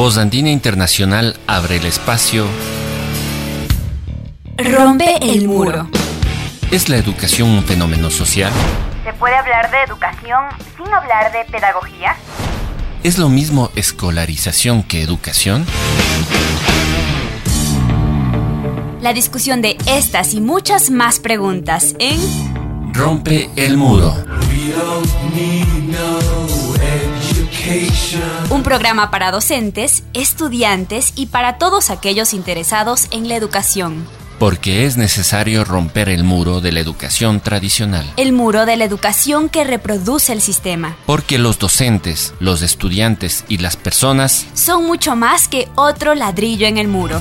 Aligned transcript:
Voz 0.00 0.16
Andina 0.16 0.48
Internacional 0.48 1.38
abre 1.46 1.76
el 1.76 1.84
espacio. 1.84 2.46
Rompe 4.56 5.16
el 5.20 5.46
muro. 5.46 5.90
¿Es 6.70 6.88
la 6.88 6.96
educación 6.96 7.50
un 7.50 7.62
fenómeno 7.64 8.08
social? 8.08 8.50
¿Se 9.04 9.12
puede 9.12 9.34
hablar 9.34 9.70
de 9.70 9.76
educación 9.82 10.42
sin 10.74 10.86
hablar 10.86 11.30
de 11.32 11.44
pedagogía? 11.52 12.16
¿Es 13.02 13.18
lo 13.18 13.28
mismo 13.28 13.70
escolarización 13.76 14.84
que 14.84 15.02
educación? 15.02 15.66
La 19.02 19.12
discusión 19.12 19.60
de 19.60 19.76
estas 19.84 20.32
y 20.32 20.40
muchas 20.40 20.88
más 20.88 21.20
preguntas 21.20 21.94
en 21.98 22.18
Rompe 22.94 23.50
el 23.54 23.76
muro. 23.76 24.14
Un 28.50 28.64
programa 28.64 29.12
para 29.12 29.30
docentes, 29.30 30.02
estudiantes 30.12 31.12
y 31.14 31.26
para 31.26 31.56
todos 31.56 31.90
aquellos 31.90 32.34
interesados 32.34 33.06
en 33.12 33.28
la 33.28 33.36
educación. 33.36 34.04
Porque 34.40 34.86
es 34.86 34.96
necesario 34.96 35.64
romper 35.64 36.08
el 36.08 36.24
muro 36.24 36.60
de 36.60 36.72
la 36.72 36.80
educación 36.80 37.38
tradicional. 37.40 38.12
El 38.16 38.32
muro 38.32 38.66
de 38.66 38.76
la 38.76 38.84
educación 38.84 39.48
que 39.48 39.62
reproduce 39.62 40.32
el 40.32 40.40
sistema. 40.40 40.96
Porque 41.06 41.38
los 41.38 41.60
docentes, 41.60 42.34
los 42.40 42.62
estudiantes 42.62 43.44
y 43.48 43.58
las 43.58 43.76
personas 43.76 44.46
son 44.54 44.86
mucho 44.86 45.14
más 45.14 45.46
que 45.46 45.68
otro 45.76 46.16
ladrillo 46.16 46.66
en 46.66 46.76
el 46.76 46.88
muro. 46.88 47.20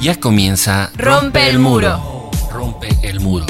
Ya 0.00 0.18
comienza 0.18 0.90
Rompe 0.96 1.48
el 1.48 1.60
muro. 1.60 2.30
Rompe 2.50 2.88
el 3.02 3.20
muro. 3.20 3.46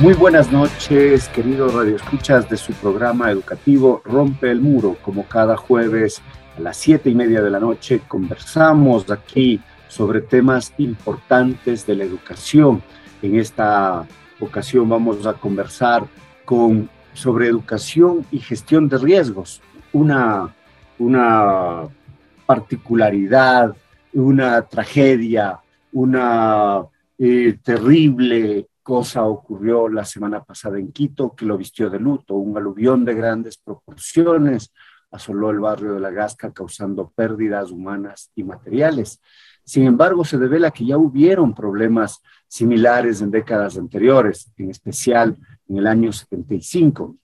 Muy 0.00 0.14
buenas 0.14 0.50
noches, 0.50 1.28
queridos 1.28 1.74
radioescuchas 1.74 2.48
de 2.48 2.56
su 2.56 2.72
programa 2.72 3.30
educativo 3.30 4.00
Rompe 4.02 4.50
el 4.50 4.62
Muro. 4.62 4.96
Como 5.02 5.24
cada 5.24 5.58
jueves 5.58 6.22
a 6.56 6.60
las 6.62 6.78
siete 6.78 7.10
y 7.10 7.14
media 7.14 7.42
de 7.42 7.50
la 7.50 7.60
noche 7.60 8.00
conversamos 8.08 9.10
aquí 9.10 9.60
sobre 9.88 10.22
temas 10.22 10.72
importantes 10.78 11.86
de 11.86 11.96
la 11.96 12.04
educación. 12.04 12.82
En 13.20 13.38
esta 13.38 14.06
ocasión 14.40 14.88
vamos 14.88 15.26
a 15.26 15.34
conversar 15.34 16.06
con, 16.46 16.88
sobre 17.12 17.48
educación 17.48 18.24
y 18.30 18.38
gestión 18.38 18.88
de 18.88 18.96
riesgos, 18.96 19.60
una, 19.92 20.56
una 20.98 21.88
particularidad, 22.46 23.76
una 24.14 24.62
tragedia, 24.62 25.60
una 25.92 26.86
eh, 27.18 27.58
terrible 27.62 28.69
cosa 28.82 29.24
ocurrió 29.24 29.88
la 29.88 30.04
semana 30.04 30.42
pasada 30.42 30.78
en 30.78 30.92
Quito, 30.92 31.34
que 31.34 31.44
lo 31.44 31.56
vistió 31.56 31.90
de 31.90 31.98
luto, 31.98 32.34
un 32.34 32.56
aluvión 32.56 33.04
de 33.04 33.14
grandes 33.14 33.58
proporciones 33.58 34.72
asoló 35.10 35.50
el 35.50 35.60
barrio 35.60 35.94
de 35.94 36.00
La 36.00 36.10
Gasca 36.10 36.52
causando 36.52 37.10
pérdidas 37.10 37.70
humanas 37.70 38.30
y 38.34 38.44
materiales. 38.44 39.20
Sin 39.64 39.84
embargo, 39.84 40.24
se 40.24 40.38
devela 40.38 40.70
que 40.70 40.86
ya 40.86 40.96
hubieron 40.98 41.54
problemas 41.54 42.20
similares 42.48 43.20
en 43.20 43.30
décadas 43.30 43.76
anteriores, 43.76 44.50
en 44.56 44.70
especial 44.70 45.36
en 45.68 45.78
el 45.78 45.86
año 45.86 46.12
75. 46.12 47.16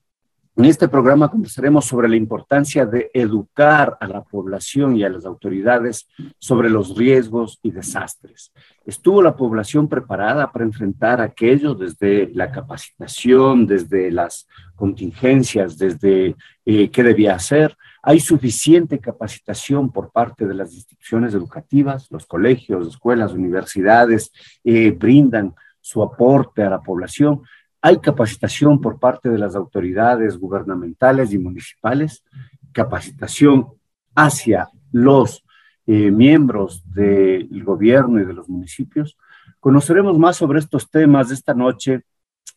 En 0.55 0.65
este 0.65 0.87
programa 0.87 1.29
conversaremos 1.29 1.85
sobre 1.85 2.09
la 2.09 2.15
importancia 2.15 2.85
de 2.85 3.11
educar 3.13 3.95
a 3.99 4.07
la 4.07 4.23
población 4.23 4.95
y 4.95 5.03
a 5.03 5.09
las 5.09 5.25
autoridades 5.25 6.07
sobre 6.39 6.69
los 6.69 6.97
riesgos 6.97 7.59
y 7.61 7.71
desastres. 7.71 8.51
¿Estuvo 8.87 9.21
la 9.21 9.35
población 9.35 9.89
preparada 9.89 10.49
para 10.49 10.63
enfrentar 10.63 11.19
aquello 11.19 11.75
desde 11.75 12.31
la 12.33 12.49
capacitación, 12.49 13.67
desde 13.67 14.09
las 14.11 14.47
contingencias, 14.77 15.77
desde 15.77 16.37
eh, 16.65 16.89
qué 16.89 17.03
debía 17.03 17.35
hacer? 17.35 17.75
¿Hay 18.01 18.21
suficiente 18.21 18.99
capacitación 18.99 19.91
por 19.91 20.09
parte 20.13 20.47
de 20.47 20.53
las 20.53 20.73
instituciones 20.73 21.33
educativas? 21.33 22.07
Los 22.09 22.25
colegios, 22.25 22.87
escuelas, 22.87 23.33
universidades 23.33 24.31
eh, 24.63 24.91
brindan 24.91 25.53
su 25.81 26.01
aporte 26.01 26.63
a 26.63 26.69
la 26.69 26.79
población. 26.79 27.41
Hay 27.81 27.97
capacitación 27.97 28.79
por 28.79 29.01
parte 29.01 29.27
de 29.27 29.37
las 29.37 29.53
autoridades 29.53 30.37
gubernamentales 30.37 31.33
y 31.33 31.37
municipales, 31.37 32.23
capacitación 32.71 33.67
hacia 34.15 34.69
los 34.93 35.43
eh, 35.87 36.11
miembros 36.11 36.83
del 36.93 37.63
gobierno 37.63 38.19
y 38.19 38.25
de 38.25 38.33
los 38.33 38.49
municipios. 38.49 39.17
Conoceremos 39.59 40.19
más 40.19 40.35
sobre 40.35 40.59
estos 40.59 40.89
temas 40.89 41.31
esta 41.31 41.53
noche 41.53 42.03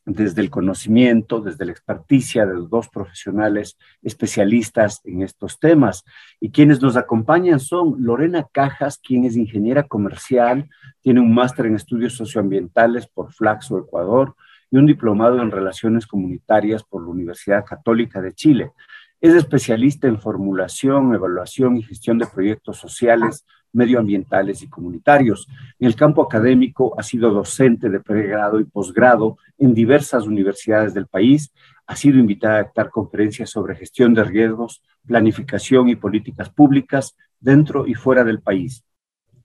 desde 0.05 0.41
el 0.41 0.51
conocimiento, 0.51 1.41
desde 1.41 1.65
la 1.65 1.73
experticia 1.73 2.45
de 2.45 2.55
dos 2.69 2.89
profesionales 2.89 3.79
especialistas 4.03 5.01
en 5.05 5.23
estos 5.23 5.59
temas. 5.59 6.05
Y 6.41 6.51
quienes 6.51 6.83
nos 6.83 6.97
acompañan 6.97 7.61
son 7.61 7.97
Lorena 8.03 8.47
Cajas, 8.51 8.99
quien 8.99 9.25
es 9.25 9.37
ingeniera 9.37 9.85
comercial, 9.85 10.69
tiene 11.01 11.21
un 11.21 11.33
máster 11.33 11.67
en 11.67 11.77
estudios 11.77 12.15
socioambientales 12.15 13.07
por 13.07 13.33
Flaxo, 13.33 13.79
Ecuador, 13.79 14.35
y 14.71 14.77
un 14.77 14.87
diplomado 14.87 15.41
en 15.41 15.51
Relaciones 15.51 16.07
Comunitarias 16.07 16.85
por 16.85 17.03
la 17.03 17.09
Universidad 17.11 17.65
Católica 17.65 18.21
de 18.21 18.33
Chile. 18.33 18.73
Es 19.21 19.35
especialista 19.35 20.09
en 20.09 20.19
formulación, 20.19 21.15
evaluación 21.15 21.77
y 21.77 21.83
gestión 21.83 22.17
de 22.17 22.27
proyectos 22.27 22.79
sociales, 22.79 23.45
medioambientales 23.71 24.63
y 24.63 24.69
comunitarios. 24.71 25.47
En 25.79 25.89
el 25.89 25.95
campo 25.95 26.23
académico 26.23 26.99
ha 26.99 27.03
sido 27.03 27.31
docente 27.31 27.91
de 27.91 28.01
pregrado 28.01 28.59
y 28.61 28.65
posgrado 28.65 29.37
en 29.59 29.75
diversas 29.75 30.27
universidades 30.27 30.95
del 30.95 31.07
país. 31.07 31.53
Ha 31.87 31.97
sido 31.97 32.19
invitada 32.19 32.57
a 32.57 32.63
dictar 32.63 32.89
conferencias 32.89 33.51
sobre 33.51 33.77
gestión 33.77 34.15
de 34.15 34.25
riesgos, 34.25 34.83
planificación 35.07 35.91
y 35.91 35.97
políticas 35.97 36.49
públicas 36.49 37.15
dentro 37.39 37.87
y 37.87 37.93
fuera 37.95 38.25
del 38.25 38.41
país. 38.41 38.85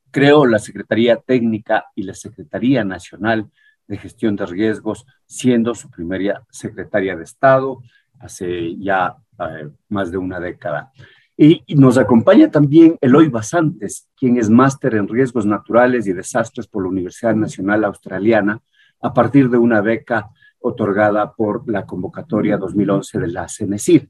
Creó 0.10 0.46
la 0.46 0.60
Secretaría 0.60 1.18
Técnica 1.18 1.88
y 1.96 2.04
la 2.04 2.14
Secretaría 2.14 2.86
Nacional 2.86 3.52
de 3.88 3.98
Gestión 3.98 4.38
de 4.38 4.46
Riesgos, 4.46 5.06
siendo 5.26 5.76
su 5.76 5.90
primera 5.90 6.46
secretaria 6.50 7.18
de 7.18 7.26
Estado 7.26 7.82
hace 8.26 8.76
ya 8.78 9.16
eh, 9.40 9.70
más 9.90 10.12
de 10.12 10.18
una 10.18 10.40
década. 10.40 10.92
Y, 11.38 11.64
nos 11.76 11.98
acompaña 11.98 12.50
también 12.50 12.98
Eloy 13.02 13.30
Basantes, 13.30 14.10
quien 14.16 14.38
es 14.38 14.50
máster 14.50 14.96
en 14.96 15.08
riesgos 15.08 15.46
naturales 15.46 16.08
y 16.08 16.14
desastres 16.14 16.68
por 16.68 16.84
la 16.84 16.90
Universidad 16.90 17.36
Nacional 17.36 17.84
Australiana, 17.84 18.60
a 19.02 19.14
partir 19.14 19.50
de 19.50 19.58
una 19.58 19.82
beca 19.82 20.30
otorgada 20.60 21.34
por 21.34 21.70
la 21.70 21.86
convocatoria 21.86 22.58
2011 22.58 23.20
de 23.20 23.28
la 23.28 23.48
CENESIR. 23.48 24.10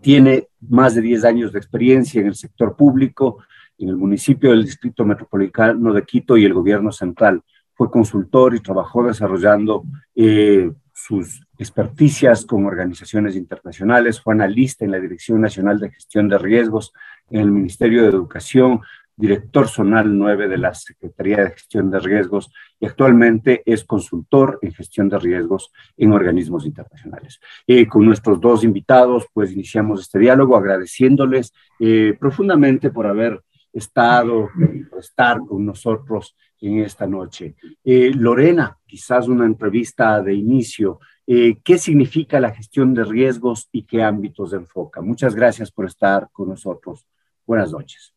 Tiene 0.00 0.48
más 0.68 0.94
de 0.94 1.00
10 1.00 1.24
años 1.24 1.52
de 1.52 1.58
experiencia 1.58 2.20
en 2.20 2.26
el 2.28 2.34
sector 2.34 2.76
público, 2.76 3.38
en 3.78 3.88
el 3.88 3.96
municipio 3.96 4.50
del 4.50 4.64
Distrito 4.64 5.04
Metropolitano 5.04 5.92
de 5.92 6.02
Quito 6.04 6.36
y 6.36 6.44
el 6.44 6.52
gobierno 6.52 6.92
central 6.92 7.42
fue 7.80 7.90
consultor 7.90 8.54
y 8.54 8.60
trabajó 8.60 9.06
desarrollando 9.06 9.84
eh, 10.14 10.70
sus 11.06 11.40
experticias 11.58 12.44
con 12.44 12.66
organizaciones 12.66 13.34
internacionales, 13.34 14.20
fue 14.20 14.34
analista 14.34 14.84
en 14.84 14.90
la 14.90 15.00
Dirección 15.00 15.40
Nacional 15.40 15.80
de 15.80 15.90
Gestión 15.90 16.28
de 16.28 16.38
Riesgos 16.38 16.92
en 17.30 17.40
el 17.40 17.50
Ministerio 17.50 18.02
de 18.02 18.08
Educación, 18.08 18.80
director 19.16 19.68
zonal 19.68 20.16
9 20.16 20.48
de 20.48 20.58
la 20.58 20.74
Secretaría 20.74 21.44
de 21.44 21.50
Gestión 21.50 21.90
de 21.90 22.00
Riesgos 22.00 22.52
y 22.78 22.86
actualmente 22.86 23.62
es 23.64 23.84
consultor 23.84 24.58
en 24.62 24.72
gestión 24.72 25.08
de 25.08 25.18
riesgos 25.18 25.72
en 25.96 26.12
organismos 26.12 26.64
internacionales. 26.66 27.38
Eh, 27.66 27.86
con 27.86 28.04
nuestros 28.04 28.40
dos 28.40 28.64
invitados, 28.64 29.26
pues 29.32 29.52
iniciamos 29.52 30.00
este 30.00 30.18
diálogo 30.18 30.56
agradeciéndoles 30.56 31.52
eh, 31.78 32.14
profundamente 32.18 32.90
por 32.90 33.06
haber 33.06 33.40
estado, 33.72 34.48
por 34.90 34.98
estar 34.98 35.38
con 35.46 35.64
nosotros 35.64 36.34
en 36.60 36.80
esta 36.80 37.06
noche. 37.06 37.54
Eh, 37.84 38.12
Lorena, 38.14 38.76
quizás 38.86 39.28
una 39.28 39.46
entrevista 39.46 40.20
de 40.20 40.34
inicio. 40.34 41.00
Eh, 41.26 41.58
¿Qué 41.62 41.78
significa 41.78 42.40
la 42.40 42.50
gestión 42.50 42.92
de 42.94 43.04
riesgos 43.04 43.68
y 43.72 43.84
qué 43.84 44.02
ámbitos 44.02 44.52
enfoca? 44.52 45.00
Muchas 45.00 45.34
gracias 45.34 45.70
por 45.70 45.86
estar 45.86 46.28
con 46.32 46.48
nosotros. 46.48 47.06
Buenas 47.46 47.72
noches. 47.72 48.14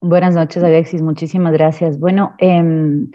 Buenas 0.00 0.34
noches, 0.34 0.62
Alexis. 0.62 1.02
Muchísimas 1.02 1.52
gracias. 1.52 1.98
Bueno, 1.98 2.34
em, 2.38 3.10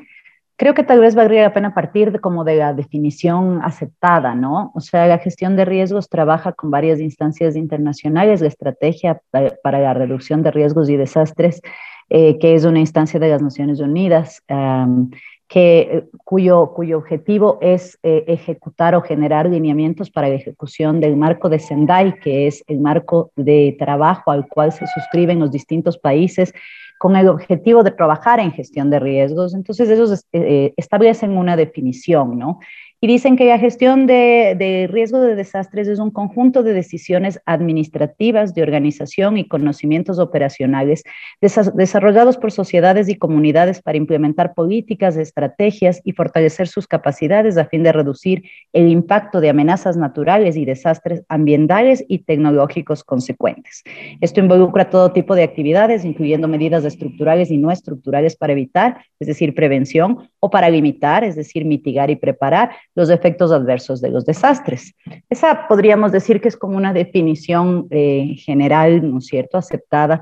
creo 0.56 0.76
que 0.76 0.84
tal 0.84 1.00
vez 1.00 1.16
valdría 1.16 1.42
la 1.42 1.54
pena 1.54 1.74
partir 1.74 2.12
de 2.12 2.20
como 2.20 2.44
de 2.44 2.58
la 2.58 2.74
definición 2.74 3.60
aceptada, 3.64 4.36
¿no? 4.36 4.72
O 4.76 4.80
sea, 4.80 5.08
la 5.08 5.18
gestión 5.18 5.56
de 5.56 5.66
riesgos 5.66 6.08
trabaja 6.08 6.54
con 6.54 6.70
varias 6.70 7.00
instancias 7.00 7.56
internacionales, 7.56 8.42
la 8.42 8.48
estrategia 8.48 9.20
para 9.32 9.80
la 9.80 9.94
reducción 9.96 10.44
de 10.44 10.52
riesgos 10.52 10.90
y 10.90 10.98
desastres 10.98 11.62
eh, 12.10 12.38
que 12.40 12.56
es 12.56 12.66
una 12.66 12.80
instancia 12.80 13.20
de 13.20 13.30
las 13.30 13.42
Naciones 13.42 13.80
Unidas, 13.80 14.44
que, 14.48 15.80
eh, 15.80 16.04
cuyo, 16.24 16.74
cuyo 16.74 16.98
objetivo 16.98 17.58
es 17.62 17.98
eh, 18.04 18.26
ejecutar 18.28 18.96
o 18.96 19.02
generar 19.02 19.50
lineamientos 19.50 20.10
para 20.12 20.30
la 20.30 20.36
ejecución 20.36 21.00
del 21.00 21.18
marco 21.18 21.50
de 21.50 21.60
Sendai, 21.60 22.20
que 22.20 22.48
es 22.48 22.64
el 22.68 22.80
marco 22.80 23.32
de 23.36 23.76
trabajo 23.80 24.32
al 24.32 24.48
cual 24.48 24.72
se 24.72 24.86
suscriben 24.88 25.40
los 25.40 25.52
distintos 25.52 25.98
países 25.98 26.54
con 27.00 27.16
el 27.16 27.28
objetivo 27.28 27.84
de 27.84 27.92
trabajar 27.92 28.40
en 28.40 28.52
gestión 28.52 28.90
de 28.90 29.00
riesgos. 29.00 29.54
Entonces, 29.54 29.90
ellos 29.90 30.26
establecen 30.32 31.38
una 31.38 31.58
definición, 31.58 32.40
¿no? 32.40 32.60
Y 33.02 33.08
dicen 33.08 33.36
que 33.36 33.46
la 33.46 33.60
gestión 33.60 34.08
de, 34.08 34.88
riesgo 34.92 35.20
de 35.20 35.36
desastres 35.36 35.88
es 35.88 36.00
un 36.00 36.12
conjunto 36.12 36.64
de 36.64 36.74
decisiones 36.74 37.40
administrativas, 37.46 38.54
de 38.54 38.64
organización 38.64 39.38
y 39.38 39.48
conocimientos 39.48 40.18
operacionales 40.18 41.04
desarrollados 41.42 42.38
por 42.38 42.52
sociedades 42.52 43.10
y 43.10 43.16
comunidades 43.16 43.82
para 43.82 43.98
implementar 43.98 44.54
políticas, 44.54 45.18
estrategias 45.18 46.02
y 46.04 46.14
fortalecer 46.14 46.68
sus 46.68 46.88
capacidades 46.88 47.58
a 47.58 47.66
fin 47.66 47.84
de 47.84 47.92
reducir 47.92 48.44
el 48.74 48.88
impacto 48.88 49.42
de 49.42 49.50
amenazas 49.50 49.98
naturales 49.98 50.56
y 50.56 50.66
desastres 50.66 51.24
ambientales 51.30 52.04
y 52.08 52.20
tecnológicos 52.20 53.04
consecuentes. 53.04 53.84
Esto 54.22 54.40
involucra 54.40 54.90
todo 54.90 55.12
tipo 55.12 55.36
de 55.36 55.44
actividades, 55.44 56.06
incluyendo 56.06 56.48
medidas 56.48 56.86
estructurales 56.86 57.52
y 57.52 57.58
no 57.58 57.72
estructurales 57.72 58.36
para 58.36 58.54
evitar, 58.54 58.98
es 59.20 59.28
decir, 59.28 59.54
prevención, 59.54 60.30
o 60.46 60.50
para 60.52 60.70
limitar, 60.70 61.24
es 61.24 61.36
decir, 61.36 61.66
mitigar 61.66 62.12
y 62.12 62.18
preparar 62.18 62.70
los 62.94 63.10
efectos 63.10 63.52
adversos 63.52 64.00
de 64.00 64.12
los 64.12 64.26
desastres. 64.28 64.94
Esa 65.28 65.68
podríamos 65.68 66.12
decir 66.12 66.40
que 66.40 66.50
es 66.50 66.56
como 66.56 66.78
una 66.78 66.94
definición 66.94 67.88
eh, 67.90 68.36
general, 68.38 69.10
¿no 69.10 69.18
es 69.18 69.26
cierto?, 69.26 69.58
aceptada. 69.58 70.22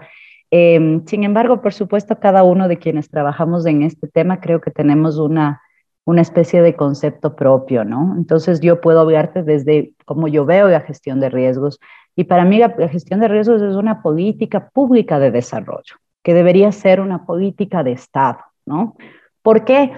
Em, 0.49 1.05
sin 1.05 1.25
embargo, 1.25 1.61
por 1.61 1.73
supuesto, 1.73 2.21
cada 2.21 2.43
uno 2.43 2.69
de 2.69 2.77
quienes 2.77 3.09
trabajamos 3.09 3.65
en 3.65 3.83
este 3.83 4.07
tema 4.07 4.39
creo 4.39 4.61
que 4.61 4.71
tenemos 4.71 5.17
una, 5.17 5.61
una 6.05 6.21
especie 6.21 6.61
de 6.61 6.73
concepto 6.73 7.35
propio, 7.35 7.83
¿no? 7.83 8.15
Entonces 8.17 8.61
yo 8.61 8.79
puedo 8.79 9.01
hablarte 9.01 9.43
desde 9.43 9.91
cómo 10.05 10.29
yo 10.29 10.45
veo 10.45 10.69
la 10.69 10.79
gestión 10.79 11.19
de 11.19 11.29
riesgos 11.29 11.81
y 12.15 12.23
para 12.23 12.45
mí 12.45 12.59
la, 12.59 12.73
la 12.77 12.87
gestión 12.87 13.19
de 13.19 13.27
riesgos 13.27 13.61
es 13.61 13.75
una 13.75 14.01
política 14.01 14.69
pública 14.69 15.19
de 15.19 15.31
desarrollo, 15.31 15.95
que 16.23 16.33
debería 16.33 16.71
ser 16.71 17.01
una 17.01 17.25
política 17.25 17.83
de 17.83 17.91
Estado, 17.91 18.39
¿no? 18.65 18.95
¿Por 19.43 19.65
qué? 19.65 19.91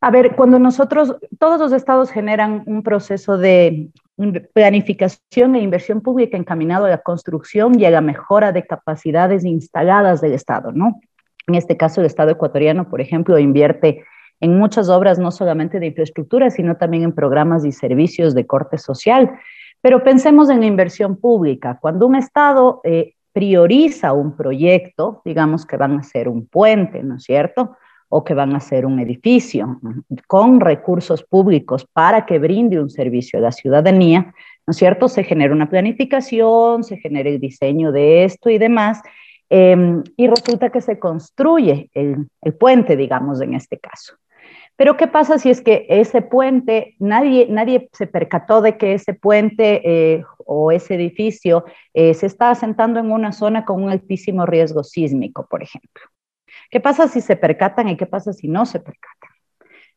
A 0.00 0.10
ver, 0.10 0.36
cuando 0.36 0.58
nosotros, 0.58 1.16
todos 1.38 1.58
los 1.60 1.72
estados 1.72 2.10
generan 2.10 2.62
un 2.66 2.82
proceso 2.82 3.38
de 3.38 3.90
planificación 4.52 5.54
e 5.54 5.60
inversión 5.60 6.00
pública 6.00 6.36
encaminado 6.36 6.86
a 6.86 6.90
la 6.90 6.98
construcción 6.98 7.78
y 7.78 7.84
a 7.84 7.90
la 7.90 8.00
mejora 8.00 8.52
de 8.52 8.66
capacidades 8.66 9.44
instaladas 9.44 10.20
del 10.20 10.32
estado, 10.32 10.72
¿no? 10.72 11.00
En 11.46 11.54
este 11.54 11.76
caso, 11.76 12.00
el 12.00 12.06
estado 12.06 12.30
ecuatoriano, 12.30 12.88
por 12.88 13.00
ejemplo, 13.00 13.38
invierte 13.38 14.04
en 14.40 14.58
muchas 14.58 14.88
obras, 14.88 15.18
no 15.18 15.30
solamente 15.30 15.80
de 15.80 15.86
infraestructura, 15.86 16.50
sino 16.50 16.76
también 16.76 17.04
en 17.04 17.14
programas 17.14 17.64
y 17.64 17.72
servicios 17.72 18.34
de 18.34 18.46
corte 18.46 18.78
social. 18.78 19.30
Pero 19.80 20.02
pensemos 20.02 20.50
en 20.50 20.60
la 20.60 20.66
inversión 20.66 21.16
pública. 21.16 21.78
Cuando 21.80 22.06
un 22.06 22.16
estado 22.16 22.80
eh, 22.84 23.14
prioriza 23.32 24.12
un 24.12 24.36
proyecto, 24.36 25.22
digamos 25.24 25.64
que 25.64 25.76
van 25.76 25.98
a 25.98 26.02
ser 26.02 26.28
un 26.28 26.46
puente, 26.46 27.02
¿no 27.02 27.16
es 27.16 27.24
cierto? 27.24 27.76
O 28.08 28.24
que 28.24 28.34
van 28.34 28.54
a 28.54 28.60
ser 28.60 28.86
un 28.86 29.00
edificio 29.00 29.80
con 30.26 30.60
recursos 30.60 31.24
públicos 31.24 31.86
para 31.92 32.24
que 32.24 32.38
brinde 32.38 32.80
un 32.80 32.90
servicio 32.90 33.38
a 33.38 33.42
la 33.42 33.52
ciudadanía, 33.52 34.32
¿no 34.66 34.70
es 34.70 34.76
cierto? 34.76 35.08
Se 35.08 35.24
genera 35.24 35.52
una 35.52 35.68
planificación, 35.68 36.84
se 36.84 36.98
genera 36.98 37.28
el 37.28 37.40
diseño 37.40 37.92
de 37.92 38.24
esto 38.24 38.50
y 38.50 38.58
demás, 38.58 39.02
em, 39.48 40.02
y 40.16 40.26
resulta 40.28 40.70
que 40.70 40.80
se 40.80 40.98
construye 40.98 41.90
el, 41.94 42.28
puente, 42.58 42.96
digamos, 42.96 43.40
en 43.40 43.54
este 43.54 43.78
caso. 43.78 44.14
Pero 44.76 44.96
¿qué 44.96 45.06
pasa 45.06 45.38
si 45.38 45.50
es 45.50 45.62
que 45.62 45.86
ese 45.88 46.20
puente, 46.20 46.96
nadie, 46.98 47.46
nadie 47.48 47.88
se 47.92 48.06
percató 48.06 48.60
de 48.60 48.76
que 48.76 48.92
ese 48.92 49.14
puente 49.14 49.80
eh, 49.84 50.24
o 50.44 50.70
ese 50.70 50.94
edificio 50.94 51.64
eh, 51.94 52.12
se 52.14 52.26
está 52.26 52.50
asentando 52.50 53.00
en 53.00 53.10
una 53.10 53.32
zona 53.32 53.64
con 53.64 53.82
un 53.82 53.90
altísimo 53.90 54.44
riesgo 54.44 54.84
sísmico, 54.84 55.46
por 55.48 55.62
ejemplo? 55.62 56.02
¿Qué 56.70 56.80
pasa 56.80 57.08
si 57.08 57.20
se 57.20 57.36
percatan 57.36 57.88
y 57.88 57.96
qué 57.96 58.06
pasa 58.06 58.32
si 58.32 58.48
no 58.48 58.66
se 58.66 58.80
percatan? 58.80 59.30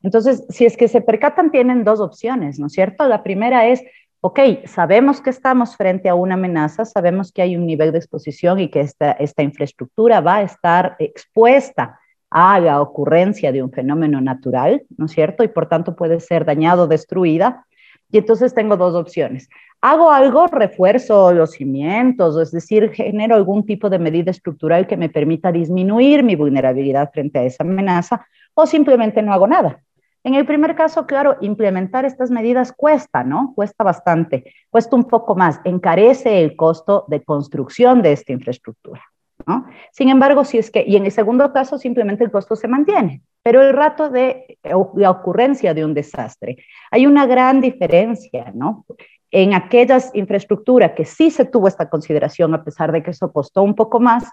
Entonces, 0.01 0.45
si 0.50 0.66
es 0.66 0.77
que 0.77 0.88
se 0.88 1.01
percatan, 1.01 1.51
tienen 1.51 1.83
dos 1.83 2.00
opciones, 2.00 2.60
¿no 2.60 2.68
es 2.68 2.74
cierto? 2.74 3.07
La 3.07 3.21
primera 3.21 3.68
es, 3.68 3.83
ok, 4.21 4.39
sabemos 4.66 5.21
que 5.21 5.30
estamos 5.30 5.75
frente 5.75 6.10
a 6.10 6.16
una 6.16 6.36
amenaza, 6.36 6.86
sabemos 6.86 7.31
que 7.31 7.42
hay 7.42 7.57
un 7.57 7.66
nivel 7.66 7.92
de 7.92 7.98
exposición 7.98 8.60
y 8.60 8.69
que 8.69 8.81
esta, 8.81 9.12
esta 9.12 9.44
infraestructura 9.44 10.21
va 10.21 10.38
a 10.38 10.42
estar 10.44 10.95
expuesta 11.00 12.00
a 12.30 12.60
la 12.60 12.81
ocurrencia 12.81 13.51
de 13.51 13.63
un 13.63 13.71
fenómeno 13.71 14.21
natural, 14.21 14.83
¿no 14.98 15.06
es 15.06 15.12
cierto? 15.12 15.44
Y 15.44 15.48
por 15.48 15.68
tanto 15.68 15.95
puede 15.95 16.19
ser 16.19 16.45
dañado, 16.45 16.88
destruida. 16.88 17.66
Y 18.12 18.18
entonces 18.18 18.54
tengo 18.54 18.76
dos 18.76 18.96
opciones. 18.96 19.50
Hago 19.82 20.12
algo, 20.12 20.48
refuerzo 20.48 21.32
los 21.32 21.52
cimientos, 21.52 22.38
es 22.38 22.52
decir, 22.52 22.92
genero 22.92 23.36
algún 23.36 23.66
tipo 23.66 23.90
de 23.90 24.00
medida 24.00 24.32
estructural 24.32 24.88
que 24.88 24.98
me 24.98 25.10
permita 25.10 25.52
disminuir 25.52 26.24
mi 26.24 26.36
vulnerabilidad 26.36 27.12
frente 27.14 27.40
a 27.40 27.44
esa 27.44 27.64
amenaza 27.64 28.26
o 28.54 28.66
simplemente 28.66 29.22
no 29.22 29.32
hago 29.32 29.48
nada. 29.48 29.82
En 30.24 30.36
el 30.36 30.46
primer 30.46 30.76
caso, 30.76 31.08
claro, 31.08 31.38
implementar 31.40 32.04
estas 32.04 32.30
medidas 32.30 32.74
cuesta, 32.74 33.24
¿no? 33.24 33.54
Cuesta 33.56 33.86
bastante, 33.86 34.54
cuesta 34.70 34.96
un 34.96 35.06
poco 35.06 35.36
más, 35.36 35.62
encarece 35.64 36.42
el 36.42 36.58
costo 36.58 37.06
de 37.08 37.24
construcción 37.24 38.02
de 38.02 38.12
esta 38.12 38.34
infraestructura. 38.34 39.02
¿no? 39.48 39.66
Sin 39.94 40.10
embargo, 40.10 40.44
si 40.44 40.58
es 40.58 40.70
que, 40.70 40.84
y 40.86 40.98
en 40.98 41.06
el 41.06 41.12
segundo 41.12 41.54
caso, 41.54 41.78
simplemente 41.78 42.24
el 42.26 42.32
costo 42.32 42.58
se 42.58 42.68
mantiene, 42.68 43.22
pero 43.50 43.63
el 43.63 43.74
rato 43.74 44.12
de 44.12 44.60
la 44.94 45.10
ocurrencia 45.10 45.74
de 45.74 45.84
un 45.84 45.96
desastre, 45.96 46.57
hay 46.92 47.07
una 47.07 47.25
gran 47.25 47.62
diferencia, 47.62 48.51
¿no? 48.54 48.86
En 49.31 49.56
aquellas 49.56 50.12
infraestructuras 50.13 50.92
que 50.92 51.04
sí 51.04 51.31
se 51.31 51.46
tuvo 51.46 51.68
esta 51.68 51.90
consideración, 51.90 52.54
a 52.54 52.63
pesar 52.63 52.92
de 52.92 53.01
que 53.01 53.10
eso 53.10 53.34
costó 53.34 53.63
un 53.63 53.74
poco 53.74 54.00
más, 54.00 54.25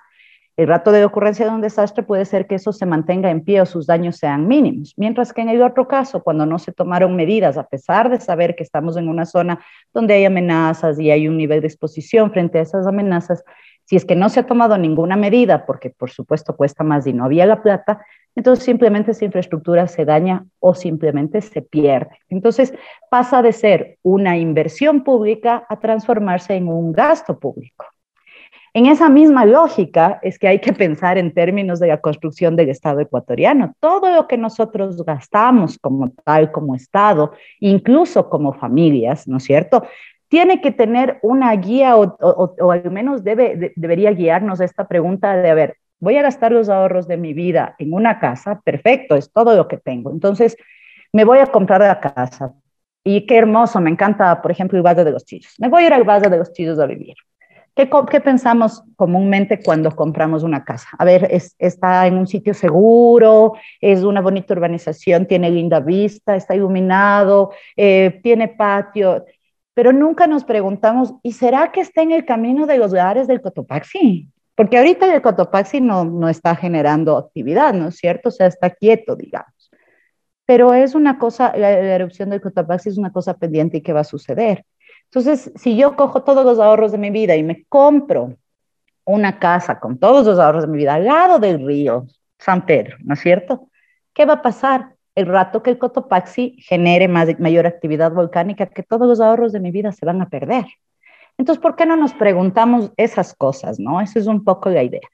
el 0.59 0.67
rato 0.67 0.93
de 0.93 1.03
ocurrencia 1.07 1.47
de 1.47 1.51
un 1.51 1.63
desastre 1.63 2.03
puede 2.03 2.27
ser 2.27 2.47
que 2.47 2.57
eso 2.57 2.75
se 2.75 2.85
mantenga 2.85 3.31
en 3.31 3.43
pie 3.43 3.63
o 3.63 3.65
sus 3.65 3.87
daños 3.87 4.19
sean 4.19 4.47
mínimos. 4.47 4.93
Mientras 4.99 5.33
que 5.33 5.41
en 5.41 5.49
el 5.49 5.63
otro 5.63 5.89
caso, 5.89 6.23
cuando 6.23 6.45
no 6.45 6.59
se 6.59 6.73
tomaron 6.73 7.17
medidas, 7.17 7.57
a 7.57 7.67
pesar 7.67 8.11
de 8.11 8.21
saber 8.21 8.55
que 8.55 8.65
estamos 8.65 8.99
en 8.99 9.09
una 9.09 9.25
zona 9.25 9.65
donde 9.95 10.13
hay 10.13 10.27
amenazas 10.27 11.01
y 11.01 11.11
hay 11.11 11.27
un 11.27 11.39
nivel 11.39 11.63
de 11.63 11.69
exposición 11.69 12.33
frente 12.33 12.59
a 12.59 12.63
esas 12.63 12.87
amenazas, 12.87 13.43
si 13.87 13.97
es 13.97 14.05
que 14.05 14.15
no 14.15 14.29
se 14.29 14.41
ha 14.41 14.47
tomado 14.47 14.77
ninguna 14.77 15.17
medida, 15.17 15.65
porque 15.65 15.89
por 15.89 16.11
supuesto 16.11 16.55
cuesta 16.55 16.85
más 16.85 17.07
y 17.07 17.15
no 17.15 17.25
había 17.25 17.47
la 17.47 17.63
plata, 17.63 18.05
entonces 18.37 18.65
simplemente 18.65 19.11
esa 19.11 19.25
infraestructura 19.25 19.89
se 19.89 20.05
daña 20.05 20.47
o 20.61 20.75
simplemente 20.75 21.41
se 21.41 21.63
pierde. 21.63 22.19
Entonces 22.29 22.73
pasa 23.11 23.43
de 23.43 23.53
ser 23.53 23.99
una 24.03 24.37
inversión 24.37 25.03
pública 25.03 25.67
a 25.69 25.81
transformarse 25.81 26.55
en 26.55 26.69
un 26.69 26.93
gasto 26.93 27.39
público. 27.39 27.87
En 28.75 28.85
esa 28.85 29.09
misma 29.09 29.47
lógica 29.47 30.19
es 30.23 30.39
que 30.39 30.49
hay 30.49 30.61
que 30.61 30.75
pensar 30.75 31.17
en 31.17 31.33
términos 31.33 31.81
de 31.81 31.89
la 31.89 32.01
construcción 32.03 32.57
del 32.57 32.69
Estado 32.69 33.01
ecuatoriano. 33.01 33.75
Todo 33.81 34.15
lo 34.15 34.29
que 34.29 34.37
nosotros 34.37 35.03
gastamos 35.03 35.79
como 35.79 36.11
tal, 36.11 36.53
como 36.53 36.75
Estado, 36.75 37.33
incluso 37.59 38.29
como 38.29 38.53
familias, 38.53 39.27
¿no 39.27 39.39
es 39.39 39.45
cierto? 39.45 39.83
tiene 40.29 40.61
que 40.61 40.73
tener 40.73 41.19
una 41.23 41.55
guía 41.55 41.97
o, 41.97 42.71
al 42.73 42.91
menos 42.91 43.23
debe, 43.23 43.73
debería 43.77 44.11
guiarnos 44.11 44.61
esta 44.61 44.89
pregunta 44.89 45.37
de, 45.37 45.51
a 45.51 45.55
ver, 45.55 45.77
voy 45.99 46.17
a 46.17 46.23
gastar 46.23 46.53
los 46.53 46.69
ahorros 46.69 47.09
de 47.09 47.17
mi 47.17 47.35
vida 47.35 47.75
en 47.79 47.93
una 47.93 48.19
casa, 48.19 48.61
perfecto, 48.65 49.17
es 49.17 49.33
todo 49.33 49.57
lo 49.57 49.69
que 49.69 49.79
tengo. 49.79 50.11
Entonces, 50.11 50.57
me 51.13 51.25
voy 51.25 51.39
a 51.39 51.47
comprar 51.47 51.81
la 51.81 52.01
casa. 52.01 52.55
Y 53.05 53.27
qué 53.27 53.39
hermoso, 53.39 53.81
me 53.81 53.91
encanta, 53.91 54.43
por 54.43 54.51
ejemplo, 54.51 54.77
el 54.77 54.85
Valle 54.85 55.05
de 55.05 55.13
los 55.13 55.25
Chillos. 55.25 55.55
Me 55.59 55.69
voy 55.69 55.85
a 55.85 55.87
ir 55.87 55.93
al 55.93 56.05
Valle 56.05 56.29
de 56.29 56.39
los 56.39 56.53
Chillos 56.53 56.79
a 56.79 56.87
vivir. 56.87 57.15
¿Qué, 57.75 57.91
¿Qué, 58.11 58.21
pensamos 58.21 58.83
comúnmente 58.97 59.61
cuando 59.63 59.95
compramos 59.95 60.43
una 60.43 60.65
casa? 60.65 60.89
A 60.99 61.05
ver, 61.05 61.29
es, 61.31 61.55
está 61.59 62.07
en 62.07 62.17
un 62.17 62.27
sitio 62.27 62.55
seguro, 62.55 63.53
es 63.81 64.03
una 64.03 64.23
bonita 64.23 64.55
urbanización, 64.55 65.27
tiene 65.27 65.51
linda 65.51 65.81
vista, 65.81 66.37
está 66.37 66.55
iluminado, 66.55 67.53
eh, 67.77 68.19
tiene 68.23 68.49
patio 68.49 69.25
pero 69.77 69.93
nunca 69.93 70.27
nos 70.27 70.45
preguntamos, 70.45 71.13
¿y 71.23 71.33
será 71.33 71.71
que 71.71 71.83
está 71.83 72.01
en 72.01 72.11
el 72.11 72.25
camino 72.25 72.65
de 72.65 72.79
los 72.79 72.93
lugares 72.93 73.27
del 73.27 73.43
Cotopaxi? 73.43 74.27
Porque 74.57 74.79
ahorita 74.79 75.15
el 75.15 75.23
Cotopaxi 75.23 75.81
no, 75.81 76.05
no 76.05 76.29
está 76.29 76.57
generando 76.57 77.17
actividad, 77.17 77.75
¿no 77.75 77.89
es 77.89 77.97
cierto? 77.97 78.31
O 78.31 78.33
sea, 78.33 78.49
está 78.49 78.71
quieto, 78.71 79.15
digamos. 79.15 79.71
Pero 80.45 80.75
es 80.75 80.95
una 80.95 81.19
cosa, 81.19 81.57
la, 81.57 81.71
erupción 81.71 82.31
del 82.31 82.41
Cotopaxi 82.41 82.89
es 82.89 82.99
una 82.99 83.13
cosa 83.13 83.35
pendiente 83.35 83.77
y 83.77 83.83
que 83.83 83.93
va 83.93 84.01
a 84.01 84.05
suceder. 84.05 84.65
Entonces, 85.05 85.53
si 85.55 85.77
yo 85.77 85.95
cojo 85.95 86.25
todos 86.25 86.45
los 86.45 86.59
ahorros 86.59 86.91
de 86.91 86.99
mi 86.99 87.11
vida 87.11 87.37
y 87.37 87.45
me 87.45 87.65
compro 87.69 88.35
una 89.05 89.39
casa 89.39 89.79
con 89.79 89.99
todos 89.99 90.27
los 90.27 90.39
ahorros 90.39 90.63
de 90.65 90.69
mi 90.69 90.79
vida 90.79 90.95
al 90.95 91.05
lado 91.05 91.39
del 91.39 91.65
río 91.65 92.07
San 92.39 92.67
Pedro, 92.67 92.97
¿no 93.05 93.15
es 93.15 93.21
cierto? 93.21 93.69
¿Qué 94.13 94.25
va 94.25 94.35
a 94.35 94.43
pasar? 94.43 94.97
el 95.17 95.27
rato 95.27 95.63
que 95.63 95.71
el 95.71 95.79
Cotopaxi 95.79 96.57
genere 96.61 97.09
más, 97.09 97.41
mayor 97.41 97.67
actividad 97.67 98.13
volcánica, 98.13 98.67
que 98.67 98.83
todos 98.83 99.09
los 99.09 99.19
ahorros 99.19 99.51
de 99.51 99.61
mi 99.61 99.71
vida 99.71 99.91
se 99.91 100.05
van 100.05 100.21
a 100.21 100.29
perder. 100.29 100.67
Entonces, 101.39 101.63
¿por 101.63 101.77
qué 101.77 101.87
no 101.87 101.97
nos 101.97 102.15
preguntamos 102.15 102.93
esas 102.97 103.35
cosas? 103.35 103.79
¿no? 103.79 104.01
Esa 104.01 104.19
es 104.19 104.27
un 104.27 104.45
poco 104.45 104.71
la 104.71 104.83
idea. 104.83 105.09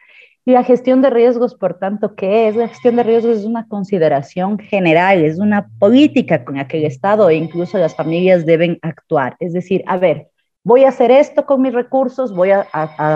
Y 0.44 0.52
la 0.52 0.64
gestión 0.64 1.02
de 1.02 1.10
riesgos, 1.10 1.54
por 1.54 1.78
tanto, 1.78 2.16
¿qué 2.16 2.48
es? 2.48 2.56
La 2.56 2.68
gestión 2.68 2.96
de 2.96 3.04
riesgos 3.04 3.38
es 3.38 3.44
una 3.44 3.68
consideración 3.68 4.58
general, 4.58 5.24
es 5.24 5.38
una 5.38 5.68
política 5.78 6.44
con 6.44 6.56
la 6.56 6.66
que 6.66 6.78
el 6.78 6.84
Estado 6.84 7.30
e 7.30 7.36
incluso 7.36 7.78
las 7.78 7.94
familias 7.94 8.44
deben 8.44 8.78
actuar. 8.82 9.36
Es 9.38 9.52
decir, 9.52 9.84
a 9.86 9.98
ver, 9.98 10.30
voy 10.64 10.84
a 10.84 10.88
hacer 10.88 11.12
esto 11.12 11.46
con 11.46 11.62
mis 11.62 11.72
recursos, 11.72 12.34
voy 12.34 12.50
a 12.50 12.66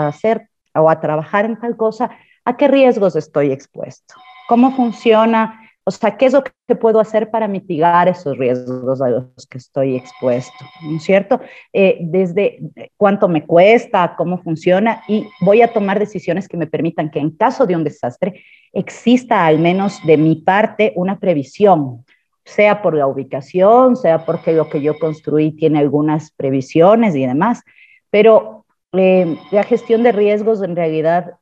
hacer 0.07 0.47
o 0.73 0.89
a 0.89 1.01
trabajar 1.01 1.43
en 1.45 1.59
tal 1.59 1.75
cosa, 1.75 2.11
¿a 2.45 2.55
qué 2.55 2.69
riesgos 2.69 3.15
estoy 3.17 3.51
expuesto? 3.51 4.15
¿Cómo 4.47 4.71
funciona? 4.71 5.66
O 5.87 5.91
sea, 5.91 6.17
¿qué 6.17 6.25
es 6.25 6.33
lo 6.33 6.43
que 6.43 6.75
puedo 6.75 6.99
hacer 6.99 7.31
para 7.31 7.47
mitigar 7.47 8.09
esos 8.09 8.37
riesgos 8.37 9.01
a 9.01 9.07
los 9.07 9.47
que 9.49 9.57
estoy 9.57 9.95
expuesto? 9.95 10.65
¿No 10.83 10.97
es 10.97 11.03
cierto? 11.03 11.39
Eh, 11.71 11.99
desde 12.01 12.59
cuánto 12.97 13.29
me 13.29 13.45
cuesta, 13.45 14.15
cómo 14.17 14.37
funciona 14.43 15.01
y 15.07 15.25
voy 15.39 15.61
a 15.61 15.71
tomar 15.71 15.97
decisiones 15.97 16.49
que 16.49 16.57
me 16.57 16.67
permitan 16.67 17.09
que 17.09 17.19
en 17.19 17.31
caso 17.31 17.65
de 17.65 17.77
un 17.77 17.85
desastre 17.85 18.43
exista 18.73 19.45
al 19.45 19.59
menos 19.59 20.05
de 20.05 20.17
mi 20.17 20.35
parte 20.35 20.91
una 20.97 21.19
previsión, 21.19 22.03
sea 22.43 22.81
por 22.81 22.93
la 22.93 23.07
ubicación, 23.07 23.95
sea 23.95 24.25
porque 24.25 24.51
lo 24.51 24.67
que 24.67 24.81
yo 24.81 24.99
construí 24.99 25.53
tiene 25.53 25.79
algunas 25.79 26.31
previsiones 26.31 27.15
y 27.15 27.25
demás, 27.25 27.63
pero 28.09 28.65
eh, 28.91 29.37
la 29.51 29.63
gestión 29.63 30.03
de 30.03 30.11
riesgos 30.11 30.61
en 30.61 30.75
realidad 30.75 31.35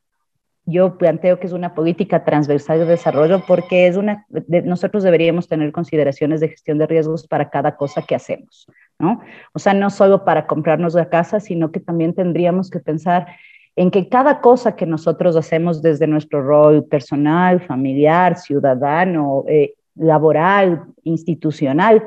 yo 0.65 0.97
planteo 0.97 1.39
que 1.39 1.47
es 1.47 1.53
una 1.53 1.75
política 1.75 2.23
transversal 2.23 2.79
de 2.79 2.85
desarrollo 2.85 3.43
porque 3.47 3.87
es 3.87 3.97
una, 3.97 4.25
nosotros 4.63 5.03
deberíamos 5.03 5.47
tener 5.47 5.71
consideraciones 5.71 6.39
de 6.39 6.49
gestión 6.49 6.77
de 6.77 6.87
riesgos 6.87 7.27
para 7.27 7.49
cada 7.49 7.75
cosa 7.75 8.01
que 8.01 8.15
hacemos, 8.15 8.67
¿no? 8.97 9.21
O 9.53 9.59
sea, 9.59 9.73
no 9.73 9.89
solo 9.89 10.25
para 10.25 10.47
comprarnos 10.47 10.95
la 10.95 11.09
casa, 11.09 11.39
sino 11.39 11.71
que 11.71 11.79
también 11.79 12.15
tendríamos 12.15 12.69
que 12.69 12.79
pensar 12.79 13.27
en 13.75 13.91
que 13.91 14.09
cada 14.09 14.41
cosa 14.41 14.75
que 14.75 14.85
nosotros 14.85 15.35
hacemos 15.35 15.81
desde 15.81 16.07
nuestro 16.07 16.41
rol 16.41 16.85
personal, 16.85 17.61
familiar, 17.61 18.37
ciudadano, 18.37 19.43
eh, 19.47 19.73
laboral, 19.95 20.83
institucional, 21.03 22.03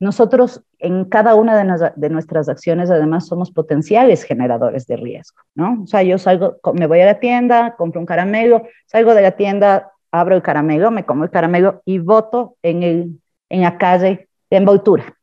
nosotros 0.00 0.64
en 0.82 1.04
cada 1.04 1.36
una 1.36 1.56
de, 1.94 2.10
nuestras 2.10 2.48
acciones 2.48 2.90
además 2.90 3.26
somos 3.28 3.52
potenciales 3.52 4.24
generadores 4.24 4.84
de 4.88 4.96
riesgo, 4.96 5.40
¿no? 5.54 5.82
O 5.84 5.86
sea, 5.86 6.02
yo 6.02 6.18
salgo, 6.18 6.56
me 6.74 6.88
voy 6.88 7.00
a 7.00 7.06
la 7.06 7.20
tienda, 7.20 7.76
compro 7.76 8.00
un 8.00 8.06
caramelo, 8.06 8.66
salgo 8.86 9.14
de 9.14 9.22
la 9.22 9.30
tienda, 9.30 9.92
abro 10.10 10.34
el 10.34 10.42
caramelo, 10.42 10.90
me 10.90 11.04
como 11.04 11.22
el 11.22 11.30
caramelo 11.30 11.82
y 11.84 11.98
voto 11.98 12.56
en, 12.62 12.82
el, 12.82 13.20
en 13.48 13.60
la 13.60 13.78
calle 13.78 14.28
de 14.50 14.56
envoltura. 14.56 15.16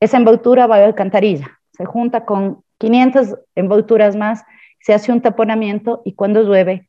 Esa 0.00 0.16
envoltura 0.16 0.66
va 0.66 0.76
a 0.76 0.80
la 0.80 0.86
alcantarilla, 0.86 1.60
se 1.72 1.84
junta 1.84 2.24
con 2.24 2.62
500 2.78 3.36
envolturas 3.54 4.16
más, 4.16 4.44
se 4.80 4.94
hace 4.94 5.12
un 5.12 5.20
taponamiento 5.20 6.00
y 6.06 6.14
cuando 6.14 6.42
llueve 6.42 6.88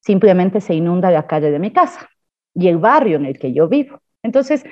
simplemente 0.00 0.60
se 0.60 0.74
inunda 0.74 1.10
la 1.10 1.26
calle 1.26 1.50
de 1.50 1.58
mi 1.58 1.72
casa 1.72 2.10
y 2.54 2.68
el 2.68 2.76
barrio 2.76 3.16
en 3.16 3.24
el 3.24 3.38
que 3.38 3.54
yo 3.54 3.68
vivo. 3.68 4.00
Entonces, 4.22 4.64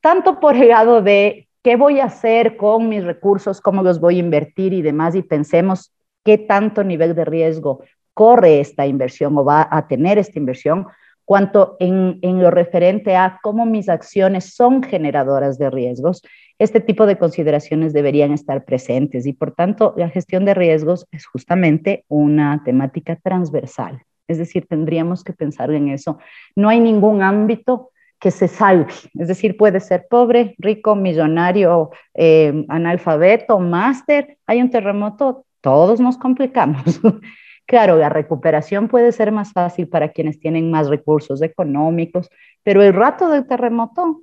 tanto 0.00 0.40
por 0.40 0.56
el 0.56 0.68
lado 0.68 1.02
de 1.02 1.45
qué 1.66 1.74
voy 1.74 1.98
a 1.98 2.04
hacer 2.04 2.56
con 2.56 2.88
mis 2.88 3.02
recursos, 3.02 3.60
cómo 3.60 3.82
los 3.82 3.98
voy 3.98 4.18
a 4.18 4.20
invertir 4.20 4.72
y 4.72 4.82
demás, 4.82 5.16
y 5.16 5.22
pensemos 5.22 5.92
qué 6.24 6.38
tanto 6.38 6.84
nivel 6.84 7.16
de 7.16 7.24
riesgo 7.24 7.82
corre 8.14 8.60
esta 8.60 8.86
inversión 8.86 9.36
o 9.36 9.44
va 9.44 9.66
a 9.68 9.88
tener 9.88 10.16
esta 10.16 10.38
inversión, 10.38 10.86
cuanto 11.24 11.76
en, 11.80 12.20
en, 12.22 12.40
lo 12.40 12.52
referente 12.52 13.16
a 13.16 13.40
cómo 13.42 13.66
mis 13.66 13.88
acciones 13.88 14.54
son 14.54 14.80
generadoras 14.80 15.58
de 15.58 15.68
riesgos, 15.68 16.22
este 16.60 16.78
tipo 16.78 17.04
de 17.04 17.18
consideraciones 17.18 17.92
deberían 17.92 18.30
estar 18.30 18.64
presentes 18.64 19.26
y 19.26 19.32
por 19.32 19.50
tanto 19.50 19.92
la 19.96 20.08
gestión 20.08 20.44
de 20.44 20.54
riesgos 20.54 21.08
es 21.10 21.26
justamente 21.26 22.04
una 22.06 22.62
temática 22.64 23.16
transversal. 23.16 24.04
Es 24.28 24.38
decir, 24.38 24.68
tendríamos 24.68 25.24
que 25.24 25.32
pensar 25.32 25.72
en 25.72 25.88
eso. 25.88 26.18
No 26.54 26.68
hay 26.68 26.78
ningún 26.78 27.22
ámbito 27.22 27.90
que 28.26 28.32
se 28.32 28.48
salve. 28.48 28.92
Es 29.14 29.28
decir, 29.28 29.56
puede 29.56 29.78
ser 29.78 30.08
pobre, 30.10 30.56
rico, 30.58 30.96
millonario, 30.96 31.90
eh, 32.12 32.66
analfabeto, 32.68 33.60
máster. 33.60 34.36
Hay 34.48 34.60
un 34.60 34.68
terremoto, 34.68 35.46
todos 35.60 36.00
nos 36.00 36.18
complicamos. 36.18 36.82
claro, 37.66 37.96
la 37.96 38.08
recuperación 38.08 38.88
puede 38.88 39.12
ser 39.12 39.30
más 39.30 39.52
fácil 39.52 39.86
para 39.86 40.08
quienes 40.08 40.40
tienen 40.40 40.72
más 40.72 40.88
recursos 40.88 41.40
económicos, 41.40 42.28
pero 42.64 42.82
el 42.82 42.94
rato 42.94 43.28
del 43.28 43.46
terremoto 43.46 44.22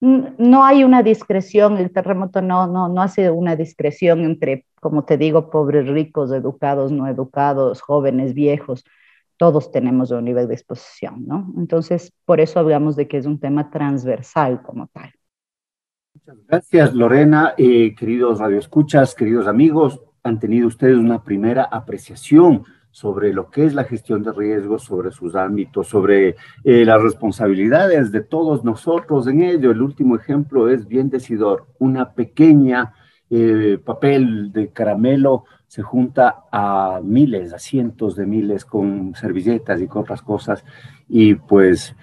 no 0.00 0.64
hay 0.64 0.82
una 0.82 1.04
discreción, 1.04 1.76
el 1.78 1.92
terremoto 1.92 2.42
no, 2.42 2.66
no, 2.66 2.88
no 2.88 3.02
hace 3.02 3.30
una 3.30 3.54
discreción 3.54 4.24
entre, 4.24 4.66
como 4.80 5.04
te 5.04 5.16
digo, 5.16 5.48
pobres, 5.48 5.86
ricos, 5.86 6.32
educados, 6.32 6.90
no 6.90 7.06
educados, 7.06 7.82
jóvenes, 7.82 8.34
viejos 8.34 8.84
todos 9.36 9.70
tenemos 9.70 10.10
un 10.10 10.24
nivel 10.24 10.48
de 10.48 10.54
exposición, 10.54 11.26
¿no? 11.26 11.52
Entonces, 11.56 12.12
por 12.24 12.40
eso 12.40 12.60
hablamos 12.60 12.96
de 12.96 13.08
que 13.08 13.18
es 13.18 13.26
un 13.26 13.40
tema 13.40 13.70
transversal 13.70 14.62
como 14.62 14.86
tal. 14.88 15.12
Muchas 16.14 16.46
gracias, 16.46 16.94
Lorena. 16.94 17.54
Eh, 17.58 17.94
queridos 17.94 18.38
radioescuchas, 18.38 19.14
queridos 19.14 19.46
amigos, 19.46 20.00
han 20.22 20.38
tenido 20.38 20.68
ustedes 20.68 20.96
una 20.96 21.22
primera 21.22 21.64
apreciación 21.64 22.64
sobre 22.90 23.32
lo 23.32 23.50
que 23.50 23.64
es 23.64 23.74
la 23.74 23.82
gestión 23.82 24.22
de 24.22 24.32
riesgos, 24.32 24.84
sobre 24.84 25.10
sus 25.10 25.34
ámbitos, 25.34 25.88
sobre 25.88 26.36
eh, 26.62 26.84
las 26.84 27.02
responsabilidades 27.02 28.12
de 28.12 28.20
todos 28.20 28.64
nosotros 28.64 29.26
en 29.26 29.42
ello. 29.42 29.72
El 29.72 29.82
último 29.82 30.14
ejemplo 30.14 30.68
es 30.68 30.86
bien 30.86 31.10
decidor, 31.10 31.66
una 31.80 32.12
pequeña 32.12 32.94
eh, 33.30 33.78
papel 33.84 34.52
de 34.52 34.68
caramelo 34.68 35.44
se 35.66 35.82
junta 35.82 36.44
a 36.52 37.00
miles, 37.02 37.52
a 37.52 37.58
cientos 37.58 38.14
de 38.16 38.26
miles 38.26 38.64
con 38.64 39.14
servilletas 39.14 39.80
y 39.80 39.86
con 39.86 40.02
otras 40.02 40.22
cosas 40.22 40.64
y 41.08 41.34
pues 41.34 41.94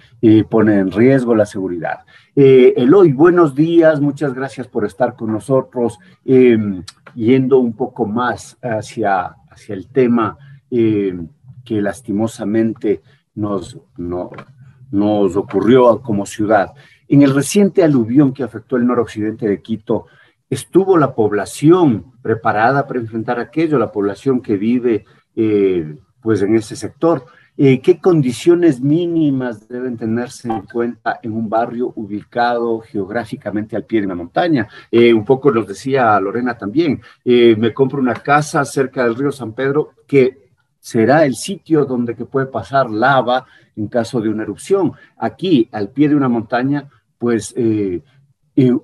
pone 0.49 0.77
en 0.77 0.91
riesgo 0.91 1.33
la 1.33 1.45
seguridad. 1.45 2.01
Eh, 2.33 2.73
Eloy, 2.77 3.11
buenos 3.11 3.55
días, 3.55 3.99
muchas 3.99 4.33
gracias 4.33 4.65
por 4.65 4.85
estar 4.85 5.17
con 5.17 5.33
nosotros, 5.33 5.99
em, 6.23 6.81
yendo 7.13 7.59
un 7.59 7.73
poco 7.73 8.05
más 8.05 8.57
hacia, 8.61 9.35
hacia 9.49 9.75
el 9.75 9.87
tema 9.89 10.37
em, 10.69 11.27
que 11.65 11.81
lastimosamente 11.81 13.01
nos, 13.35 13.77
nos 13.97 15.35
ocurrió 15.35 16.01
como 16.01 16.25
ciudad. 16.25 16.71
En 17.09 17.21
el 17.21 17.35
reciente 17.35 17.83
aluvión 17.83 18.33
que 18.33 18.43
afectó 18.43 18.77
el 18.77 18.87
noroccidente 18.87 19.49
de 19.49 19.61
Quito, 19.61 20.05
¿Estuvo 20.51 20.97
la 20.97 21.15
población 21.15 22.11
preparada 22.21 22.85
para 22.85 22.99
enfrentar 22.99 23.39
aquello, 23.39 23.79
la 23.79 23.89
población 23.89 24.41
que 24.41 24.57
vive 24.57 25.05
eh, 25.33 25.95
pues 26.21 26.41
en 26.41 26.57
ese 26.57 26.75
sector? 26.75 27.23
Eh, 27.55 27.79
¿Qué 27.79 28.01
condiciones 28.01 28.81
mínimas 28.81 29.69
deben 29.69 29.95
tenerse 29.95 30.49
en 30.49 30.63
cuenta 30.63 31.21
en 31.23 31.31
un 31.31 31.47
barrio 31.47 31.93
ubicado 31.95 32.81
geográficamente 32.81 33.77
al 33.77 33.85
pie 33.85 34.01
de 34.01 34.07
una 34.07 34.15
montaña? 34.15 34.67
Eh, 34.91 35.13
un 35.13 35.23
poco 35.23 35.51
nos 35.51 35.67
decía 35.67 36.19
Lorena 36.19 36.57
también, 36.57 37.01
me 37.23 37.73
compro 37.73 38.01
una 38.01 38.15
casa 38.15 38.65
cerca 38.65 39.05
del 39.05 39.15
río 39.15 39.31
San 39.31 39.53
Pedro 39.53 39.91
que 40.05 40.49
será 40.81 41.23
el 41.23 41.35
sitio 41.35 41.85
donde 41.85 42.13
que 42.13 42.25
puede 42.25 42.47
pasar 42.47 42.91
lava 42.91 43.45
en 43.77 43.87
caso 43.87 44.19
de 44.19 44.27
una 44.27 44.43
erupción. 44.43 44.91
Aquí, 45.15 45.69
al 45.71 45.91
pie 45.91 46.09
de 46.09 46.15
una 46.17 46.27
montaña, 46.27 46.89
pues 47.17 47.55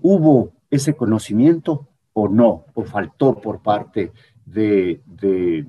hubo 0.02 0.57
ese 0.70 0.96
conocimiento 0.96 1.88
o 2.14 2.28
no, 2.28 2.66
o 2.74 2.84
faltó 2.84 3.40
por 3.40 3.62
parte 3.62 4.12
de, 4.46 5.02
de, 5.06 5.66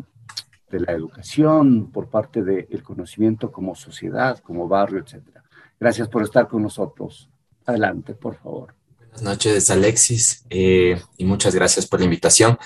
la 0.71 0.93
educación, 0.93 1.91
por 1.91 2.09
parte 2.09 2.43
del 2.43 2.83
conocimiento 2.83 3.51
como 3.51 3.75
sociedad, 3.75 4.39
como 4.39 4.69
barrio, 4.69 5.01
etcétera. 5.01 5.45
Gracias 5.79 6.09
por 6.09 6.23
estar 6.23 6.49
con 6.49 6.63
nosotros. 6.63 7.29
Adelante, 7.67 8.15
por 8.15 8.37
favor. 8.37 8.75
Buenas 8.99 9.23
noches, 9.23 9.71
Alexis, 9.71 10.45
eh, 10.49 11.01
y 11.17 11.25
muchas 11.25 11.55
gracias 11.55 11.87
por 11.87 12.01
la 12.01 12.07
invitación. 12.07 12.59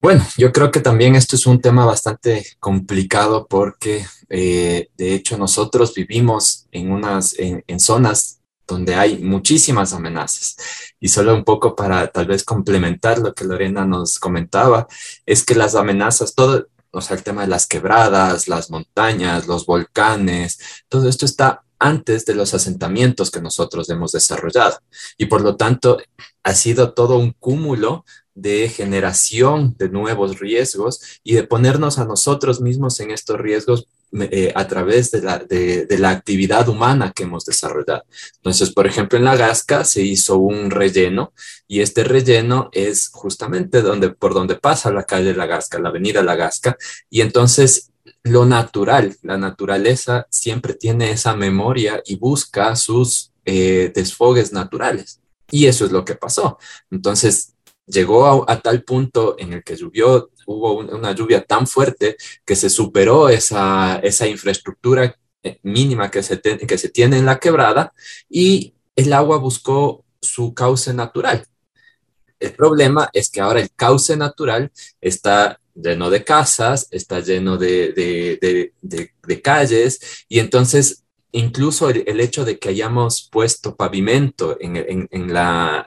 Bueno, 0.00 0.24
yo 0.36 0.52
creo 0.52 0.70
que 0.70 0.80
también 0.80 1.16
esto 1.16 1.36
es 1.36 1.46
un 1.46 1.60
tema 1.60 1.84
bastante 1.84 2.46
complicado 2.60 3.46
porque, 3.48 4.04
eh, 4.28 4.88
de 4.96 5.14
hecho, 5.14 5.38
nosotros 5.38 5.94
vivimos 5.94 6.68
en 6.70 6.92
unas, 6.92 7.34
en 7.38 7.80
zonas 7.80 8.40
donde 8.66 8.94
hay 8.94 9.18
muchísimas 9.18 9.92
amenazas. 9.92 10.56
Y 11.00 11.08
solo 11.08 11.34
un 11.34 11.44
poco 11.44 11.76
para 11.76 12.08
tal 12.08 12.26
vez 12.26 12.44
complementar 12.44 13.18
lo 13.18 13.34
que 13.34 13.44
Lorena 13.44 13.84
nos 13.84 14.18
comentaba, 14.18 14.86
es 15.24 15.44
que 15.44 15.54
las 15.54 15.74
amenazas, 15.74 16.34
todo, 16.34 16.68
o 16.90 17.00
sea, 17.00 17.16
el 17.16 17.22
tema 17.22 17.42
de 17.42 17.48
las 17.48 17.66
quebradas, 17.66 18.48
las 18.48 18.70
montañas, 18.70 19.46
los 19.46 19.66
volcanes, 19.66 20.58
todo 20.88 21.08
esto 21.08 21.26
está 21.26 21.62
antes 21.78 22.24
de 22.24 22.34
los 22.34 22.54
asentamientos 22.54 23.30
que 23.30 23.40
nosotros 23.40 23.88
hemos 23.90 24.12
desarrollado. 24.12 24.78
Y 25.18 25.26
por 25.26 25.42
lo 25.42 25.56
tanto, 25.56 25.98
ha 26.42 26.54
sido 26.54 26.94
todo 26.94 27.18
un 27.18 27.32
cúmulo 27.32 28.04
de 28.34 28.68
generación 28.68 29.74
de 29.78 29.88
nuevos 29.88 30.38
riesgos 30.38 31.20
y 31.22 31.34
de 31.34 31.44
ponernos 31.44 31.98
a 31.98 32.04
nosotros 32.04 32.60
mismos 32.60 33.00
en 33.00 33.10
estos 33.10 33.38
riesgos 33.38 33.88
eh, 34.18 34.52
a 34.54 34.66
través 34.66 35.10
de 35.10 35.22
la, 35.22 35.38
de, 35.38 35.86
la, 35.98 36.10
actividad 36.10 36.68
humana 36.68 37.12
que 37.14 37.24
hemos 37.24 37.44
desarrollado. 37.44 38.04
Entonces, 38.36 38.70
por 38.70 38.86
ejemplo, 38.86 39.18
en 39.18 39.24
la 39.24 39.36
Gasca 39.36 39.84
se 39.84 40.02
hizo 40.02 40.38
un 40.38 40.70
relleno 40.70 41.32
y 41.66 41.80
este 41.80 42.04
relleno 42.04 42.70
es 42.72 43.08
justamente 43.08 43.82
donde, 43.82 44.10
por 44.10 44.32
donde 44.32 44.56
pasa 44.56 44.92
la 44.92 45.04
calle 45.04 45.34
La 45.34 45.46
Gasca, 45.46 45.78
la 45.78 45.88
avenida 45.88 46.22
La 46.22 46.36
Gasca, 46.36 46.76
y 47.10 47.20
entonces 47.20 47.90
lo 48.22 48.46
natural, 48.46 49.16
la 49.22 49.36
naturaleza 49.36 50.26
siempre 50.30 50.74
tiene 50.74 51.10
esa 51.10 51.34
memoria 51.34 52.02
y 52.04 52.16
busca 52.16 52.74
sus 52.76 53.32
eh, 53.44 53.92
desfogues 53.94 54.52
naturales. 54.52 55.20
Y 55.50 55.66
eso 55.66 55.84
es 55.84 55.92
lo 55.92 56.04
que 56.04 56.14
pasó. 56.14 56.58
Entonces, 56.90 57.55
llegó 57.86 58.48
a, 58.48 58.60
tal 58.60 58.82
punto 58.82 59.36
en 59.38 59.52
el 59.52 59.64
que 59.64 59.76
llovió, 59.76 60.30
hubo 60.46 60.78
una 60.78 61.12
lluvia 61.12 61.44
tan 61.44 61.66
fuerte 61.66 62.16
que 62.44 62.56
se 62.56 62.68
superó 62.68 63.28
esa, 63.28 63.98
esa 64.00 64.26
infraestructura 64.26 65.16
eh, 65.42 65.58
mínima 65.62 66.10
que 66.10 66.22
se, 66.22 66.40
que 66.40 66.78
se 66.78 66.88
tiene 66.88 67.18
en 67.18 67.26
la 67.26 67.38
quebrada 67.38 67.92
y 68.28 68.74
el 68.94 69.12
agua 69.12 69.38
buscó 69.38 70.04
su 70.20 70.54
cauce 70.54 70.92
natural. 70.92 71.46
El 72.38 72.52
problema 72.52 73.08
es 73.12 73.30
que 73.30 73.40
ahora 73.40 73.60
el 73.60 73.70
cauce 73.74 74.16
natural 74.16 74.70
está 75.00 75.58
lleno 75.74 76.10
de 76.10 76.24
casas, 76.24 76.88
está 76.90 77.20
lleno 77.20 77.56
de, 77.56 77.92
de, 77.92 78.72
de, 78.82 79.12
de 79.26 79.42
calles 79.42 80.24
y 80.28 80.38
entonces 80.38 81.04
incluso 81.36 81.90
el, 81.90 82.20
hecho 82.20 82.44
de 82.44 82.58
que 82.58 82.70
hayamos 82.70 83.28
puesto 83.30 83.76
pavimento 83.76 84.56
en, 84.58 85.32
la, 85.32 85.86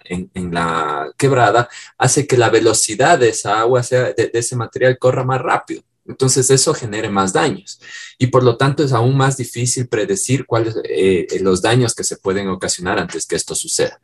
quebrada 1.18 1.70
hace 1.98 2.28
que 2.28 2.38
la 2.38 2.50
velocidad 2.50 3.18
de 3.18 3.30
esa 3.30 3.60
agua, 3.60 3.82
sea, 3.82 4.14
de, 4.14 4.30
ese 4.34 4.56
material, 4.56 5.00
corra 5.00 5.24
más 5.24 5.42
rápido. 5.42 5.82
Entonces 6.06 6.50
eso 6.50 6.74
genere 6.74 7.10
más 7.10 7.34
daños 7.34 7.80
y 8.18 8.28
por 8.28 8.44
lo 8.44 8.58
tanto 8.58 8.84
es 8.84 8.94
aún 8.94 9.16
más 9.16 9.38
difícil 9.38 9.88
predecir 9.88 10.46
cuáles 10.46 10.74
son 10.74 10.84
eh, 10.86 11.28
los 11.42 11.62
daños 11.62 11.94
que 11.94 12.04
se 12.04 12.18
pueden 12.18 12.48
ocasionar 12.48 12.98
antes 12.98 13.28
que 13.28 13.36
esto 13.36 13.54
suceda. 13.54 14.00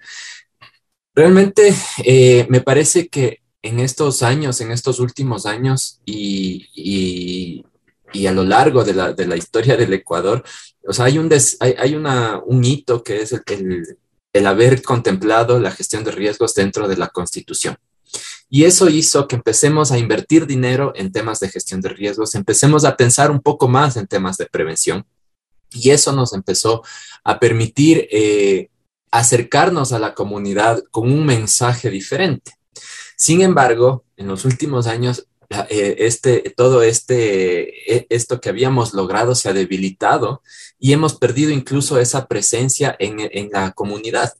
Realmente 1.16 1.74
eh, 2.04 2.46
me 2.50 2.62
parece 2.62 3.08
que 3.08 3.42
en 3.62 3.80
estos 3.80 4.22
años, 4.22 4.62
en 4.62 4.72
estos 4.72 5.00
últimos 5.00 5.46
años 5.46 6.00
y, 6.06 7.66
a 8.28 8.32
lo 8.32 8.44
largo 8.44 8.84
de 8.84 8.94
la, 8.94 9.14
de 9.14 9.28
la, 9.28 9.36
historia 9.36 9.76
del 9.76 9.94
Ecuador, 9.94 10.44
o 10.88 10.94
sea, 10.94 11.06
hay 11.06 11.18
un, 11.18 11.32
hay, 11.60 11.76
hay 11.78 11.96
una, 11.96 12.42
un 12.46 12.64
hito 12.64 13.04
que 13.04 13.22
es 13.22 13.32
el, 13.32 13.98
el, 14.34 14.48
haber 14.48 14.82
contemplado 14.82 15.60
la 15.60 15.72
gestión 15.72 16.04
de 16.04 16.12
riesgos 16.12 16.54
dentro 16.54 16.88
de 16.88 16.98
la 16.98 17.10
Constitución. 17.10 17.78
Y 18.50 18.64
eso 18.64 18.90
hizo 18.90 19.28
que 19.28 19.36
empecemos 19.36 19.92
a 19.92 19.98
invertir 19.98 20.46
dinero 20.46 20.94
en 20.96 21.12
temas 21.12 21.40
de 21.40 21.50
gestión 21.50 21.82
de 21.82 21.90
riesgos, 21.90 22.36
empecemos 22.36 22.86
a 22.86 22.96
pensar 22.96 23.32
un 23.32 23.42
poco 23.42 23.68
más 23.68 23.98
en 23.98 24.08
temas 24.08 24.38
de 24.38 24.46
prevención. 24.46 25.06
Y 25.72 25.90
eso 25.90 26.14
nos 26.14 26.34
empezó 26.34 26.84
a 27.24 27.40
permitir 27.40 28.08
eh, 28.12 28.70
acercarnos 29.12 29.92
a 29.92 30.00
la 30.00 30.14
comunidad 30.14 30.84
con 30.92 31.12
un 31.12 31.26
mensaje 31.26 31.90
diferente. 31.90 32.54
Sin 33.18 33.42
embargo, 33.42 34.06
en 34.16 34.28
los 34.28 34.46
últimos 34.46 34.88
años 34.88 35.28
eh, 35.70 35.96
este, 36.00 36.54
todo 36.56 36.82
este, 36.82 37.94
e, 37.94 38.08
esto 38.10 38.42
que 38.42 38.50
habíamos 38.50 38.94
logrado 38.94 39.36
se 39.36 39.48
ha 39.48 39.54
debilitado 39.54 40.42
y 40.80 40.94
hemos 40.94 41.16
perdido 41.16 41.52
incluso 41.52 42.00
esa 42.00 42.28
presencia 42.28 42.96
en, 43.00 43.20
en 43.20 43.50
la 43.52 43.72
comunidad. 43.72 44.34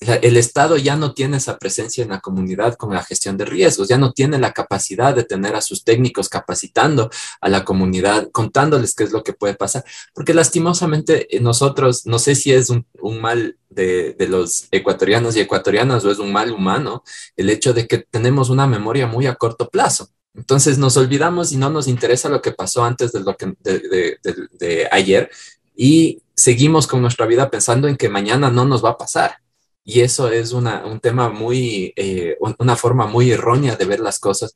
el 0.00 0.36
Estado 0.36 0.76
ya 0.76 0.94
no 0.96 1.12
tiene 1.12 1.38
esa 1.38 1.58
presencia 1.58 2.04
en 2.04 2.10
la 2.10 2.20
comunidad 2.20 2.76
con 2.76 2.94
la 2.94 3.02
gestión 3.02 3.36
de 3.36 3.44
riesgos, 3.44 3.88
ya 3.88 3.98
no 3.98 4.12
tiene 4.12 4.38
la 4.38 4.52
capacidad 4.52 5.14
de 5.14 5.24
tener 5.24 5.56
a 5.56 5.60
sus 5.60 5.82
técnicos 5.82 6.28
capacitando 6.28 7.10
a 7.40 7.48
la 7.48 7.64
comunidad, 7.64 8.30
contándoles 8.30 8.94
qué 8.94 9.04
es 9.04 9.12
lo 9.12 9.24
que 9.24 9.32
puede 9.32 9.54
pasar, 9.54 9.84
porque 10.14 10.34
lastimosamente 10.34 11.34
eh, 11.34 11.40
nosotros, 11.40 12.06
no 12.06 12.18
sé 12.18 12.36
si 12.36 12.52
es 12.52 12.70
un, 12.70 12.86
mal 13.20 13.58
de, 13.70 14.14
de, 14.14 14.28
los 14.28 14.68
ecuatorianos 14.70 15.36
y 15.36 15.40
ecuatorianas 15.40 16.04
o 16.04 16.10
es 16.10 16.18
un 16.18 16.32
mal 16.32 16.52
humano, 16.52 17.02
el 17.36 17.50
hecho 17.50 17.72
de 17.72 17.88
que 17.88 17.98
tenemos 17.98 18.50
una 18.50 18.66
memoria 18.66 19.06
muy 19.06 19.26
a 19.26 19.34
corto 19.34 19.68
plazo. 19.68 20.10
Entonces 20.38 20.78
nos 20.78 20.96
olvidamos 20.96 21.52
y 21.52 21.56
no 21.56 21.68
nos 21.68 21.88
interesa 21.88 22.28
lo 22.28 22.40
que 22.40 22.52
pasó 22.52 22.84
antes 22.84 23.10
de, 23.12 23.20
lo 23.20 23.36
de, 23.60 24.88
ayer 24.92 25.30
y 25.78 26.22
seguimos 26.34 26.88
con 26.88 27.00
nuestra 27.00 27.24
vida 27.24 27.50
pensando 27.50 27.86
en 27.86 27.96
que 27.96 28.08
mañana 28.08 28.50
no 28.50 28.64
nos 28.64 28.84
va 28.84 28.90
a 28.90 28.98
pasar. 28.98 29.36
Y 29.84 30.00
eso 30.00 30.28
es 30.28 30.52
una, 30.52 30.84
un 30.84 31.00
tema 31.00 31.30
muy, 31.30 31.94
eh, 31.96 32.36
una 32.58 32.76
forma 32.76 33.06
muy 33.06 33.30
errónea 33.30 33.76
de 33.76 33.86
ver 33.86 34.00
las 34.00 34.18
cosas. 34.18 34.54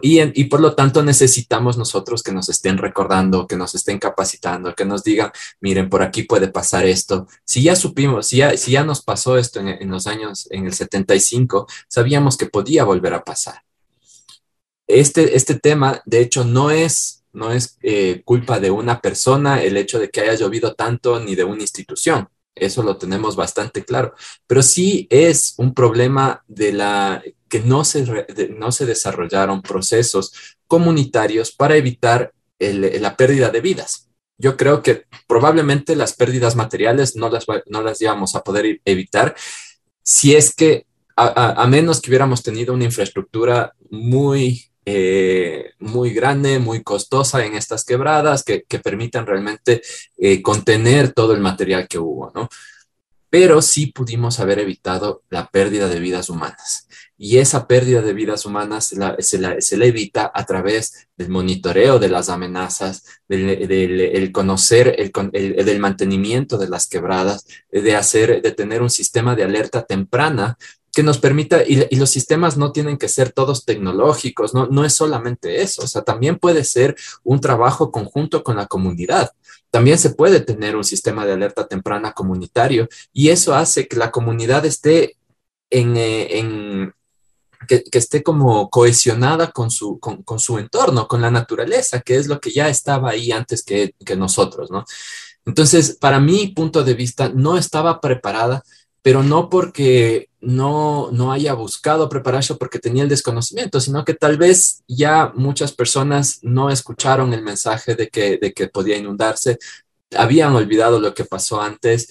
Y, 0.00 0.20
y, 0.40 0.44
por 0.44 0.60
lo 0.60 0.74
tanto 0.74 1.02
necesitamos 1.02 1.76
nosotros 1.76 2.22
que 2.22 2.32
nos 2.32 2.48
estén 2.48 2.78
recordando, 2.78 3.46
que 3.46 3.56
nos 3.56 3.74
estén 3.74 3.98
capacitando, 3.98 4.74
que 4.74 4.86
nos 4.86 5.04
digan, 5.04 5.32
miren, 5.60 5.90
por 5.90 6.02
aquí 6.02 6.22
puede 6.22 6.48
pasar 6.48 6.86
esto. 6.86 7.26
Si 7.44 7.62
ya 7.62 7.76
supimos, 7.76 8.28
si 8.28 8.38
ya, 8.38 8.56
si 8.56 8.70
ya 8.70 8.84
nos 8.84 9.02
pasó 9.02 9.36
esto 9.36 9.60
en, 9.60 9.68
en 9.68 9.90
los 9.90 10.06
años, 10.06 10.48
en 10.50 10.64
el 10.64 10.72
75, 10.72 11.66
sabíamos 11.88 12.38
que 12.38 12.46
podía 12.46 12.84
volver 12.84 13.12
a 13.12 13.24
pasar 13.24 13.62
este, 14.90 15.36
este 15.36 15.54
tema, 15.54 16.02
de 16.04 16.20
hecho, 16.20 16.44
no 16.44 16.70
es, 16.70 17.19
no 17.32 17.52
es 17.52 17.78
eh, 17.82 18.22
culpa 18.24 18.58
de 18.58 18.70
una 18.70 19.00
persona 19.00 19.62
el 19.62 19.76
hecho 19.76 19.98
de 19.98 20.10
que 20.10 20.20
haya 20.20 20.34
llovido 20.34 20.74
tanto 20.74 21.20
ni 21.20 21.34
de 21.34 21.44
una 21.44 21.62
institución. 21.62 22.28
Eso 22.54 22.82
lo 22.82 22.96
tenemos 22.96 23.36
bastante 23.36 23.84
claro. 23.84 24.14
Pero 24.46 24.62
sí 24.62 25.06
es 25.10 25.54
un 25.56 25.72
problema 25.74 26.44
de 26.48 26.72
la 26.72 27.22
que 27.48 27.60
no 27.60 27.84
se, 27.84 28.04
no 28.56 28.72
se 28.72 28.86
desarrollaron 28.86 29.62
procesos 29.62 30.32
comunitarios 30.66 31.52
para 31.52 31.76
evitar 31.76 32.32
la 32.58 33.16
pérdida 33.16 33.50
de 33.50 33.60
vidas. 33.60 34.08
Yo 34.36 34.56
creo 34.56 34.82
que 34.82 35.06
probablemente 35.26 35.96
las 35.96 36.14
pérdidas 36.14 36.56
materiales 36.56 37.16
no 37.16 37.28
las, 37.28 37.46
no 37.66 37.82
las 37.82 38.00
íbamos 38.00 38.34
a 38.34 38.42
poder 38.42 38.80
evitar 38.84 39.34
si 40.02 40.34
es 40.34 40.54
que, 40.54 40.86
a 41.16 41.66
menos 41.66 42.00
que 42.00 42.10
hubiéramos 42.10 42.42
tenido 42.42 42.72
una 42.72 42.84
infraestructura 42.84 43.74
muy 43.90 44.69
eh, 44.84 45.72
muy 45.78 46.10
grande, 46.14 46.58
muy 46.58 46.82
costosa 46.82 47.44
en 47.44 47.54
estas 47.54 47.84
quebradas 47.84 48.42
que, 48.42 48.64
permitan 48.82 49.26
realmente 49.26 49.82
eh, 50.16 50.40
contener 50.42 51.12
todo 51.12 51.34
el 51.34 51.40
material 51.40 51.86
que 51.86 51.98
hubo, 51.98 52.32
¿no? 52.34 52.48
Pero 53.28 53.62
sí 53.62 53.86
pudimos 53.86 54.40
haber 54.40 54.58
evitado 54.58 55.22
la 55.30 55.48
pérdida 55.48 55.88
de 55.88 56.00
vidas 56.00 56.30
humanas. 56.30 56.88
Y 57.16 57.36
esa 57.36 57.68
pérdida 57.68 58.00
de 58.02 58.14
vidas 58.14 58.46
humanas 58.46 58.86
se 59.18 59.38
la, 59.38 59.86
evita 59.86 60.32
a 60.34 60.46
través 60.46 61.08
del 61.16 61.28
monitoreo 61.28 61.98
de 61.98 62.08
las 62.08 62.28
amenazas, 62.28 63.04
del, 63.28 64.32
conocer, 64.32 64.96
el, 64.98 65.12
del 65.64 65.78
mantenimiento 65.78 66.56
de 66.58 66.68
las 66.68 66.88
quebradas, 66.88 67.46
de 67.70 67.94
hacer, 67.94 68.42
de 68.42 68.52
tener 68.52 68.82
un 68.82 68.90
sistema 68.90 69.36
de 69.36 69.44
alerta 69.44 69.84
temprana 69.84 70.56
que 70.92 71.02
nos 71.02 71.18
permita, 71.18 71.62
y, 71.66 71.96
los 71.96 72.10
sistemas 72.10 72.56
no 72.56 72.72
tienen 72.72 72.98
que 72.98 73.08
ser 73.08 73.32
todos 73.32 73.64
tecnológicos, 73.64 74.54
no, 74.54 74.66
no 74.66 74.84
es 74.84 74.94
solamente 74.94 75.62
eso, 75.62 75.82
o 75.82 75.86
sea, 75.86 76.02
también 76.02 76.38
puede 76.38 76.64
ser 76.64 76.96
un 77.22 77.40
trabajo 77.40 77.90
conjunto 77.90 78.42
con 78.42 78.56
la 78.56 78.66
comunidad. 78.66 79.30
También 79.70 79.98
se 79.98 80.10
puede 80.10 80.40
tener 80.40 80.74
un 80.74 80.84
sistema 80.84 81.24
de 81.24 81.32
alerta 81.32 81.68
temprana 81.68 82.12
comunitario 82.12 82.88
y 83.12 83.28
eso 83.28 83.54
hace 83.54 83.86
que 83.86 83.96
la 83.96 84.10
comunidad 84.10 84.66
esté 84.66 85.16
en, 85.70 85.96
eh, 85.96 86.92
que, 87.68 87.84
esté 87.92 88.24
como 88.24 88.68
cohesionada 88.68 89.52
con 89.52 89.70
su, 89.70 90.00
con, 90.00 90.38
su 90.40 90.58
entorno, 90.58 91.06
con 91.06 91.22
la 91.22 91.30
naturaleza, 91.30 92.00
que 92.00 92.16
es 92.16 92.26
lo 92.26 92.40
que 92.40 92.50
ya 92.50 92.68
estaba 92.68 93.10
ahí 93.10 93.30
antes 93.30 93.62
que, 93.62 93.94
que 94.04 94.16
nosotros, 94.16 94.70
¿no? 94.70 94.84
Entonces, 95.46 95.96
para 95.98 96.20
mi 96.20 96.48
punto 96.48 96.82
de 96.84 96.94
vista, 96.94 97.30
no 97.30 97.56
estaba 97.56 98.00
preparada 98.00 98.62
pero 99.02 99.22
no 99.22 99.48
porque 99.48 100.28
no, 100.40 101.10
no 101.12 101.32
haya 101.32 101.54
buscado 101.54 102.08
prepararse 102.08 102.54
porque 102.54 102.78
tenía 102.78 103.02
el 103.02 103.08
desconocimiento, 103.08 103.80
sino 103.80 104.04
que 104.04 104.14
tal 104.14 104.36
vez 104.36 104.82
ya 104.88 105.32
muchas 105.34 105.72
personas 105.72 106.38
no 106.42 106.70
escucharon 106.70 107.32
el 107.34 107.42
mensaje 107.42 107.94
de 107.94 108.08
que, 108.08 108.38
de 108.38 108.52
que 108.52 108.68
podía 108.68 108.96
inundarse, 108.96 109.58
habían 110.16 110.54
olvidado 110.54 111.00
lo 111.00 111.14
que 111.14 111.24
pasó 111.24 111.60
antes. 111.60 112.08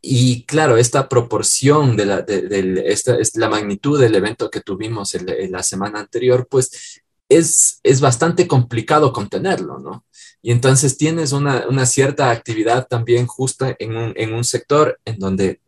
Y 0.00 0.44
claro, 0.44 0.76
esta 0.76 1.08
proporción 1.08 1.96
de 1.96 2.06
la, 2.06 2.22
de, 2.22 2.84
esta, 2.86 3.16
es 3.16 3.36
la 3.36 3.48
magnitud 3.48 4.00
del 4.00 4.14
evento 4.14 4.50
que 4.50 4.60
tuvimos 4.60 5.14
en, 5.14 5.26
la 5.50 5.62
semana 5.62 6.00
anterior, 6.00 6.46
pues 6.48 7.00
es, 7.28 7.80
es 7.82 8.00
bastante 8.00 8.46
complicado 8.46 9.12
contenerlo, 9.12 9.78
¿no? 9.78 10.04
Y 10.42 10.52
entonces 10.52 10.98
tienes 10.98 11.32
una, 11.32 11.66
una 11.68 11.86
cierta 11.86 12.30
actividad 12.30 12.86
también 12.86 13.26
justa 13.26 13.74
en 13.78 13.96
un, 13.96 14.12
en 14.16 14.34
un 14.34 14.44
sector 14.44 15.00
en 15.06 15.18
donde 15.18 15.60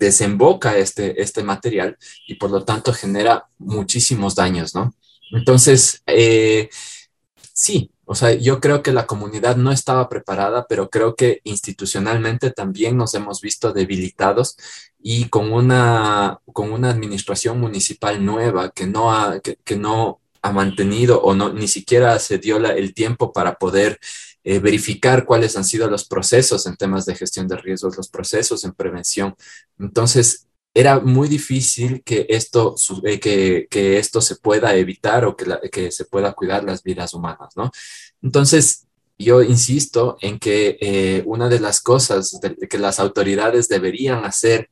desemboca 0.00 0.78
este, 0.78 1.22
este 1.22 1.44
material 1.44 1.96
y 2.26 2.34
por 2.34 2.50
lo 2.50 2.64
tanto 2.64 2.92
genera 2.92 3.46
muchísimos 3.58 4.34
daños, 4.34 4.74
¿no? 4.74 4.94
Entonces, 5.30 6.02
eh, 6.06 6.70
sí, 7.52 7.92
o 8.06 8.14
sea, 8.14 8.32
yo 8.32 8.60
creo 8.60 8.82
que 8.82 8.92
la 8.92 9.06
comunidad 9.06 9.56
no 9.56 9.70
estaba 9.70 10.08
preparada, 10.08 10.66
pero 10.68 10.88
creo 10.88 11.14
que 11.14 11.40
institucionalmente 11.44 12.50
también 12.50 12.96
nos 12.96 13.14
hemos 13.14 13.40
visto 13.42 13.72
debilitados 13.72 14.56
y 14.98 15.28
con 15.28 15.52
una, 15.52 16.40
con 16.52 16.72
una 16.72 16.90
administración 16.90 17.60
municipal 17.60 18.24
nueva 18.24 18.70
que 18.70 18.86
no 18.86 19.12
ha, 19.12 19.38
que, 19.40 19.76
no 19.76 20.20
ha 20.42 20.50
mantenido 20.50 21.20
o 21.22 21.34
no, 21.34 21.52
ni 21.52 21.68
siquiera 21.68 22.18
se 22.18 22.38
dio 22.38 22.56
el 22.56 22.94
tiempo 22.94 23.32
para 23.32 23.56
poder 23.56 24.00
eh, 24.44 24.58
verificar 24.58 25.24
cuáles 25.24 25.56
han 25.56 25.64
sido 25.64 25.88
los 25.88 26.06
procesos 26.06 26.66
en 26.66 26.76
temas 26.76 27.06
de 27.06 27.14
gestión 27.14 27.46
de 27.46 27.56
riesgos, 27.56 27.96
los 27.96 28.08
procesos 28.08 28.64
en 28.64 28.72
prevención. 28.72 29.34
Entonces, 29.78 30.46
era 30.72 31.00
muy 31.00 31.28
difícil 31.28 32.02
que 32.04 32.26
esto, 32.28 32.74
eh, 33.04 33.18
que, 33.18 33.66
que, 33.68 33.98
esto 33.98 34.20
se 34.20 34.36
pueda 34.36 34.74
evitar 34.76 35.24
o 35.24 35.36
que, 35.36 35.46
que, 35.70 35.90
se 35.90 36.04
pueda 36.04 36.32
cuidar 36.32 36.64
las 36.64 36.82
vidas 36.82 37.12
humanas, 37.12 37.56
¿no? 37.56 37.70
Entonces, 38.22 38.86
yo 39.18 39.42
insisto 39.42 40.16
en 40.20 40.38
que 40.38 40.78
eh, 40.80 41.22
una 41.26 41.48
de 41.48 41.60
las 41.60 41.82
cosas 41.82 42.40
que 42.70 42.78
las 42.78 42.98
autoridades 43.00 43.68
deberían 43.68 44.24
hacer 44.24 44.70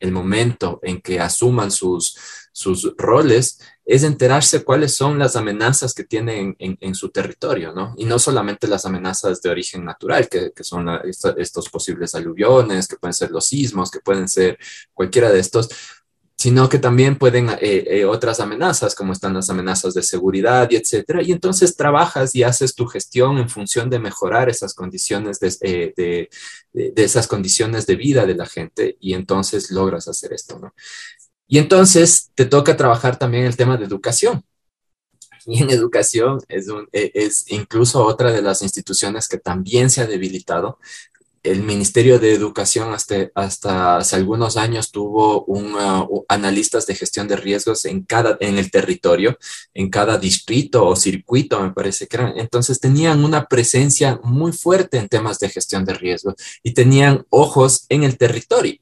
el 0.00 0.10
momento 0.10 0.80
en 0.82 1.00
que 1.00 1.20
asuman 1.20 1.70
sus, 1.70 2.16
sus 2.52 2.92
roles 2.96 3.60
es 3.86 4.02
enterarse 4.02 4.64
cuáles 4.64 4.96
son 4.96 5.18
las 5.18 5.36
amenazas 5.36 5.92
que 5.92 6.04
tienen 6.04 6.56
en, 6.58 6.94
su 6.94 7.10
territorio, 7.10 7.72
¿no? 7.72 7.94
Y 7.98 8.06
no 8.06 8.18
solamente 8.18 8.66
las 8.66 8.86
amenazas 8.86 9.42
de 9.42 9.50
origen 9.50 9.84
natural, 9.84 10.28
que, 10.28 10.52
son 10.62 10.88
estos 11.36 11.68
posibles 11.68 12.14
aluviones, 12.14 12.88
que 12.88 12.96
pueden 12.96 13.14
ser 13.14 13.30
los 13.30 13.46
sismos, 13.46 13.90
que 13.90 14.00
pueden 14.00 14.28
ser 14.28 14.58
cualquiera 14.94 15.30
de 15.30 15.40
estos, 15.40 15.68
sino 16.44 16.68
que 16.68 16.78
también 16.78 17.16
pueden 17.16 17.48
eh, 17.48 17.56
eh, 17.60 18.04
otras 18.04 18.40
amenazas, 18.40 18.94
como 18.94 19.12
están 19.12 19.32
las 19.32 19.48
amenazas 19.48 19.94
de 19.94 20.02
seguridad 20.02 20.68
y 20.70 20.76
etcétera. 20.76 21.22
Y 21.22 21.32
entonces 21.32 21.76
trabajas 21.76 22.34
y 22.34 22.42
haces 22.42 22.74
tu 22.74 22.86
gestión 22.86 23.38
en 23.38 23.48
función 23.48 23.88
de 23.88 23.98
mejorar 23.98 24.50
esas 24.50 24.74
condiciones 24.74 25.40
de, 25.40 25.54
eh, 25.62 26.28
de, 26.72 27.02
esas 27.02 27.28
condiciones 27.28 27.86
de 27.86 27.96
vida 27.96 28.26
de 28.26 28.34
la 28.34 28.46
gente 28.46 28.96
y 29.00 29.14
entonces 29.14 29.70
logras 29.70 30.08
hacer 30.08 30.32
esto, 30.32 30.58
¿no? 30.58 30.74
Y 31.46 31.58
entonces 31.58 32.30
te 32.34 32.46
toca 32.46 32.76
trabajar 32.76 33.18
también 33.18 33.44
el 33.44 33.56
tema 33.56 33.76
de 33.76 33.84
educación. 33.84 34.44
Y 35.46 35.62
en 35.62 35.70
educación 35.70 36.40
es, 36.48 36.66
e, 36.92 37.10
es 37.14 37.44
incluso 37.50 38.04
otra 38.04 38.32
de 38.32 38.42
las 38.42 38.62
instituciones 38.62 39.28
que 39.28 39.38
también 39.38 39.90
se 39.90 40.00
ha 40.00 40.06
debilitado. 40.06 40.78
El 41.42 41.62
Ministerio 41.62 42.18
de 42.18 42.32
Educación 42.32 42.94
hasta, 42.94 43.30
hasta 43.34 43.98
hace 43.98 44.16
algunos 44.16 44.56
años 44.56 44.90
tuvo 44.90 45.44
un, 45.44 45.74
uh, 45.74 46.24
analistas 46.28 46.86
de 46.86 46.94
gestión 46.94 47.28
de 47.28 47.36
riesgos 47.36 47.84
en, 47.84 48.02
cada, 48.04 48.38
en 48.40 48.56
el 48.56 48.70
territorio, 48.70 49.36
en 49.74 49.90
cada 49.90 50.16
distrito 50.16 50.86
o 50.86 50.96
circuito, 50.96 51.60
me 51.60 51.72
parece 51.72 52.06
que 52.06 52.16
eran. 52.16 52.38
Entonces 52.38 52.80
tenían 52.80 53.22
una 53.22 53.44
presencia 53.44 54.18
muy 54.22 54.52
fuerte 54.52 54.96
en 54.96 55.10
temas 55.10 55.38
de 55.38 55.50
gestión 55.50 55.84
de 55.84 55.92
riesgos 55.92 56.36
y 56.62 56.72
tenían 56.72 57.26
ojos 57.28 57.84
en 57.90 58.04
el 58.04 58.16
territorio. 58.16 58.80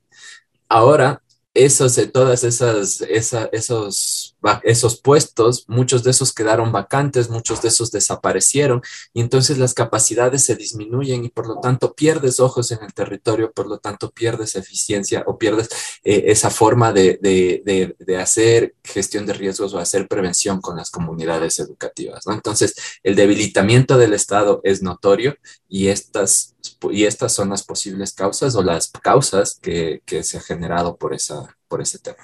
Ahora 0.68 1.20
esos, 1.54 2.00
todas 2.12 2.44
esas, 2.44 3.02
esos, 3.02 4.36
esos 4.62 5.00
puestos, 5.00 5.64
muchos 5.68 6.02
de 6.02 6.10
esos 6.10 6.32
quedaron 6.32 6.72
vacantes, 6.72 7.28
muchos 7.28 7.60
de 7.60 7.68
esos 7.68 7.90
desaparecieron 7.90 8.80
y 9.12 9.20
entonces 9.20 9.58
las 9.58 9.74
capacidades 9.74 10.44
se 10.44 10.56
disminuyen 10.56 11.24
y 11.24 11.28
por 11.28 11.46
lo 11.46 11.60
tanto 11.60 11.94
pierdes 11.94 12.40
ojos 12.40 12.72
en 12.72 12.82
el 12.82 12.94
territorio, 12.94 13.52
por 13.52 13.66
lo 13.66 13.78
tanto 13.78 14.10
pierdes 14.10 14.56
eficiencia 14.56 15.24
o 15.26 15.36
pierdes 15.36 15.68
eh, 16.04 16.24
esa 16.28 16.48
forma 16.48 16.92
de, 16.92 17.18
de, 17.20 17.94
de, 17.98 18.16
hacer 18.16 18.74
gestión 18.84 19.26
de 19.26 19.34
riesgos 19.34 19.74
o 19.74 19.78
hacer 19.78 20.08
prevención 20.08 20.60
con 20.60 20.76
las 20.76 20.90
comunidades 20.90 21.58
educativas. 21.58 22.26
¿no? 22.26 22.32
Entonces, 22.32 22.74
el 23.02 23.14
debilitamiento 23.14 23.98
del 23.98 24.14
Estado 24.14 24.60
es 24.64 24.82
notorio 24.82 25.36
y 25.68 25.88
estas 25.88 26.52
y 26.90 27.04
estas 27.04 27.32
son 27.32 27.50
las 27.50 27.64
posibles 27.64 28.12
causas 28.12 28.54
o 28.54 28.62
las 28.62 28.90
causas 28.90 29.58
que, 29.60 30.02
que 30.06 30.22
se 30.22 30.38
ha 30.38 30.40
generado 30.40 30.96
por, 30.96 31.14
esa, 31.14 31.41
por 31.72 31.82
tema. 32.02 32.22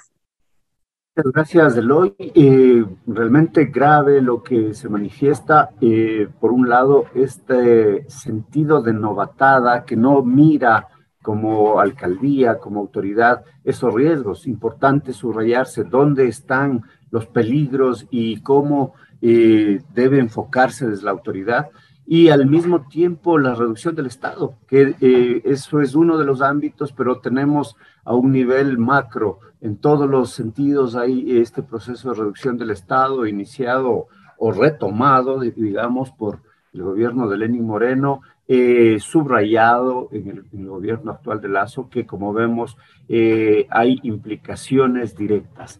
Gracias, 1.15 1.75
Eloy. 1.75 2.13
Eh, 2.19 2.85
realmente 3.07 3.65
grave 3.65 4.21
lo 4.21 4.43
que 4.43 4.75
se 4.75 4.87
manifiesta. 4.87 5.71
Eh, 5.81 6.29
por 6.39 6.51
un 6.51 6.69
lado, 6.69 7.05
este 7.15 8.07
sentido 8.07 8.83
de 8.83 8.93
novatada 8.93 9.85
que 9.85 9.95
no 9.95 10.21
mira 10.21 10.87
como 11.23 11.79
alcaldía, 11.79 12.59
como 12.59 12.79
autoridad, 12.79 13.43
esos 13.63 13.91
riesgos. 13.91 14.45
Importante 14.45 15.13
subrayarse 15.13 15.83
dónde 15.83 16.27
están 16.27 16.83
los 17.09 17.25
peligros 17.25 18.05
y 18.11 18.41
cómo 18.41 18.93
eh, 19.19 19.81
debe 19.95 20.19
enfocarse 20.19 20.87
desde 20.87 21.05
la 21.05 21.11
autoridad 21.11 21.69
y 22.11 22.29
al 22.29 22.47
mismo 22.47 22.87
tiempo 22.87 23.37
la 23.37 23.53
reducción 23.53 23.93
del 23.93 24.07
Estado, 24.07 24.55
que 24.67 24.95
eh, 24.99 25.43
eso 25.45 25.79
es 25.79 25.93
uno 25.93 26.17
de 26.17 26.25
los 26.25 26.41
ámbitos, 26.41 26.91
pero 26.91 27.19
tenemos 27.19 27.75
a 28.03 28.15
un 28.15 28.31
nivel 28.31 28.79
macro, 28.79 29.37
en 29.61 29.77
todos 29.77 30.09
los 30.09 30.31
sentidos 30.31 30.95
hay 30.95 31.37
este 31.37 31.61
proceso 31.61 32.09
de 32.09 32.15
reducción 32.15 32.57
del 32.57 32.71
Estado 32.71 33.27
iniciado 33.27 34.07
o 34.39 34.51
retomado, 34.51 35.39
digamos, 35.39 36.09
por 36.09 36.39
el 36.73 36.81
gobierno 36.81 37.29
de 37.29 37.37
Lenín 37.37 37.67
Moreno, 37.67 38.21
eh, 38.47 38.97
subrayado 38.99 40.09
en 40.11 40.29
el, 40.51 40.65
gobierno 40.67 41.11
actual 41.11 41.39
de 41.41 41.49
Lazo, 41.49 41.89
que 41.91 42.07
como 42.07 42.33
vemos 42.33 42.75
eh, 43.07 43.67
hay 43.69 43.99
implicaciones 44.01 45.15
directas. 45.15 45.79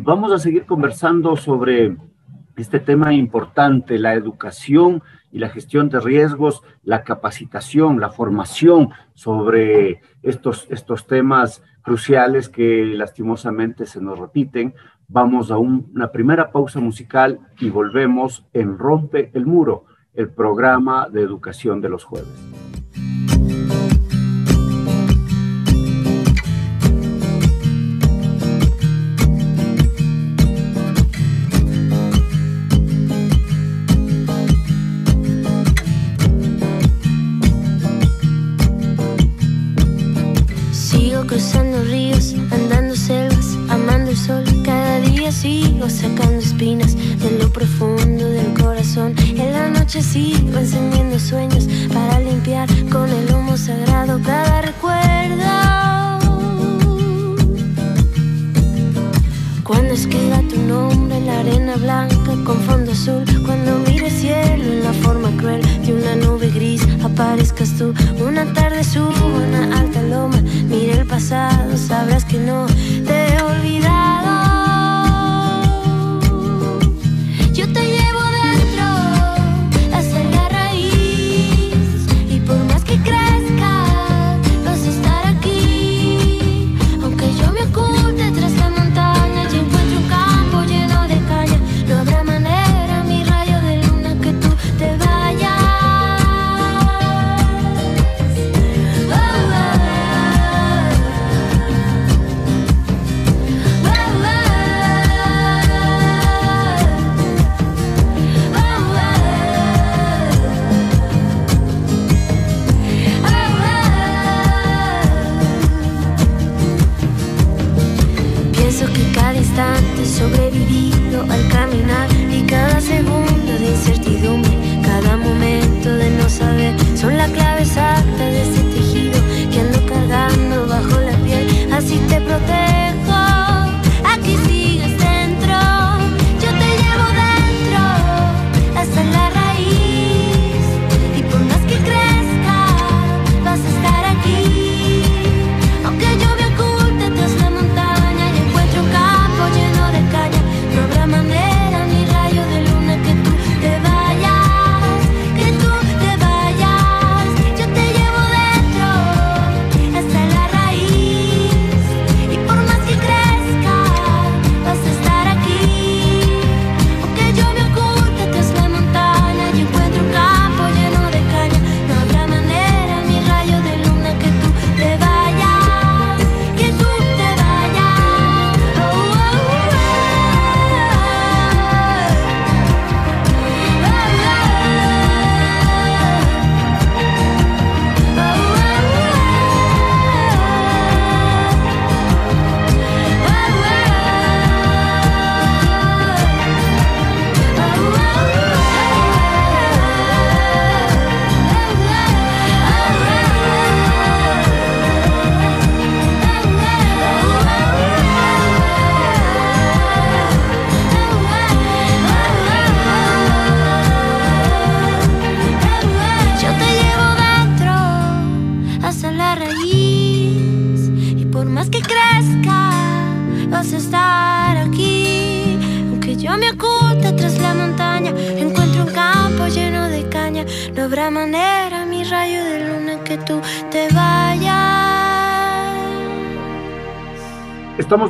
vamos 0.00 0.32
a 0.32 0.40
seguir 0.40 0.66
conversando 0.66 1.36
sobre 1.36 1.96
este 2.56 2.80
tema 2.80 3.14
importante, 3.14 3.98
la 3.98 4.14
educación 4.14 5.02
y 5.32 5.38
la 5.38 5.48
gestión 5.48 5.88
de 5.88 5.98
riesgos, 5.98 6.62
la 6.84 7.02
capacitación, 7.02 7.98
la 7.98 8.10
formación 8.10 8.90
sobre 9.14 10.02
estos, 10.22 10.66
estos 10.70 11.06
temas 11.06 11.62
cruciales 11.82 12.48
que 12.48 12.84
lastimosamente 12.84 13.86
se 13.86 14.00
nos 14.00 14.18
repiten. 14.18 14.74
Vamos 15.08 15.50
a 15.50 15.56
una 15.56 16.12
primera 16.12 16.52
pausa 16.52 16.78
musical 16.80 17.40
y 17.58 17.70
volvemos 17.70 18.46
en 18.52 18.78
Rompe 18.78 19.30
el 19.34 19.46
Muro, 19.46 19.86
el 20.14 20.28
programa 20.28 21.08
de 21.08 21.22
educación 21.22 21.80
de 21.80 21.88
los 21.88 22.04
jueves. 22.04 22.28
Noche 49.94 50.08
sigo 50.08 50.58
encendiendo 50.58 51.18
sueños 51.18 51.68
para 51.92 52.18
limpiar 52.18 52.66
con 52.90 53.10
el 53.10 53.30
humo 53.34 53.58
sagrado 53.58 54.18
cada 54.22 54.62
recuerdo. 54.62 55.02
Cuando 59.64 59.92
escriba 59.92 60.40
tu 60.48 60.56
nombre 60.62 61.18
en 61.18 61.26
la 61.26 61.40
arena 61.40 61.76
blanca 61.76 62.32
con 62.44 62.58
fondo 62.62 62.92
azul, 62.92 63.22
cuando 63.44 63.80
mire 63.86 64.08
cielo 64.08 64.64
en 64.64 64.82
la 64.82 64.94
forma 64.94 65.30
cruel 65.36 65.60
de 65.84 65.92
una 65.92 66.16
nube 66.16 66.48
gris, 66.48 66.86
aparezcas 67.04 67.76
tú. 67.76 67.92
Una 68.26 68.50
tarde 68.54 68.84
subo 68.84 69.26
una 69.26 69.78
alta 69.78 70.00
loma, 70.04 70.40
mire 70.68 71.00
el 71.00 71.06
pasado, 71.06 71.76
sabrás 71.76 72.24
que 72.24 72.38
no 72.38 72.66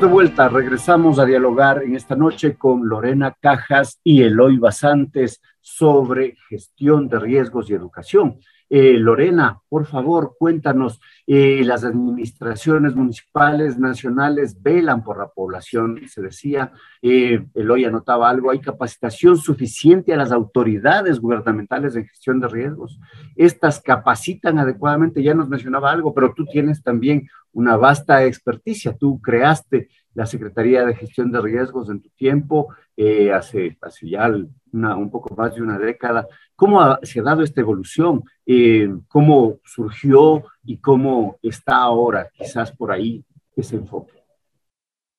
De 0.00 0.06
vuelta, 0.06 0.48
regresamos 0.48 1.18
a 1.18 1.26
dialogar 1.26 1.82
en 1.82 1.94
esta 1.94 2.16
noche 2.16 2.56
con 2.56 2.88
Lorena 2.88 3.36
Cajas 3.38 4.00
y 4.02 4.22
Eloy 4.22 4.56
Basantes 4.56 5.40
sobre 5.62 6.36
gestión 6.48 7.08
de 7.08 7.18
riesgos 7.18 7.70
y 7.70 7.74
educación. 7.74 8.38
Eh, 8.74 8.94
Lorena, 8.96 9.60
por 9.68 9.84
favor, 9.84 10.34
cuéntanos, 10.38 10.98
eh, 11.26 11.62
las 11.62 11.84
administraciones 11.84 12.96
municipales, 12.96 13.78
nacionales 13.78 14.62
velan 14.62 15.04
por 15.04 15.18
la 15.18 15.28
población, 15.28 16.00
se 16.08 16.22
decía, 16.22 16.72
eh, 17.02 17.44
Eloy 17.54 17.84
anotaba 17.84 18.30
algo, 18.30 18.50
hay 18.50 18.60
capacitación 18.60 19.36
suficiente 19.36 20.14
a 20.14 20.16
las 20.16 20.32
autoridades 20.32 21.20
gubernamentales 21.20 21.96
en 21.96 22.06
gestión 22.06 22.40
de 22.40 22.48
riesgos. 22.48 22.98
Estas 23.36 23.78
capacitan 23.78 24.58
adecuadamente, 24.58 25.22
ya 25.22 25.34
nos 25.34 25.50
mencionaba 25.50 25.90
algo, 25.92 26.14
pero 26.14 26.32
tú 26.34 26.46
tienes 26.46 26.82
también 26.82 27.28
una 27.52 27.76
vasta 27.76 28.24
experticia, 28.24 28.96
tú 28.96 29.20
creaste 29.20 29.90
la 30.14 30.26
Secretaría 30.26 30.84
de 30.84 30.94
Gestión 30.94 31.32
de 31.32 31.40
Riesgos 31.40 31.88
en 31.90 32.00
tu 32.00 32.08
tiempo, 32.10 32.68
eh, 32.96 33.32
hace, 33.32 33.78
hace 33.80 34.08
ya 34.08 34.28
un 34.28 35.10
poco 35.10 35.34
más 35.34 35.54
de 35.54 35.62
una 35.62 35.78
década. 35.78 36.26
¿Cómo 36.56 36.80
se 37.02 37.20
ha 37.20 37.22
dado 37.22 37.42
esta 37.42 37.60
evolución? 37.60 38.22
Eh, 38.46 38.88
¿Cómo 39.08 39.56
surgió 39.64 40.44
y 40.64 40.78
cómo 40.78 41.36
está 41.42 41.76
ahora, 41.76 42.28
quizás 42.32 42.72
por 42.72 42.92
ahí, 42.92 43.24
ese 43.56 43.76
enfoque? 43.76 44.22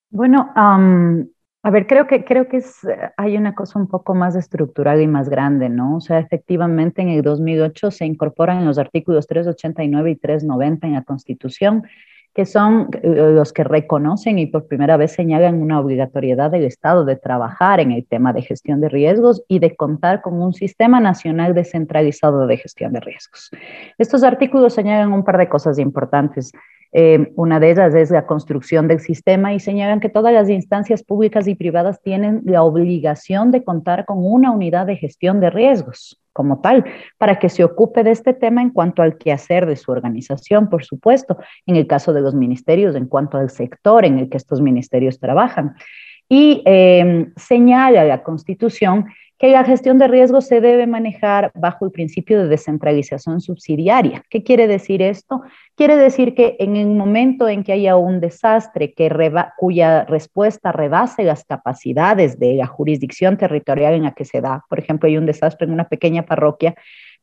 Bueno, 0.10 0.52
a 1.66 1.72
ver, 1.72 1.88
creo 1.88 2.08
que, 2.08 2.24
creo 2.24 2.48
que 2.48 2.62
hay 3.18 3.38
una 3.38 3.56
cosa 3.56 3.80
un 3.80 3.88
poco 3.88 4.14
más 4.14 4.36
estructurada 4.36 5.02
y 5.02 5.08
más 5.08 5.30
grande, 5.30 5.70
¿no? 5.70 5.96
O 5.96 6.02
sea, 6.02 6.20
efectivamente 6.20 7.02
en 7.02 7.10
el 7.10 7.22
2008 7.24 7.90
se 7.90 8.06
incorporan 8.06 8.66
los 8.66 8.78
artículos 8.78 9.28
389 9.28 10.12
y 10.12 10.16
390 10.18 10.88
en 10.88 10.94
la 10.94 11.04
Constitución 11.04 11.84
que 12.34 12.46
son 12.46 12.90
eh, 13.04 13.32
los 13.34 13.54
que 13.54 13.64
reconocen 13.64 14.40
y 14.40 14.48
por 14.48 14.68
primera 14.68 14.98
vez 14.98 15.12
señalan 15.12 15.62
una 15.62 15.80
obligatoriedad 15.80 16.50
del 16.50 16.64
Estado 16.64 17.06
de 17.06 17.16
trabajar 17.16 17.80
en 17.80 17.92
el 17.92 18.06
tema 18.06 18.34
de 18.34 18.42
gestión 18.42 18.82
de 18.82 18.90
riesgos 18.90 19.44
y 19.48 19.60
de 19.60 19.76
contar 19.76 20.22
con 20.22 20.42
un 20.42 20.54
sistema 20.54 21.00
nacional 21.00 21.54
descentralizado 21.54 22.48
de 22.48 22.58
gestión 22.58 22.94
de 22.94 23.02
riesgos. 23.02 23.52
Estos 23.98 24.24
artículos 24.24 24.74
señalan 24.74 25.14
un 25.14 25.24
par 25.24 25.38
de 25.38 25.48
cosas 25.48 25.78
importantes. 25.78 26.52
Eh, 26.94 27.32
una 27.36 27.60
de 27.60 27.72
ellas 27.72 27.96
es 27.96 28.12
la 28.12 28.28
construcción 28.28 28.88
del 28.88 29.00
sistema 29.00 29.54
y 29.54 29.60
señalan 29.60 30.00
que 30.00 30.10
todas 30.10 30.34
las 30.34 30.50
instancias 30.50 31.04
públicas 31.04 31.48
y 31.48 31.56
privadas 31.56 32.02
tienen 32.02 32.42
la 32.46 32.64
obligación 32.64 33.52
de 33.52 33.64
contar 33.64 34.06
con 34.06 34.20
una 34.20 34.52
unidad 34.52 34.86
de 34.86 34.98
gestión 34.98 35.40
de 35.40 35.50
riesgos 35.50 36.20
como 36.34 36.62
tal, 36.62 36.84
para 37.18 37.38
que 37.38 37.48
se 37.48 37.64
ocupe 37.64 38.04
de 38.04 38.12
este 38.12 38.34
tema 38.34 38.62
en 38.62 38.72
cuanto 38.72 39.04
al 39.04 39.18
quehacer 39.18 39.68
de 39.68 39.76
su 39.76 39.92
organización, 39.92 40.68
por 40.68 40.84
supuesto, 40.84 41.38
en 41.68 41.76
el 41.76 41.86
caso 41.86 42.12
de 42.12 42.22
los 42.22 42.34
ministerios, 42.34 42.96
en 42.96 43.08
cuanto 43.08 43.38
al 43.38 43.52
sector 43.52 44.04
en 44.04 44.18
el 44.18 44.30
que 44.30 44.38
estos 44.38 44.60
ministerios 44.60 45.20
trabajan. 45.20 45.76
Y 46.28 46.64
eh, 46.66 47.28
señala 47.36 48.04
la 48.04 48.24
Constitución 48.24 49.06
que 49.44 49.50
la 49.50 49.66
gestión 49.66 49.98
de 49.98 50.08
riesgos 50.08 50.48
se 50.48 50.62
debe 50.62 50.88
manejar 50.88 51.52
bajo 51.54 51.84
el 51.84 51.92
principio 51.92 52.42
de 52.42 52.48
descentralización 52.48 53.42
subsidiaria. 53.42 54.24
¿Qué 54.30 54.42
quiere 54.42 54.68
decir 54.70 55.02
esto? 55.02 55.42
Quiere 55.76 55.98
decir 55.98 56.34
que 56.34 56.56
en 56.60 56.78
el 56.78 56.88
momento 56.88 57.50
en 57.50 57.66
que 57.66 57.74
haya 57.74 57.98
un 57.98 58.22
desastre 58.22 58.94
que 58.94 59.12
cuya 59.58 60.06
respuesta 60.06 60.72
rebase 60.72 61.26
las 61.26 61.44
capacidades 61.44 62.40
de 62.40 62.54
la 62.54 62.68
jurisdicción 62.68 63.36
territorial 63.36 63.96
en 63.96 64.04
la 64.04 64.14
que 64.14 64.24
se 64.24 64.40
da, 64.40 64.64
por 64.70 64.80
ejemplo, 64.80 65.10
hay 65.10 65.18
un 65.18 65.26
desastre 65.26 65.68
en 65.68 65.74
una 65.74 65.90
pequeña 65.90 66.24
parroquia, 66.24 66.74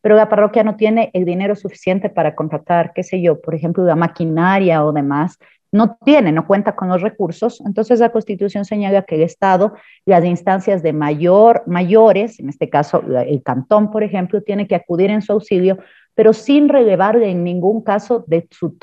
pero 0.02 0.14
la 0.14 0.28
parroquia 0.28 0.62
no 0.62 0.76
tiene 0.76 1.08
el 1.14 1.24
dinero 1.24 1.56
suficiente 1.56 2.10
para 2.10 2.34
contratar, 2.34 2.92
qué 2.94 3.02
sé 3.02 3.22
yo, 3.22 3.40
por 3.40 3.54
ejemplo, 3.54 3.82
la 3.84 3.96
maquinaria 3.96 4.84
o 4.84 4.92
demás, 4.92 5.38
no 5.72 5.98
tiene, 6.04 6.32
no 6.32 6.46
cuenta 6.46 6.74
con 6.74 6.88
los 6.88 7.00
recursos, 7.00 7.60
entonces 7.64 8.00
la 8.00 8.10
Constitución 8.10 8.64
señala 8.64 9.02
que 9.02 9.14
el 9.16 9.22
Estado, 9.22 9.74
las 10.04 10.24
instancias 10.24 10.82
de 10.82 10.92
mayor, 10.92 11.62
mayores, 11.66 12.40
en 12.40 12.48
este 12.48 12.68
caso 12.68 13.02
el 13.26 13.42
cantón, 13.42 13.90
por 13.90 14.02
ejemplo, 14.02 14.42
tiene 14.42 14.66
que 14.66 14.74
acudir 14.74 15.10
en 15.10 15.22
su 15.22 15.32
auxilio, 15.32 15.78
pero 16.14 16.32
sin 16.32 16.68
relevarle 16.68 17.30
en 17.30 17.44
ningún 17.44 17.82
caso 17.82 18.24
de 18.26 18.46
su, 18.50 18.76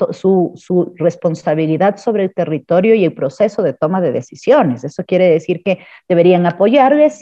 su, 0.56 0.92
responsabilidad 0.96 1.96
sobre 1.96 2.24
el 2.24 2.34
territorio 2.34 2.94
y 2.94 3.04
el 3.04 3.14
proceso 3.14 3.62
de 3.62 3.74
toma 3.74 4.00
de 4.00 4.10
decisiones. 4.10 4.82
Eso 4.82 5.04
quiere 5.04 5.28
decir 5.30 5.62
que 5.62 5.78
deberían 6.08 6.46
apoyarle, 6.46 7.12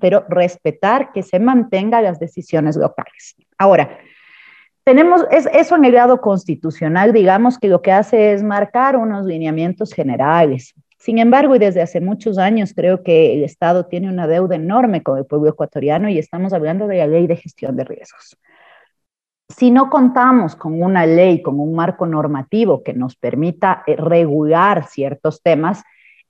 pero 0.00 0.24
respetar 0.28 1.12
que 1.12 1.22
se 1.22 1.40
mantengan 1.40 2.04
las 2.04 2.18
decisiones 2.18 2.76
locales. 2.76 3.36
Ahora, 3.58 3.98
tenemos 4.86 5.26
es, 5.32 5.48
eso 5.52 5.74
en 5.74 5.84
el 5.84 5.90
grado 5.90 6.20
constitucional, 6.20 7.12
digamos 7.12 7.58
que 7.58 7.66
lo 7.66 7.82
que 7.82 7.90
hace 7.90 8.32
es 8.32 8.44
marcar 8.44 8.96
unos 8.96 9.26
lineamientos 9.26 9.92
generales. 9.92 10.74
Sin 10.96 11.18
embargo, 11.18 11.56
y 11.56 11.58
desde 11.58 11.82
hace 11.82 12.00
muchos 12.00 12.38
años 12.38 12.72
creo 12.72 13.02
que 13.02 13.34
el 13.34 13.42
Estado 13.42 13.86
tiene 13.86 14.08
una 14.08 14.28
deuda 14.28 14.54
enorme 14.54 15.02
con 15.02 15.18
el 15.18 15.26
pueblo 15.26 15.50
ecuatoriano 15.50 16.08
y 16.08 16.18
estamos 16.18 16.52
hablando 16.52 16.86
de 16.86 16.98
la 16.98 17.08
ley 17.08 17.26
de 17.26 17.34
gestión 17.34 17.76
de 17.76 17.82
riesgos. 17.82 18.38
Si 19.48 19.72
no 19.72 19.90
contamos 19.90 20.54
con 20.54 20.80
una 20.80 21.04
ley, 21.04 21.42
con 21.42 21.58
un 21.58 21.74
marco 21.74 22.06
normativo 22.06 22.84
que 22.84 22.94
nos 22.94 23.16
permita 23.16 23.82
eh, 23.88 23.96
regular 23.96 24.86
ciertos 24.86 25.42
temas, 25.42 25.82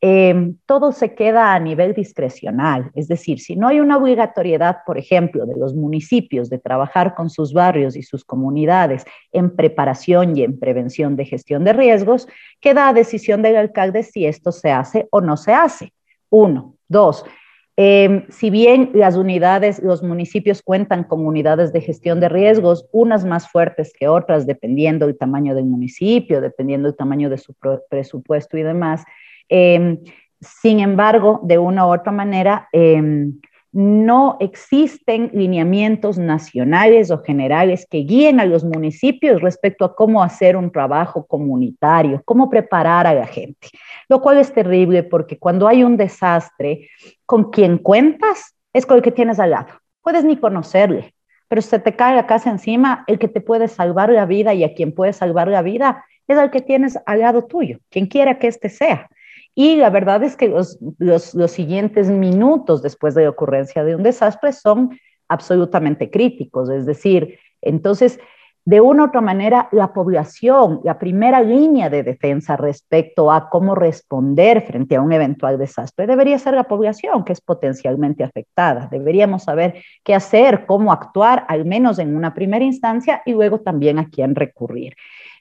Em, 0.09 0.57
todo 0.67 0.93
se 0.93 1.17
queda 1.17 1.53
a 1.53 1.59
nivel 1.59 1.93
discrecional. 1.93 2.93
Es 2.95 3.09
decir, 3.09 3.41
si 3.41 3.57
no 3.57 3.67
hay 3.67 3.81
una 3.81 3.97
obligatoriedad, 3.97 4.77
por 4.87 4.99
ejemplo, 4.99 5.47
de 5.47 5.57
los 5.57 5.75
municipios 5.75 6.49
de 6.49 6.61
trabajar 6.61 7.17
con 7.17 7.29
sus 7.29 7.53
barrios 7.53 7.97
y 7.97 8.05
sus 8.05 8.25
comunidades 8.25 9.05
en 9.33 9.57
preparación 9.57 10.37
y 10.37 10.45
en 10.45 10.61
prevención 10.61 11.17
de 11.17 11.25
gestión 11.25 11.65
de 11.65 11.73
riesgos, 11.73 12.29
queda 12.61 12.89
a 12.89 12.93
decisión 12.93 13.43
del 13.43 13.57
alcalde 13.57 14.05
si 14.05 14.27
esto 14.27 14.53
se 14.53 14.71
hace 14.71 15.09
o 15.11 15.21
no 15.21 15.37
se 15.37 15.53
hace. 15.53 15.93
Uno. 16.31 16.77
Dos. 16.87 17.25
Em, 17.77 18.27
si 18.29 18.49
bien 18.49 18.93
las 18.95 19.17
unidades, 19.17 19.83
los 19.83 20.05
municipios 20.05 20.63
cuentan 20.63 21.03
con 21.03 21.27
unidades 21.27 21.73
de 21.73 21.81
gestión 21.81 22.21
de 22.21 22.29
riesgos, 22.29 22.87
unas 22.93 23.25
más 23.25 23.51
fuertes 23.51 23.93
que 23.93 24.07
otras, 24.07 24.47
dependiendo 24.47 25.07
del 25.07 25.19
tamaño 25.19 25.57
del 25.57 25.65
municipio, 25.65 26.41
dependiendo 26.41 26.87
del 26.87 26.97
tamaño 26.97 27.29
de 27.29 27.39
su 27.39 27.57
presupuesto 27.91 28.57
y 28.57 28.63
demás, 28.63 29.05
Em, 29.49 29.99
sin 30.41 30.81
embargo, 30.81 31.41
de 31.43 31.59
una 31.59 31.87
u 31.87 31.93
otra 31.93 32.13
manera, 32.13 32.69
em, 32.73 33.39
no 33.77 34.39
existen 34.41 35.31
lineamientos 35.35 36.17
nacionales 36.17 37.11
o 37.11 37.19
generales 37.19 37.87
que 37.91 37.99
guíen 37.99 38.41
a 38.41 38.47
los 38.47 38.65
municipios 38.65 39.43
respecto 39.43 39.85
a 39.85 39.95
cómo 39.95 40.23
hacer 40.23 40.57
un 40.57 40.73
trabajo 40.73 41.27
comunitario, 41.27 42.23
cómo 42.25 42.49
preparar 42.49 43.07
a 43.07 43.13
la 43.13 43.27
gente, 43.27 43.69
lo 44.09 44.23
cual 44.23 44.39
es 44.39 44.51
terrible 44.55 45.03
porque 45.03 45.39
cuando 45.39 45.69
hay 45.69 45.85
un 45.85 45.99
desastre, 45.99 46.89
con 47.27 47.51
quien 47.51 47.77
cuentas 47.77 48.55
es 48.73 48.87
con 48.87 48.97
el 48.97 49.03
que 49.03 49.13
tienes 49.13 49.39
al 49.39 49.51
lado. 49.51 49.69
Puedes 50.01 50.25
ni 50.25 50.39
conocerle, 50.39 51.13
pero 51.47 51.61
si 51.61 51.69
se 51.69 51.79
te 51.79 51.95
cae 51.95 52.17
la 52.17 52.27
casa 52.27 52.49
encima, 52.49 53.05
el 53.09 53.19
que 53.19 53.29
te 53.29 53.43
puede 53.43 53.69
salvar 53.69 54.09
la 54.09 54.25
vida 54.25 54.55
y 54.55 54.65
a 54.65 54.73
quien 54.73 54.95
puede 54.95 55.13
salvar 55.13 55.49
la 55.49 55.61
vida 55.61 56.03
es 56.27 56.39
el 56.39 56.51
que 56.51 56.63
tienes 56.63 56.99
al 57.05 57.21
lado 57.21 57.45
tuyo, 57.45 57.79
quien 57.91 58.07
quiera 58.07 58.39
que 58.39 58.47
éste 58.47 58.71
sea. 58.71 59.11
Y 59.59 59.77
la 59.77 59.89
verdad 59.89 60.23
es 60.23 60.37
que 60.37 60.49
los, 60.49 60.79
los, 60.99 61.51
siguientes 61.51 62.11
minutos 62.11 62.83
después 62.83 63.15
de 63.15 63.23
la 63.25 63.31
ocurrencia 63.31 63.85
de 63.85 63.97
un 63.97 64.03
desastre 64.03 64.53
son 64.53 65.01
absolutamente 65.29 66.11
críticos. 66.11 66.69
Es 66.69 66.85
decir, 66.85 67.39
entonces, 67.63 68.21
de 68.67 68.83
una 68.83 69.05
u 69.05 69.07
otra 69.07 69.23
manera, 69.23 69.71
la 69.73 69.95
población, 69.95 70.83
la 70.85 70.99
primera 70.99 71.41
línea 71.41 71.89
de 71.89 72.03
defensa 72.03 72.59
respecto 72.59 73.33
a 73.33 73.49
cómo 73.49 73.75
responder 73.75 74.61
frente 74.61 74.97
a 74.97 75.01
un 75.01 75.15
eventual 75.15 75.57
desastre, 75.57 76.07
debería 76.07 76.39
ser 76.39 76.53
la 76.53 76.65
población, 76.65 77.25
que 77.25 77.33
es 77.33 77.41
potencialmente 77.41 78.25
afectada. 78.25 78.89
Deberíamos 78.91 79.45
saber 79.45 79.83
qué 80.05 80.15
hacer, 80.15 80.67
cómo 80.67 80.93
actuar, 80.93 81.47
al 81.49 81.65
menos 81.65 81.99
en 81.99 82.15
una 82.15 82.35
primera 82.35 82.63
instancia, 82.63 83.23
y 83.25 83.33
luego 83.33 83.61
también 83.61 83.99
a 83.99 84.11
quién 84.11 84.35
recurrir. 84.35 84.97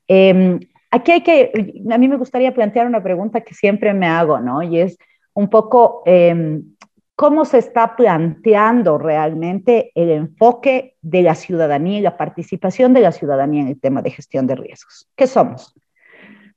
Eh, 0.08 0.58
Aquí 0.96 1.12
hay 1.12 1.24
que, 1.24 1.52
a 1.92 1.98
mí 1.98 2.08
me 2.08 2.16
gustaría 2.16 2.54
plantear 2.54 2.88
una 2.88 3.04
pregunta 3.04 3.42
que 3.42 3.54
siempre 3.54 3.94
me 3.94 4.08
hago, 4.08 4.40
¿no? 4.40 4.64
Y 4.64 4.80
es 4.80 4.98
un 5.34 5.50
poco 5.50 6.04
em, 6.06 6.64
cómo 7.18 7.44
se 7.44 7.58
está 7.58 7.98
planteando 7.98 8.98
realmente 8.98 9.92
el 9.94 10.10
enfoque 10.10 10.96
de 11.02 11.22
la 11.22 11.36
ciudadanía 11.36 12.00
y 12.00 12.02
la 12.02 12.16
participación 12.16 12.94
de 12.94 13.02
la 13.02 13.12
ciudadanía 13.12 13.64
en 13.64 13.68
el 13.68 13.78
tema 13.78 14.02
de 14.02 14.12
gestión 14.12 14.48
de 14.48 14.56
riesgos. 14.56 15.10
¿Qué 15.18 15.28
somos? 15.28 15.76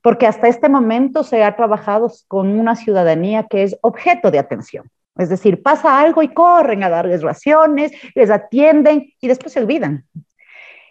Porque 0.03 0.29
hasta 0.29 0.46
este 0.46 0.68
momento 0.68 1.24
se 1.24 1.42
ha 1.42 1.57
trabajado 1.57 2.09
con 2.29 2.48
una 2.61 2.77
ciudadanía 2.77 3.42
que 3.51 3.64
es 3.64 3.77
objeto 3.81 4.31
de 4.31 4.38
atención. 4.38 4.88
Es 5.16 5.31
decir, 5.31 5.64
pasa 5.64 5.98
algo 5.98 6.22
y 6.22 6.29
corren 6.29 6.85
a 6.85 6.88
darles 6.88 7.22
raciones, 7.22 7.90
les 8.14 8.31
atienden 8.31 9.12
y 9.20 9.27
después 9.27 9.53
se 9.53 9.59
olvidan. 9.59 10.05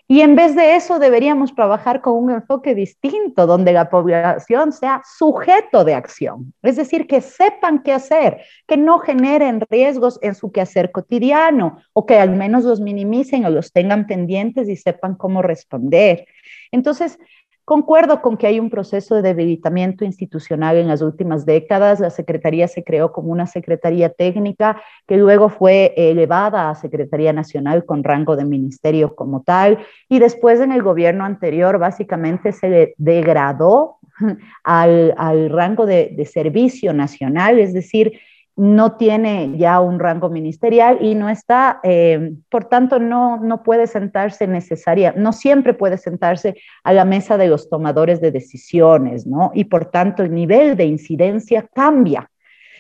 Y 0.10 0.22
en 0.22 0.38
vez 0.38 0.56
de 0.56 0.78
eso 0.78 1.00
deberíamos 1.00 1.54
trabajar 1.54 2.02
con 2.02 2.14
un 2.14 2.32
enfoque 2.32 2.74
distinto, 2.74 3.46
donde 3.46 3.74
la 3.74 3.90
población 3.90 4.72
sea 4.72 5.02
sujeto 5.18 5.84
de 5.84 5.96
acción, 5.96 6.54
es 6.64 6.78
decir, 6.78 7.08
que 7.08 7.20
sepan 7.20 7.84
qué 7.84 7.92
hacer, 7.92 8.42
que 8.68 8.78
no 8.78 9.00
generen 9.00 9.62
riesgos 9.70 10.18
en 10.22 10.34
su 10.34 10.52
quehacer 10.54 10.94
cotidiano 10.94 11.80
o 11.92 12.06
que 12.06 12.18
al 12.18 12.32
menos 12.38 12.64
los 12.64 12.80
minimicen 12.80 13.44
o 13.44 13.50
los 13.50 13.74
tengan 13.74 14.08
pendientes 14.08 14.70
y 14.70 14.78
sepan 14.78 15.16
cómo 15.16 15.42
responder. 15.42 16.26
Entonces, 16.72 17.20
Concuerdo 17.68 18.22
con 18.22 18.38
que 18.38 18.48
hay 18.48 18.62
un 18.62 18.70
proceso 18.70 19.16
de 19.16 19.22
debilitamiento 19.22 20.06
institucional 20.06 20.78
en 20.78 20.88
las 20.88 21.02
últimas 21.02 21.46
décadas. 21.46 22.00
La 22.00 22.10
Secretaría 22.10 22.66
se 22.70 22.86
creó 22.86 23.12
como 23.12 23.34
una 23.34 23.46
Secretaría 23.46 24.08
técnica 24.08 24.82
que 25.06 25.18
luego 25.18 25.50
fue 25.50 25.94
elevada 25.98 26.70
a 26.70 26.76
Secretaría 26.76 27.34
Nacional 27.34 27.84
con 27.84 28.06
rango 28.06 28.38
de 28.38 28.46
ministerio 28.46 29.16
como 29.16 29.44
tal 29.44 29.80
y 30.08 30.20
después 30.20 30.62
en 30.62 30.72
el 30.72 30.82
gobierno 30.82 31.26
anterior 31.26 31.78
básicamente 31.78 32.54
se 32.54 32.70
le 32.70 32.94
degradó 32.96 33.98
al, 34.64 35.14
al 35.18 35.50
rango 35.50 35.86
de, 35.86 36.14
de 36.16 36.26
servicio 36.26 36.94
nacional, 36.94 37.60
es 37.60 37.74
decir, 37.74 38.18
no 38.58 38.94
tiene 38.94 39.54
ya 39.56 39.80
un 39.80 40.00
rango 40.00 40.30
ministerial 40.30 40.98
y 41.00 41.14
no 41.14 41.30
está, 41.30 41.80
eh, 41.84 42.34
por 42.50 42.66
tanto, 42.66 42.98
no, 42.98 43.38
no 43.38 43.62
puede 43.62 43.86
sentarse 43.86 44.48
necesaria, 44.48 45.14
no 45.16 45.32
siempre 45.32 45.76
puede 45.76 45.98
sentarse 46.00 46.56
a 46.84 46.92
la 46.92 47.06
mesa 47.06 47.38
de 47.38 47.48
los 47.48 47.70
tomadores 47.70 48.20
de 48.20 48.32
decisiones, 48.32 49.28
¿no? 49.28 49.52
Y 49.54 49.66
por 49.66 49.86
tanto, 49.86 50.24
el 50.24 50.34
nivel 50.34 50.76
de 50.76 50.86
incidencia 50.86 51.70
cambia. 51.74 52.30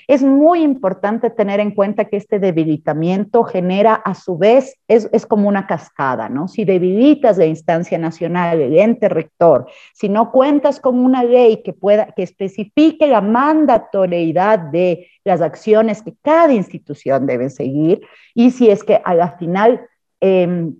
Es 0.07 0.23
muy 0.23 0.63
importante 0.63 1.29
tener 1.29 1.59
en 1.59 1.71
cuenta 1.71 2.05
que 2.05 2.15
este 2.15 2.39
debilitamiento 2.39 3.43
genera 3.43 3.93
a 3.93 4.13
su 4.13 4.37
vez, 4.37 4.79
es, 4.87 5.09
es, 5.11 5.25
como 5.25 5.49
una 5.49 5.67
cascada, 5.67 6.29
¿no? 6.29 6.47
Si 6.47 6.63
debilitas 6.63 7.37
la 7.37 7.45
instancia 7.45 7.97
nacional, 7.97 8.61
el 8.61 8.77
ente 8.77 9.09
rector, 9.09 9.67
si 9.93 10.07
no 10.07 10.31
cuentas 10.31 10.79
con 10.79 10.97
una 10.97 11.23
ley 11.25 11.61
que 11.61 11.73
pueda, 11.73 12.13
que 12.15 12.23
especifique 12.23 13.05
la 13.07 13.19
mandatoriedad 13.19 14.59
de 14.59 15.07
las 15.25 15.41
acciones 15.41 16.01
que 16.01 16.15
cada 16.21 16.53
institución 16.53 17.25
debe 17.27 17.49
seguir, 17.49 17.99
y 18.33 18.51
si 18.51 18.69
es 18.69 18.83
que 18.83 19.01
a 19.03 19.13
la 19.13 19.37
final... 19.37 19.81
Eh, 20.21 20.71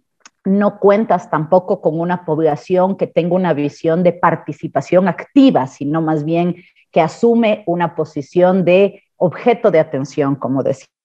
no 0.46 0.80
cuentas 0.80 1.30
tampoco 1.30 1.82
con 1.82 2.00
una 2.00 2.24
población 2.24 2.96
que 2.96 3.06
tenga 3.06 3.36
una 3.36 3.54
visión 3.54 4.02
de 4.02 4.13
participación 4.13 5.10
activa, 5.10 5.68
sino 5.68 6.02
más 6.02 6.24
bien 6.24 6.56
que 6.90 7.02
asume 7.02 7.63
una 7.68 7.96
posición 7.96 8.63
de 8.63 9.04
objeto 9.17 9.71
de 9.71 9.80
atención, 9.80 10.36
como 10.36 10.63
decíamos 10.63 10.97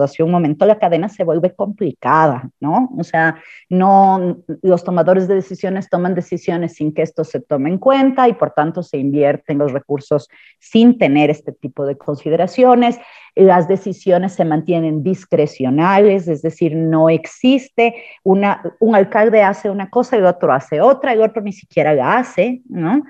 hace 0.00 0.22
un 0.22 0.30
momento, 0.30 0.66
la 0.66 0.78
cadena 0.78 1.08
se 1.08 1.24
vuelve 1.24 1.54
complicada, 1.54 2.50
¿no? 2.60 2.90
O 2.98 3.04
sea, 3.04 3.42
no, 3.68 4.38
los 4.62 4.84
tomadores 4.84 5.26
de 5.26 5.34
decisiones 5.34 5.88
toman 5.88 6.14
decisiones 6.14 6.74
sin 6.74 6.92
que 6.92 7.02
esto 7.02 7.24
se 7.24 7.40
tome 7.40 7.70
en 7.70 7.78
cuenta 7.78 8.28
y 8.28 8.34
por 8.34 8.50
tanto 8.50 8.82
se 8.82 8.98
invierten 8.98 9.58
los 9.58 9.72
recursos 9.72 10.28
sin 10.60 10.98
tener 10.98 11.30
este 11.30 11.52
tipo 11.52 11.86
de 11.86 11.96
consideraciones. 11.96 12.98
Las 13.34 13.66
decisiones 13.66 14.34
se 14.34 14.44
mantienen 14.44 15.02
discrecionales, 15.02 16.28
es 16.28 16.42
decir, 16.42 16.76
no 16.76 17.08
existe 17.08 17.94
una, 18.22 18.62
un 18.80 18.94
alcalde 18.94 19.42
hace 19.42 19.70
una 19.70 19.90
cosa 19.90 20.16
el 20.16 20.26
otro 20.26 20.52
hace 20.52 20.80
otra 20.80 21.14
el 21.14 21.22
otro 21.22 21.42
ni 21.42 21.52
siquiera 21.52 21.94
la 21.94 22.18
hace, 22.18 22.62
¿no? 22.68 23.02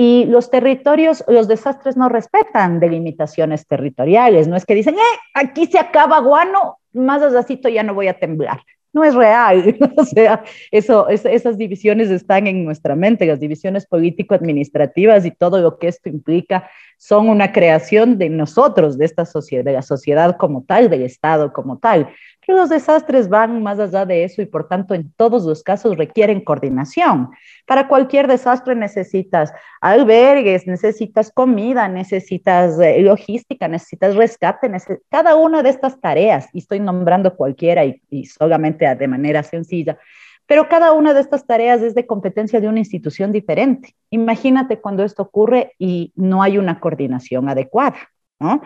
Y 0.00 0.26
los 0.26 0.48
territorios, 0.48 1.24
los 1.26 1.48
desastres 1.48 1.96
no 1.96 2.08
respetan 2.08 2.78
delimitaciones 2.78 3.66
territoriales. 3.66 4.46
No 4.46 4.54
es 4.54 4.64
que 4.64 4.76
dicen, 4.76 4.94
eh, 4.94 5.18
aquí 5.34 5.66
se 5.66 5.80
acaba 5.80 6.20
Guano, 6.20 6.78
más 6.92 7.20
así 7.20 7.60
ya 7.60 7.82
no 7.82 7.94
voy 7.94 8.06
a 8.06 8.16
temblar. 8.16 8.60
No 8.92 9.02
es 9.02 9.16
real. 9.16 9.76
o 9.96 10.04
sea, 10.04 10.44
eso, 10.70 11.08
esas 11.08 11.58
divisiones 11.58 12.10
están 12.10 12.46
en 12.46 12.64
nuestra 12.64 12.94
mente. 12.94 13.26
Las 13.26 13.40
divisiones 13.40 13.88
político-administrativas 13.88 15.26
y 15.26 15.32
todo 15.32 15.60
lo 15.60 15.78
que 15.78 15.88
esto 15.88 16.08
implica 16.08 16.70
son 16.96 17.28
una 17.28 17.50
creación 17.50 18.18
de 18.18 18.28
nosotros, 18.28 18.98
de 18.98 19.04
esta 19.04 19.24
sociedad, 19.24 19.64
de 19.64 19.72
la 19.72 19.82
sociedad 19.82 20.36
como 20.36 20.62
tal, 20.62 20.90
del 20.90 21.02
Estado 21.02 21.52
como 21.52 21.78
tal 21.78 22.08
los 22.52 22.68
desastres 22.68 23.28
van 23.28 23.62
más 23.62 23.78
allá 23.78 24.06
de 24.06 24.24
eso 24.24 24.40
y 24.40 24.46
por 24.46 24.68
tanto 24.68 24.94
en 24.94 25.12
todos 25.12 25.44
los 25.44 25.62
casos 25.62 25.96
requieren 25.96 26.42
coordinación. 26.42 27.30
Para 27.66 27.88
cualquier 27.88 28.26
desastre 28.26 28.74
necesitas 28.74 29.52
albergues, 29.80 30.66
necesitas 30.66 31.30
comida, 31.30 31.88
necesitas 31.88 32.78
eh, 32.80 33.00
logística, 33.02 33.68
necesitas 33.68 34.16
rescate, 34.16 34.70
cada 35.10 35.36
una 35.36 35.62
de 35.62 35.70
estas 35.70 36.00
tareas, 36.00 36.48
y 36.52 36.58
estoy 36.58 36.80
nombrando 36.80 37.36
cualquiera 37.36 37.84
y, 37.84 38.24
solamente 38.26 38.94
de 38.94 39.08
manera 39.08 39.42
sencilla, 39.42 39.98
pero 40.46 40.68
cada 40.68 40.92
una 40.92 41.12
de 41.12 41.20
estas 41.20 41.46
tareas 41.46 41.82
es 41.82 41.94
de 41.94 42.06
competencia 42.06 42.60
de 42.60 42.68
una 42.68 42.78
institución 42.78 43.32
diferente. 43.32 43.94
Imagínate 44.10 44.80
cuando 44.80 45.04
esto 45.04 45.22
ocurre 45.22 45.72
y 45.78 46.12
no 46.16 46.42
hay 46.42 46.56
una 46.56 46.80
coordinación 46.80 47.48
adecuada, 47.50 47.98
¿no? 48.40 48.62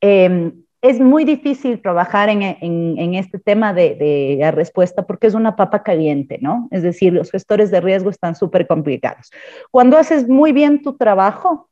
Eh, 0.00 0.52
es 0.84 1.00
muy 1.00 1.24
difícil 1.24 1.80
trabajar 1.80 2.28
en, 2.28 3.14
este 3.14 3.38
tema 3.38 3.72
de, 3.72 3.94
de, 3.94 4.36
la 4.38 4.50
respuesta 4.50 5.06
porque 5.06 5.26
es 5.26 5.32
una 5.32 5.56
papa 5.56 5.82
caliente, 5.82 6.38
¿no? 6.42 6.68
Es 6.70 6.82
decir, 6.82 7.14
los 7.14 7.30
gestores 7.30 7.70
de 7.70 7.80
riesgo 7.80 8.10
están 8.10 8.34
súper 8.34 8.66
complicados. 8.66 9.30
Cuando 9.70 9.96
haces 9.96 10.28
muy 10.28 10.52
bien 10.52 10.82
tu 10.82 10.98
trabajo, 10.98 11.70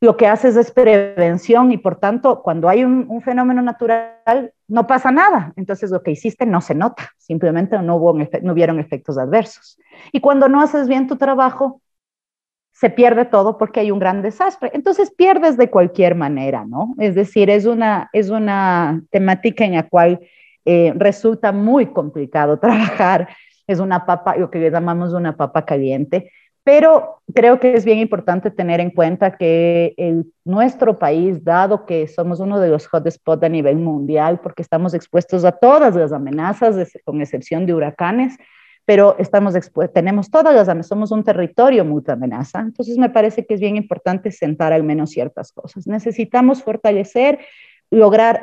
lo 0.00 0.16
que 0.16 0.26
haces 0.26 0.56
es 0.56 0.70
prevención 0.70 1.70
y 1.70 1.76
por 1.76 1.96
tanto, 1.96 2.40
cuando 2.42 2.70
hay 2.70 2.82
un, 2.82 3.04
un 3.10 3.20
fenómeno 3.20 3.60
natural, 3.60 4.54
no 4.68 4.86
pasa 4.86 5.10
nada. 5.10 5.52
Entonces, 5.56 5.90
lo 5.90 6.02
que 6.02 6.12
hiciste 6.12 6.46
no 6.46 6.62
se 6.62 6.74
nota, 6.74 7.10
simplemente 7.18 7.76
no, 7.82 7.96
hubo 7.96 8.14
no 8.14 8.52
hubieron 8.54 8.80
efectos 8.80 9.18
adversos. 9.18 9.78
Y 10.12 10.20
cuando 10.20 10.48
no 10.48 10.62
haces 10.62 10.88
bien 10.88 11.08
tu 11.08 11.16
trabajo, 11.16 11.82
se 12.80 12.88
pierde 12.88 13.26
todo 13.26 13.58
porque 13.58 13.80
hay 13.80 13.90
un 13.90 13.98
gran 13.98 14.22
desastre. 14.22 14.70
Entonces 14.72 15.12
pierdes 15.14 15.58
de 15.58 15.68
cualquier 15.68 16.14
manera, 16.14 16.64
¿no? 16.66 16.94
Es 16.96 17.14
decir, 17.14 17.50
es 17.50 17.66
una, 17.66 18.08
es 18.14 18.30
una 18.30 19.02
temática 19.10 19.66
en 19.66 19.74
la 19.74 19.86
cual 19.86 20.20
eh, 20.64 20.94
resulta 20.96 21.52
muy 21.52 21.92
complicado 21.92 22.58
trabajar. 22.58 23.28
Es 23.66 23.80
una 23.80 24.06
papa, 24.06 24.34
lo 24.38 24.50
que 24.50 24.70
llamamos 24.70 25.12
una 25.12 25.36
papa 25.36 25.66
caliente, 25.66 26.32
pero 26.64 27.20
creo 27.34 27.60
que 27.60 27.74
es 27.74 27.84
bien 27.84 27.98
importante 27.98 28.50
tener 28.50 28.80
en 28.80 28.90
cuenta 28.90 29.36
que 29.36 29.92
el, 29.98 30.32
nuestro 30.46 30.98
país, 30.98 31.44
dado 31.44 31.84
que 31.84 32.08
somos 32.08 32.40
uno 32.40 32.58
de 32.60 32.70
los 32.70 32.88
hotspots 32.90 33.42
a 33.42 33.48
nivel 33.50 33.76
mundial, 33.76 34.40
porque 34.42 34.62
estamos 34.62 34.94
expuestos 34.94 35.44
a 35.44 35.52
todas 35.52 35.94
las 35.94 36.12
amenazas, 36.14 36.76
con 37.04 37.20
excepción 37.20 37.66
de 37.66 37.74
huracanes, 37.74 38.38
pero 38.90 39.14
estamos 39.20 39.54
tenemos 39.94 40.32
todas 40.32 40.52
las 40.52 40.88
somos 40.88 41.12
un 41.12 41.22
territorio 41.22 41.84
muy 41.84 42.02
amenaza. 42.08 42.58
Entonces 42.58 42.98
me 42.98 43.08
parece 43.08 43.46
que 43.46 43.54
es 43.54 43.60
bien 43.60 43.76
importante 43.76 44.32
sentar 44.32 44.72
al 44.72 44.82
menos 44.82 45.10
ciertas 45.10 45.52
cosas. 45.52 45.86
Necesitamos 45.86 46.64
fortalecer, 46.64 47.38
lograr 47.92 48.40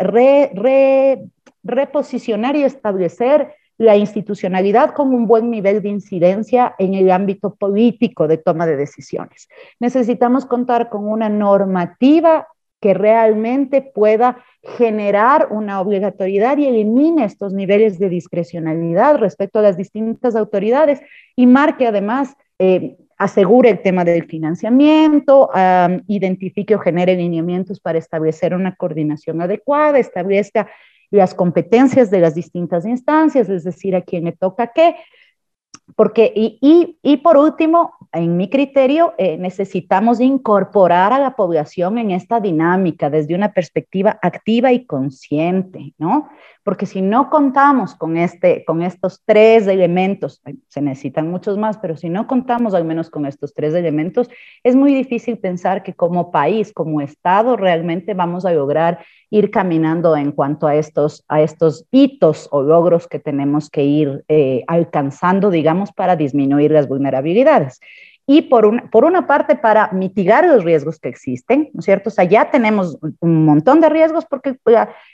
reposicionar 1.64 2.56
y 2.56 2.64
establecer 2.64 3.56
la 3.78 3.98
institucionalidad 3.98 4.94
con 4.94 5.14
un 5.14 5.28
buen 5.28 5.52
nivel 5.52 5.82
de 5.82 5.90
incidencia 5.90 6.76
en 6.80 6.94
el 6.94 7.12
ámbito 7.12 7.54
político 7.54 8.30
de 8.30 8.38
toma 8.38 8.66
de 8.66 8.78
decisiones. 8.78 9.50
Necesitamos 9.82 10.46
contar 10.46 10.88
con 10.88 11.10
una 11.10 11.28
normativa 11.28 12.48
que 12.80 12.94
realmente 12.94 13.82
pueda 13.82 14.44
generar 14.78 15.48
una 15.52 15.82
obligatoriedad 15.82 16.58
y 16.58 16.68
elimine 16.68 17.26
estos 17.26 17.54
niveles 17.54 18.00
de 18.00 18.10
discrecionalidad 18.10 19.18
respecto 19.18 19.60
a 19.60 19.64
las 19.64 19.78
distintas 19.78 20.36
autoridades 20.36 21.02
y 21.36 21.48
marque 21.48 21.88
además, 21.88 22.36
eh, 22.60 22.98
asegure 23.18 23.72
el 23.72 23.82
tema 23.82 24.06
del 24.06 24.26
financiamiento, 24.26 25.50
identifique 26.08 26.76
o 26.76 26.80
genere 26.80 27.16
lineamientos 27.16 27.80
para 27.80 27.98
establecer 27.98 28.54
una 28.54 28.76
coordinación 28.76 29.42
adecuada, 29.42 29.98
establezca 29.98 30.70
las 31.10 31.34
competencias 31.34 32.12
de 32.12 32.20
las 32.20 32.36
distintas 32.36 32.86
instancias, 32.86 33.50
es 33.50 33.64
decir, 33.64 33.96
a 33.96 34.04
quién 34.04 34.26
le 34.26 34.34
toca 34.34 34.72
qué, 34.74 34.96
porque, 35.96 36.32
y, 36.36 36.60
y, 36.62 37.00
y, 37.02 37.18
por 37.18 37.38
último, 37.38 37.94
en 38.14 38.38
mi 38.38 38.50
criterio, 38.50 39.14
eh, 39.18 39.38
necesitamos 39.38 40.20
incorporar 40.20 41.14
a 41.14 41.20
la 41.20 41.36
población 41.36 41.98
en 41.98 42.12
esta 42.12 42.40
dinámica 42.40 43.10
desde 43.10 43.36
una 43.36 43.52
perspectiva 43.54 44.20
activa 44.22 44.72
y 44.72 44.86
consciente, 44.86 45.94
¿no? 45.98 46.30
Porque 46.68 46.86
si 46.86 47.02
no 47.02 47.30
contamos 47.30 47.96
con, 47.96 48.18
este, 48.18 48.66
con 48.66 48.82
estos 48.82 49.22
tres 49.24 49.68
elementos, 49.68 50.42
se 50.68 50.82
necesitan 50.82 51.32
muchos 51.32 51.58
más, 51.58 51.78
pero 51.78 51.96
si 51.96 52.10
no 52.10 52.28
contamos 52.28 52.74
al 52.74 52.84
menos 52.84 53.10
con 53.10 53.26
estos 53.26 53.54
tres 53.54 53.74
elementos, 53.74 54.30
es 54.66 54.76
muy 54.76 54.94
difícil 54.94 55.38
pensar 55.38 55.82
que 55.82 55.94
como 55.94 56.30
país, 56.30 56.74
como 56.74 57.00
Estado, 57.00 57.56
realmente 57.56 58.14
vamos 58.16 58.46
a 58.46 58.52
lograr 58.52 59.00
ir 59.30 59.50
caminando 59.50 60.18
en 60.18 60.34
cuanto 60.34 60.68
a 60.68 60.76
estos, 60.76 61.24
a 61.30 61.42
estos 61.42 61.86
hitos 61.90 62.50
o 62.52 62.62
logros 62.62 63.08
que 63.08 63.20
tenemos 63.20 63.70
que 63.70 63.86
ir 63.86 64.26
eh, 64.28 64.66
alcanzando, 64.68 65.50
digamos, 65.50 65.94
para 65.94 66.18
disminuir 66.18 66.72
las 66.72 66.90
vulnerabilidades. 66.90 67.80
Y 68.30 68.42
por, 68.42 68.90
por 68.90 69.06
una 69.06 69.26
parte 69.26 69.56
para 69.56 69.90
mitigar 69.94 70.46
los 70.46 70.66
riesgos 70.66 71.00
que 71.00 71.08
existen, 71.08 71.70
¿no 71.74 71.80
es 71.80 71.86
cierto? 71.86 72.10
O 72.10 72.12
sea, 72.12 72.26
ya 72.26 72.52
tenemos 72.52 72.98
un 73.22 73.46
montón 73.46 73.80
de 73.80 73.88
riesgos 73.88 74.26
porque 74.26 74.58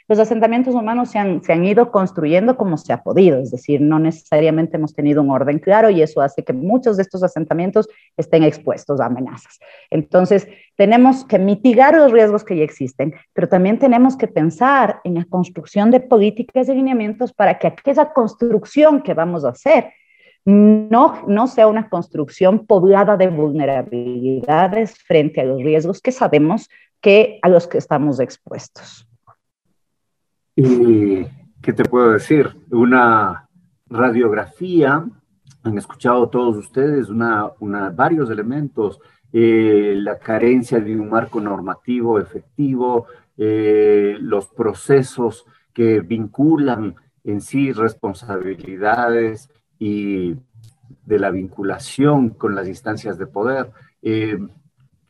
los 0.07 0.17
asentamientos 0.17 0.73
humanos 0.73 1.11
se 1.11 1.19
han, 1.19 1.43
se 1.43 1.53
han 1.53 1.63
ido 1.63 1.91
construyendo 1.91 2.57
como 2.57 2.75
se 2.75 2.91
ha 2.91 3.03
podido, 3.03 3.39
es 3.39 3.51
decir, 3.51 3.81
no 3.81 3.99
necesariamente 3.99 4.77
hemos 4.77 4.95
tenido 4.95 5.21
un 5.21 5.29
orden 5.29 5.59
claro 5.59 5.91
y 5.91 6.01
eso 6.01 6.21
hace 6.21 6.43
que 6.43 6.53
muchos 6.53 6.97
de 6.97 7.03
estos 7.03 7.21
asentamientos 7.21 7.87
estén 8.17 8.41
expuestos 8.41 8.99
a 8.99 9.05
amenazas. 9.05 9.59
Entonces, 9.91 10.47
tenemos 10.75 11.23
que 11.23 11.37
mitigar 11.37 11.93
los 11.93 12.11
riesgos 12.11 12.43
que 12.43 12.57
ya 12.57 12.63
existen, 12.63 13.13
pero 13.33 13.47
también 13.47 13.77
tenemos 13.77 14.17
que 14.17 14.27
pensar 14.27 15.01
en 15.03 15.13
la 15.13 15.25
construcción 15.25 15.91
de 15.91 15.99
políticas 15.99 16.67
y 16.67 16.73
lineamientos 16.73 17.31
para 17.31 17.59
que 17.59 17.67
aquella 17.67 18.11
construcción 18.11 19.03
que 19.03 19.13
vamos 19.13 19.45
a 19.45 19.49
hacer 19.49 19.91
no, 20.45 21.23
no 21.27 21.47
sea 21.47 21.67
una 21.67 21.89
construcción 21.89 22.65
poblada 22.65 23.15
de 23.17 23.29
vulnerabilidades 23.29 24.97
frente 24.97 25.41
a 25.41 25.45
los 25.45 25.61
riesgos 25.61 26.01
que 26.01 26.11
sabemos 26.11 26.69
que 26.99 27.39
a 27.41 27.49
los 27.49 27.67
que 27.67 27.77
estamos 27.77 28.19
expuestos. 28.19 29.07
¿Y 30.55 31.25
qué 31.61 31.73
te 31.73 31.85
puedo 31.85 32.11
decir? 32.11 32.49
Una 32.71 33.47
radiografía, 33.87 35.05
han 35.63 35.77
escuchado 35.77 36.29
todos 36.29 36.57
ustedes 36.57 37.09
una, 37.09 37.51
una 37.59 37.89
varios 37.89 38.29
elementos, 38.29 38.99
eh, 39.31 39.95
la 39.97 40.19
carencia 40.19 40.79
de 40.79 40.95
un 40.95 41.09
marco 41.09 41.39
normativo 41.39 42.19
efectivo, 42.19 43.07
eh, 43.37 44.17
los 44.19 44.47
procesos 44.47 45.45
que 45.73 46.01
vinculan 46.01 46.95
en 47.23 47.41
sí 47.41 47.71
responsabilidades, 47.71 49.49
y 49.85 50.37
de 51.05 51.19
la 51.19 51.29
vinculación 51.29 52.29
con 52.29 52.55
las 52.55 52.69
instancias 52.69 53.17
de 53.17 53.27
poder, 53.27 53.69
eh, 54.01 54.39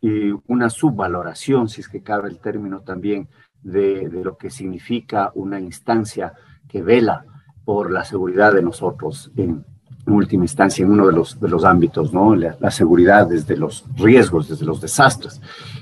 y 0.01 0.31
una 0.47 0.71
subvaloración, 0.71 1.69
si 1.69 1.81
es 1.81 1.87
que 1.87 2.01
cabe 2.01 2.29
el 2.29 2.39
término 2.39 2.81
también, 2.81 3.27
de, 3.61 4.09
lo 4.23 4.35
que 4.35 4.49
significa 4.49 5.31
una 5.35 5.59
instancia 5.59 6.33
que 6.67 6.81
vela 6.81 7.23
por 7.63 7.91
la 7.91 8.03
seguridad 8.03 8.51
de 8.51 8.63
nosotros 8.63 9.31
en, 9.37 9.63
última 10.07 10.43
instancia 10.43 10.83
en 10.83 10.91
uno 10.91 11.05
de 11.05 11.13
los, 11.13 11.39
de 11.39 11.47
los 11.47 11.63
ámbitos, 11.63 12.11
¿no? 12.11 12.35
La, 12.35 12.71
seguridad 12.71 13.27
desde 13.27 13.55
los 13.55 13.85
riesgos, 13.95 14.49
desde 14.49 14.65
los 14.65 14.81
desastres. 14.81 15.39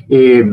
Eh, 0.09 0.43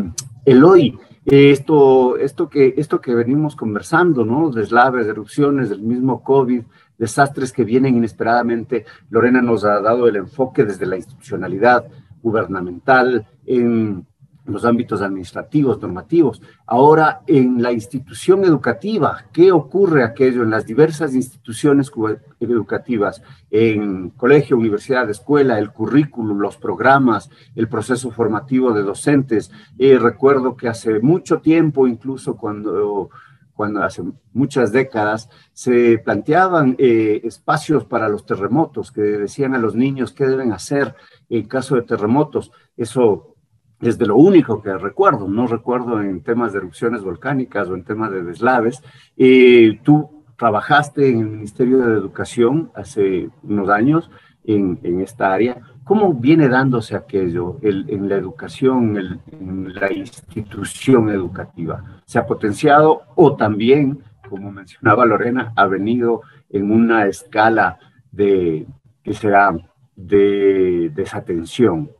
Eloy, 0.44 0.96
esto, 1.26 2.16
esto, 2.16 2.48
que, 2.48 2.74
esto 2.78 3.00
que 3.00 3.14
venimos 3.14 3.56
conversando, 3.56 4.24
¿no? 4.24 4.50
Deslaves, 4.50 5.08
erupciones, 5.08 5.70
del 5.70 5.82
mismo 5.82 6.22
COVID, 6.22 6.62
desastres 6.98 7.52
que 7.52 7.64
vienen 7.64 7.96
inesperadamente. 7.96 8.84
Lorena 9.08 9.40
nos 9.40 9.64
ha 9.64 9.80
dado 9.80 10.08
el 10.08 10.16
enfoque 10.16 10.64
desde 10.64 10.86
la 10.86 10.96
institucionalidad 10.96 11.86
gubernamental, 12.22 13.26
en 13.46 14.06
los 14.48 14.64
ámbitos 14.64 15.02
administrativos, 15.02 15.80
normativos. 15.80 16.40
Ahora, 16.66 17.20
en 17.26 17.62
la 17.62 17.72
institución 17.72 18.44
educativa, 18.44 19.24
¿qué 19.32 19.52
ocurre 19.52 20.02
aquello 20.02 20.42
en 20.42 20.50
las 20.50 20.66
diversas 20.66 21.14
instituciones 21.14 21.92
educativas? 22.40 23.22
En 23.50 24.10
colegio, 24.10 24.56
universidad, 24.56 25.08
escuela, 25.10 25.58
el 25.58 25.70
currículum, 25.70 26.38
los 26.38 26.56
programas, 26.56 27.30
el 27.54 27.68
proceso 27.68 28.10
formativo 28.10 28.72
de 28.72 28.82
docentes. 28.82 29.50
Eh, 29.78 29.98
recuerdo 29.98 30.56
que 30.56 30.68
hace 30.68 31.00
mucho 31.00 31.40
tiempo, 31.40 31.86
incluso 31.86 32.36
cuando 32.36 33.10
cuando 33.58 33.82
hace 33.82 34.04
muchas 34.32 34.70
décadas 34.70 35.28
se 35.52 35.98
planteaban 35.98 36.76
eh, 36.78 37.22
espacios 37.24 37.84
para 37.84 38.08
los 38.08 38.24
terremotos, 38.24 38.92
que 38.92 39.00
decían 39.00 39.56
a 39.56 39.58
los 39.58 39.74
niños 39.74 40.12
qué 40.12 40.28
deben 40.28 40.52
hacer 40.52 40.94
en 41.28 41.48
caso 41.48 41.74
de 41.74 41.82
terremotos. 41.82 42.52
Eso 42.76 43.34
es 43.80 43.98
de 43.98 44.06
lo 44.06 44.14
único 44.14 44.62
que 44.62 44.78
recuerdo, 44.78 45.26
no 45.26 45.48
recuerdo 45.48 46.00
en 46.00 46.22
temas 46.22 46.52
de 46.52 46.60
erupciones 46.60 47.02
volcánicas 47.02 47.68
o 47.68 47.74
en 47.74 47.82
temas 47.82 48.12
de 48.12 48.22
deslaves. 48.22 48.80
Eh, 49.16 49.80
tú 49.82 50.24
trabajaste 50.36 51.08
en 51.08 51.18
el 51.18 51.26
Ministerio 51.26 51.78
de 51.78 51.94
Educación 51.94 52.70
hace 52.76 53.28
unos 53.42 53.68
años 53.70 54.08
en, 54.48 55.00
esta 55.00 55.32
área. 55.32 55.60
¿Cómo 55.84 56.12
viene 56.12 56.48
dándose 56.48 56.96
aquello 56.96 57.58
en 57.62 58.08
la 58.08 58.16
educación, 58.16 59.20
en 59.30 59.74
la 59.74 59.92
institución 59.92 61.10
educativa? 61.10 62.02
¿Se 62.04 62.18
ha 62.18 62.26
potenciado 62.26 63.02
o 63.14 63.36
también, 63.36 64.02
como 64.28 64.50
mencionaba 64.50 65.06
Lorena, 65.06 65.52
ha 65.56 65.66
venido 65.66 66.22
en 66.50 66.72
una 66.72 67.06
escala 67.06 67.78
de, 68.10 68.66
que 69.02 69.14
será, 69.14 69.56
de 69.94 70.90
desatención? 70.94 71.90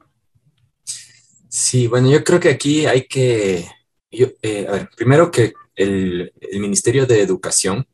Sí, 1.49 1.87
bueno, 1.87 2.11
yo 2.11 2.23
creo 2.25 2.41
que 2.41 2.51
aquí 2.51 2.87
hay 2.87 3.07
que, 3.07 3.65
eh, 4.11 4.67
a 4.69 4.73
ver, 4.73 4.91
primero 4.97 5.31
que 5.31 5.55
el, 5.75 6.33
el 6.41 6.61
Ministerio 6.61 7.07
de 7.07 7.23
Educación 7.23 7.87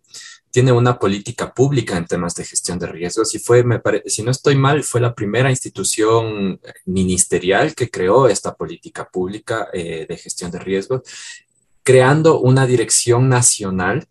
tiene 0.55 0.71
una 0.71 1.01
política 1.01 1.53
pública 1.53 1.97
en 1.97 2.07
temas 2.07 2.37
de 2.37 2.45
gestión 2.45 2.79
de 2.79 2.87
riesgos 2.87 3.35
y 3.35 3.41
fue, 3.41 3.65
me 3.65 3.81
parece, 3.81 4.09
si 4.09 4.23
no 4.23 4.31
estoy 4.31 4.55
mal, 4.55 4.85
fue 4.85 5.01
la 5.01 5.13
primera 5.13 5.51
institución 5.51 6.61
ministerial 6.85 7.75
que 7.75 7.91
creó 7.91 8.29
esta 8.29 8.55
política 8.55 9.09
pública 9.13 9.69
eh, 9.73 10.07
de 10.09 10.17
gestión 10.17 10.53
de 10.53 10.61
riesgos, 10.61 11.03
creando 11.83 12.39
una 12.39 12.69
dirección 12.69 13.29
nacional 13.29 14.07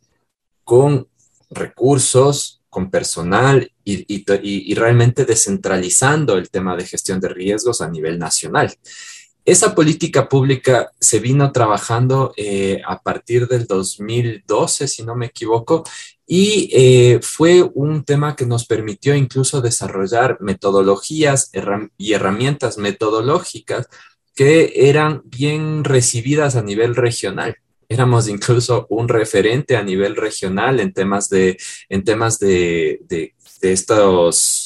con 0.65 1.07
recursos, 1.49 2.61
con 2.69 2.91
personal 2.91 3.71
y, 3.85 4.05
y 4.05 4.75
realmente 4.75 5.23
descentralizando 5.23 6.35
el 6.37 6.49
tema 6.49 6.75
de 6.75 6.85
gestión 6.85 7.21
de 7.21 7.29
riesgos 7.29 7.79
a 7.79 7.89
nivel 7.89 8.19
nacional. 8.19 8.75
Esa 9.45 9.75
política 9.75 10.29
pública 10.29 10.91
se 10.99 11.19
vino 11.19 11.51
trabajando 11.51 12.33
eh, 12.37 12.81
a 12.85 13.01
partir 13.01 13.47
del 13.47 13.67
2012, 13.67 14.87
si 14.87 15.03
no 15.03 15.15
me 15.15 15.25
equivoco, 15.25 15.83
y 16.25 16.69
eh, 16.71 17.19
fue 17.21 17.61
un 17.61 18.05
tema 18.05 18.37
que 18.37 18.45
nos 18.45 18.65
permitió 18.65 19.13
incluso 19.15 19.59
desarrollar 19.59 20.37
metodologías 20.39 21.51
y 21.97 22.13
herramientas 22.13 22.77
metodológicas 22.77 23.89
que 24.33 24.71
eran 24.89 25.21
bien 25.25 25.83
recibidas 25.83 26.55
a 26.55 26.63
nivel 26.63 26.95
regional. 26.95 27.57
Éramos 27.89 28.29
incluso 28.29 28.87
un 28.89 29.09
referente 29.09 29.75
a 29.75 29.83
nivel 29.83 30.15
regional 30.15 30.79
en 30.79 30.93
temas 30.93 31.27
de, 31.27 31.57
en 31.89 32.05
temas 32.05 32.39
de, 32.39 33.01
de 33.09 33.33
estos 33.73 34.62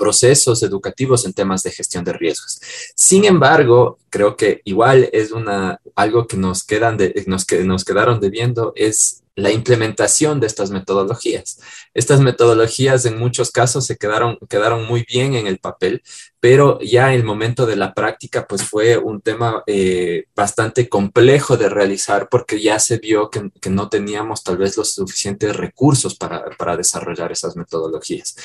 procesos 0.00 0.62
educativos 0.62 1.26
en 1.26 1.34
temas 1.34 1.62
de 1.62 1.70
gestión 1.70 2.02
de 2.04 2.14
riesgos. 2.14 2.58
Sin 2.96 3.26
embargo, 3.26 3.98
creo 4.08 4.34
que 4.36 4.62
igual 4.64 5.10
es 5.12 5.30
una, 5.30 5.78
algo 5.94 6.26
que 6.26 6.38
nos, 6.38 6.64
quedan 6.64 6.96
de, 6.96 7.22
nos, 7.26 7.44
que 7.44 7.62
nos 7.64 7.84
quedaron 7.84 8.18
debiendo 8.18 8.72
es 8.74 9.22
la 9.36 9.50
implementación 9.50 10.40
de 10.40 10.46
estas 10.46 10.70
metodologías. 10.70 11.60
Estas 11.94 12.20
metodologías 12.20 13.04
en 13.06 13.18
muchos 13.18 13.50
casos 13.50 13.86
se 13.86 13.96
quedaron, 13.96 14.38
quedaron 14.48 14.86
muy 14.86 15.04
bien 15.08 15.34
en 15.34 15.46
el 15.46 15.58
papel, 15.58 16.02
pero 16.40 16.80
ya 16.80 17.12
el 17.14 17.22
momento 17.22 17.66
de 17.66 17.76
la 17.76 17.92
práctica 17.92 18.46
pues 18.46 18.64
fue 18.64 18.96
un 18.96 19.20
tema 19.20 19.62
eh, 19.66 20.24
bastante 20.34 20.88
complejo 20.88 21.58
de 21.58 21.68
realizar 21.68 22.28
porque 22.30 22.60
ya 22.60 22.78
se 22.78 22.98
vio 22.98 23.28
que, 23.30 23.50
no 23.70 23.90
teníamos 23.90 24.42
tal 24.42 24.56
vez 24.56 24.76
los 24.76 24.94
suficientes 24.94 25.54
recursos 25.54 26.16
para, 26.16 26.76
desarrollar 26.76 27.30
esas 27.30 27.56
metodologías. 27.56 28.36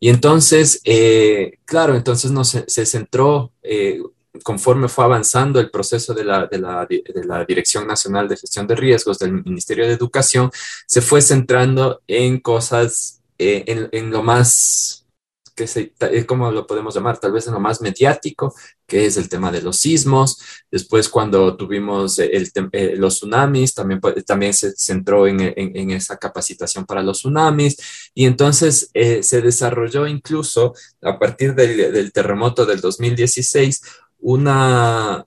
Y 0.00 0.08
entonces, 0.08 0.80
eh, 0.84 1.58
claro, 1.64 1.94
entonces 1.94 2.30
no, 2.30 2.44
se, 2.44 2.64
se 2.68 2.86
centró... 2.86 3.52
Eh, 3.62 4.00
conforme 4.42 4.88
fue 4.88 5.04
avanzando 5.04 5.60
el 5.60 5.70
proceso 5.70 6.14
de 6.14 6.24
la, 6.24 6.46
de, 6.46 6.58
la, 6.58 6.86
de 6.86 7.24
la, 7.24 7.44
Dirección 7.44 7.86
Nacional 7.86 8.28
de 8.28 8.36
Gestión 8.36 8.66
de 8.66 8.74
Riesgos 8.74 9.18
del 9.18 9.44
Ministerio 9.44 9.86
de 9.86 9.92
Educación, 9.92 10.50
se 10.86 11.02
fue 11.02 11.20
centrando 11.20 12.00
en 12.06 12.40
cosas, 12.40 13.20
eh, 13.38 13.64
en, 13.66 13.88
en, 13.92 14.10
lo 14.10 14.22
más, 14.22 15.01
que 15.54 15.66
se, 15.66 15.92
eh, 16.00 16.26
¿cómo 16.26 16.50
lo 16.50 16.66
podemos 16.66 16.94
llamar? 16.94 17.18
Tal 17.18 17.32
vez 17.32 17.46
en 17.46 17.54
lo 17.54 17.60
más 17.60 17.80
mediático, 17.80 18.54
que 18.86 19.06
es 19.06 19.16
el 19.16 19.28
tema 19.28 19.50
de 19.52 19.62
los 19.62 19.76
sismos. 19.76 20.38
Después, 20.70 21.08
cuando 21.08 21.56
tuvimos 21.56 22.18
el, 22.18 22.50
eh, 22.72 22.94
los 22.96 23.16
tsunamis, 23.16 23.74
también, 23.74 24.00
también 24.26 24.54
se 24.54 24.72
centró 24.76 25.26
en, 25.26 25.40
en, 25.40 25.54
en, 25.56 25.90
esa 25.90 26.16
capacitación 26.16 26.86
para 26.86 27.02
los 27.02 27.18
tsunamis. 27.18 27.76
Y 28.14 28.26
entonces 28.26 28.90
se 28.92 29.42
desarrolló 29.42 30.06
incluso 30.06 30.74
a 31.02 31.18
partir 31.18 31.54
del, 31.54 31.92
del 31.92 32.12
terremoto 32.12 32.66
del 32.66 32.80
2016 32.80 33.82
una, 34.22 35.24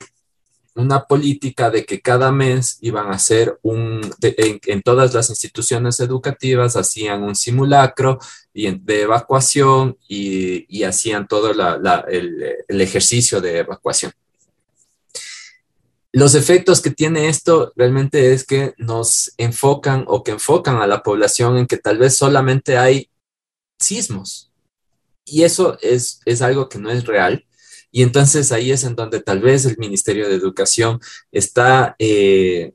una 0.75 1.05
política 1.05 1.69
de 1.69 1.85
que 1.85 2.01
cada 2.01 2.31
mes 2.31 2.77
iban 2.81 3.07
a 3.07 3.15
hacer 3.15 3.57
un, 3.61 4.01
en, 4.21 4.81
todas 4.81 5.13
las 5.13 5.29
instituciones 5.29 5.99
educativas 6.01 6.75
hacían 6.75 7.23
un 7.23 7.35
simulacro 7.35 8.19
de 8.53 9.01
evacuación 9.01 9.97
y, 10.07 10.83
hacían 10.83 11.27
todo 11.27 11.51
el, 11.51 12.55
el, 12.67 12.81
ejercicio 12.81 13.39
de 13.39 13.59
evacuación. 13.59 14.11
Los 16.11 16.35
efectos 16.35 16.81
que 16.81 16.91
tiene 16.91 17.29
esto 17.29 17.73
realmente 17.75 18.33
es 18.33 18.45
que 18.45 18.73
nos 18.77 19.33
enfocan 19.37 20.03
o 20.07 20.23
que 20.23 20.31
enfocan 20.31 20.77
a 20.77 20.87
la 20.87 21.03
población 21.03 21.57
en 21.57 21.67
que 21.67 21.77
tal 21.77 21.97
vez 21.97 22.15
solamente 22.15 22.77
hay 22.77 23.09
sismos. 23.79 24.51
Y 25.25 25.43
eso 25.43 25.77
es, 25.81 26.19
es 26.25 26.41
algo 26.41 26.69
que 26.69 26.79
no 26.79 26.91
es 26.91 27.05
real 27.05 27.45
Y 27.95 28.03
entonces 28.03 28.51
ahí 28.51 28.73
es 28.73 28.83
en 28.83 28.93
donde 28.93 29.21
tal 29.21 29.39
vez 29.39 29.63
el 29.63 29.77
Ministerio 29.77 30.27
de 30.27 30.35
Educación 30.35 30.99
está, 31.31 31.95
eh, 31.97 32.73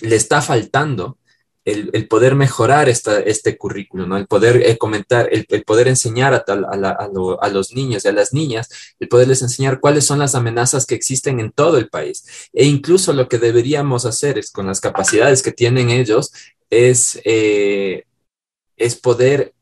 le 0.00 0.16
está 0.16 0.42
faltando 0.42 1.16
el, 1.64 2.08
poder 2.08 2.34
mejorar 2.34 2.88
esta, 2.88 3.20
este 3.20 3.56
currículo, 3.56 4.08
¿no? 4.08 4.16
el 4.16 4.26
poder 4.26 4.60
eh, 4.66 4.76
comentar, 4.76 5.28
el, 5.30 5.46
poder 5.62 5.86
enseñar 5.86 6.34
a, 6.34 6.38
a, 6.44 7.48
los 7.50 7.72
niños 7.72 8.04
y 8.04 8.08
a 8.08 8.12
las 8.12 8.32
niñas, 8.32 8.68
el 8.98 9.06
poderles 9.06 9.42
enseñar 9.42 9.78
cuáles 9.78 10.04
son 10.04 10.18
las 10.18 10.34
amenazas 10.34 10.86
que 10.86 10.96
existen 10.96 11.38
en 11.38 11.52
todo 11.52 11.78
el 11.78 11.88
país. 11.88 12.50
E 12.52 12.64
incluso 12.64 13.12
lo 13.12 13.28
que 13.28 13.38
deberíamos 13.38 14.06
hacer 14.06 14.38
es, 14.38 14.50
con 14.50 14.66
las 14.66 14.80
capacidades 14.80 15.40
que 15.40 15.52
tienen 15.52 15.90
ellos, 15.90 16.32
es, 16.68 17.20
eh, 17.24 18.06
es 18.76 18.96
poder 18.96 19.54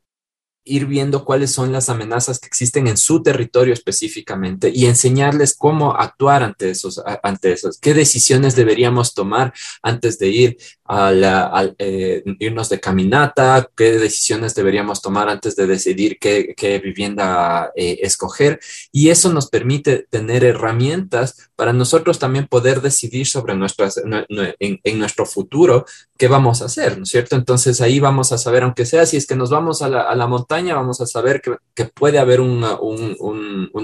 ir 0.67 0.87
viendo 0.87 1.25
cuáles 1.25 1.53
son 1.53 1.73
las 1.73 1.89
amenazas 1.89 2.39
que 2.39 2.49
existen 2.49 2.87
en 2.89 2.97
su 2.97 3.23
territorio 3.23 3.73
específicamente 3.73 4.71
y 4.75 4.87
enseñarles 4.87 5.55
cómo 5.57 5.95
actuar 5.95 6.43
ante 6.43 6.71
esos, 6.71 7.01
ante 7.23 7.53
esos, 7.53 7.79
qué 7.79 7.95
decisiones 7.95 8.57
deberíamos 8.57 9.15
tomar 9.15 9.55
antes 9.83 10.19
de 10.19 10.29
ir 10.29 10.57
a, 10.85 11.65
eh, 11.79 12.23
irnos 12.39 12.69
de 12.69 12.81
caminata, 12.81 13.69
qué 13.77 13.93
decisiones 13.93 14.55
deberíamos 14.55 15.01
tomar 15.01 15.29
antes 15.29 15.57
de 15.57 15.67
decidir 15.67 16.19
qué, 16.19 16.55
qué 16.57 16.79
vivienda 16.79 17.71
eh, 17.75 17.99
escoger. 18.03 18.61
Y 18.93 19.11
eso 19.11 19.33
nos 19.33 19.49
permite 19.49 20.07
tener 20.11 20.45
herramientas 20.45 21.51
para 21.57 21.73
nosotros 21.73 22.19
también 22.19 22.47
poder 22.47 22.81
decidir 22.81 23.27
sobre 23.27 23.55
nuestras, 23.55 24.01
en 24.29 24.99
nuestro 24.99 25.27
futuro 25.27 25.87
qué 26.17 26.29
vamos 26.29 26.63
a 26.63 26.67
hacer, 26.67 26.97
¿no 26.97 27.05
es 27.05 27.11
cierto? 27.11 27.37
Entonces 27.37 27.81
ahí 27.81 28.01
vamos 28.01 28.33
a 28.33 28.39
saber, 28.39 28.63
aunque 28.63 28.87
sea 28.87 29.07
si 29.07 29.17
es 29.17 29.27
que 29.27 29.37
nos 29.37 29.51
vamos 29.51 29.83
a 29.83 29.89
la, 29.89 30.27
montaña, 30.27 30.75
vamos 30.75 31.01
a 31.01 31.07
saber 31.07 31.41
que, 31.41 31.85
puede 31.87 32.19
haber 32.19 32.41
una 32.41 32.79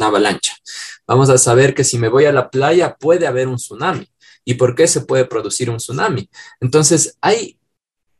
avalancha. 0.06 0.54
Vamos 1.06 1.30
a 1.30 1.38
saber 1.38 1.74
que 1.74 1.84
si 1.84 1.98
me 1.98 2.08
voy 2.08 2.24
a 2.24 2.32
la 2.32 2.50
playa 2.50 2.96
puede 2.98 3.26
haber 3.26 3.48
un 3.48 3.56
tsunami. 3.56 4.08
¿Y 4.44 4.54
por 4.54 4.74
qué 4.74 4.86
se 4.88 5.02
puede 5.02 5.24
producir 5.24 5.70
un 5.70 5.76
tsunami? 5.76 6.28
Entonces, 6.60 7.16
hay 7.20 7.58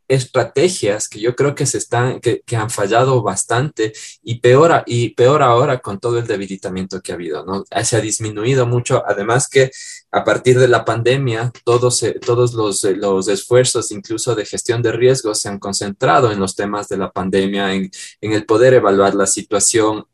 estrategias 0.07 1.07
que 1.07 1.19
yo 1.19 1.35
creo 1.35 1.55
que 1.55 1.65
se 1.65 1.77
están, 1.77 2.19
que, 2.19 2.43
han 2.55 2.69
fallado 2.69 3.21
bastante 3.21 3.93
y 4.21 4.39
peor, 4.39 4.83
y 4.85 5.09
peor 5.09 5.41
ahora 5.41 5.79
con 5.79 5.99
todo 5.99 6.19
el 6.19 6.27
debilitamiento 6.27 7.01
que 7.01 7.11
ha 7.11 7.15
habido, 7.15 7.45
¿no? 7.45 7.63
Se 7.83 7.97
ha 7.97 8.01
disminuido 8.01 8.65
mucho, 8.67 9.03
además 9.05 9.47
que 9.47 9.71
a 10.11 10.23
partir 10.23 10.59
de 10.59 10.67
la 10.67 10.85
pandemia, 10.85 11.51
todos, 11.65 12.03
todos 12.25 12.53
los, 12.53 12.83
los 12.83 13.27
esfuerzos, 13.27 13.91
incluso 13.91 14.35
de 14.35 14.45
gestión 14.45 14.81
de 14.81 14.91
riesgos, 14.91 15.39
se 15.39 15.49
han 15.49 15.59
concentrado 15.59 16.31
en 16.31 16.39
los 16.39 16.55
temas 16.55 16.87
de 16.87 16.97
la 16.97 17.11
pandemia, 17.11 17.73
en, 17.73 17.89
en 18.21 18.31
el 18.33 18.45
poder 18.45 18.75
evaluar 18.75 19.15
la 19.15 19.25
situación, 19.25 20.05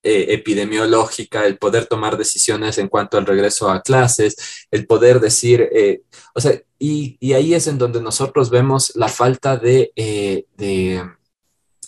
eh, 0.00 0.26
epidemiológica, 0.34 1.44
el 1.44 1.58
poder 1.58 1.86
tomar 1.86 2.16
decisiones 2.16 2.78
en 2.78 2.86
cuanto 2.86 3.18
al 3.18 3.26
regreso 3.26 3.68
a 3.68 3.82
clases, 3.82 4.36
el 4.70 4.86
poder 4.86 5.18
decir, 5.18 5.68
eh, 5.72 6.02
o 6.34 6.40
sea, 6.40 6.52
y, 6.78 7.18
ahí 7.32 7.52
es 7.52 7.66
en 7.66 7.78
donde 7.78 8.00
nosotros 8.00 8.48
vemos 8.48 8.92
la 8.94 9.08
falta 9.08 9.60
eh, 9.64 10.44
de, 10.56 11.04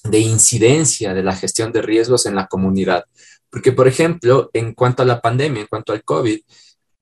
de, 0.02 0.18
incidencia 0.18 1.14
de 1.14 1.22
la 1.22 1.36
gestión 1.36 1.70
de 1.70 1.82
riesgos 1.82 2.26
en 2.26 2.34
la 2.34 2.48
comunidad. 2.48 3.04
Porque, 3.48 3.70
por 3.70 3.86
ejemplo, 3.86 4.50
en 4.54 4.74
cuanto 4.74 5.04
a 5.04 5.06
la 5.06 5.20
pandemia, 5.20 5.62
en 5.62 5.68
cuanto 5.68 5.92
al 5.92 6.02
COVID, 6.02 6.40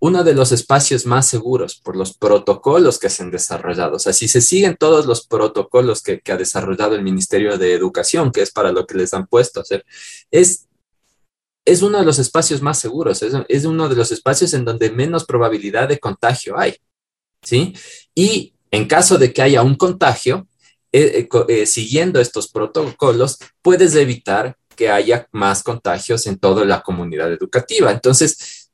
uno 0.00 0.22
de 0.22 0.34
los 0.34 0.52
espacios 0.52 1.06
más 1.06 1.26
seguros 1.26 1.76
por 1.76 1.96
los 1.96 2.16
protocolos 2.16 2.98
que 2.98 3.10
se 3.10 3.22
han 3.22 3.30
desarrollado. 3.30 3.96
O 3.96 3.98
sea, 3.98 4.12
si 4.12 4.28
se 4.28 4.40
siguen 4.40 4.76
todos 4.78 5.06
los 5.06 5.26
protocolos 5.26 6.02
que, 6.02 6.20
que, 6.20 6.32
ha 6.32 6.36
desarrollado 6.36 6.94
el 6.94 7.02
Ministerio 7.02 7.58
de 7.58 7.72
Educación, 7.72 8.30
que 8.30 8.42
es 8.42 8.52
para 8.52 8.72
lo 8.72 8.86
que 8.86 8.96
les 8.96 9.12
han 9.14 9.26
puesto 9.26 9.58
a 9.58 9.62
hacer, 9.62 9.84
es 10.30 10.67
es 11.68 11.82
uno 11.82 11.98
de 11.98 12.04
los 12.04 12.18
espacios 12.18 12.62
más 12.62 12.78
seguros, 12.78 13.22
es, 13.22 13.64
uno 13.64 13.88
de 13.88 13.96
los 13.96 14.10
espacios 14.10 14.54
en 14.54 14.64
donde 14.64 14.90
menos 14.90 15.26
probabilidad 15.26 15.88
de 15.88 15.98
contagio 15.98 16.58
hay, 16.58 16.76
¿sí? 17.42 17.74
Y 18.14 18.54
en 18.70 18.86
caso 18.86 19.18
de 19.18 19.32
que 19.32 19.42
haya 19.42 19.62
un 19.62 19.74
contagio, 19.74 20.46
eh, 20.92 21.28
eh, 21.30 21.44
eh, 21.48 21.66
siguiendo 21.66 22.20
estos 22.20 22.48
protocolos, 22.48 23.38
puedes 23.60 23.94
evitar 23.94 24.56
que 24.74 24.88
haya 24.88 25.28
más 25.32 25.62
contagios 25.62 26.26
en 26.26 26.38
toda 26.38 26.64
la 26.64 26.80
comunidad 26.80 27.30
educativa. 27.30 27.90
Entonces, 27.90 28.70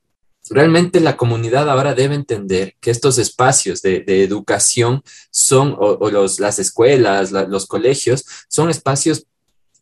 realmente 0.49 1.01
la 1.01 1.17
comunidad 1.17 1.69
ahora 1.69 1.93
debe 1.93 2.15
entender 2.15 2.75
que 2.79 2.91
estos 2.91 3.17
espacios 3.17 3.81
de, 3.81 4.05
educación 4.23 5.03
son, 5.31 5.75
o, 5.77 6.09
los, 6.09 6.39
las 6.39 6.59
escuelas, 6.59 7.31
los 7.31 7.65
colegios, 7.65 8.25
son 8.47 8.69
espacios 8.69 9.25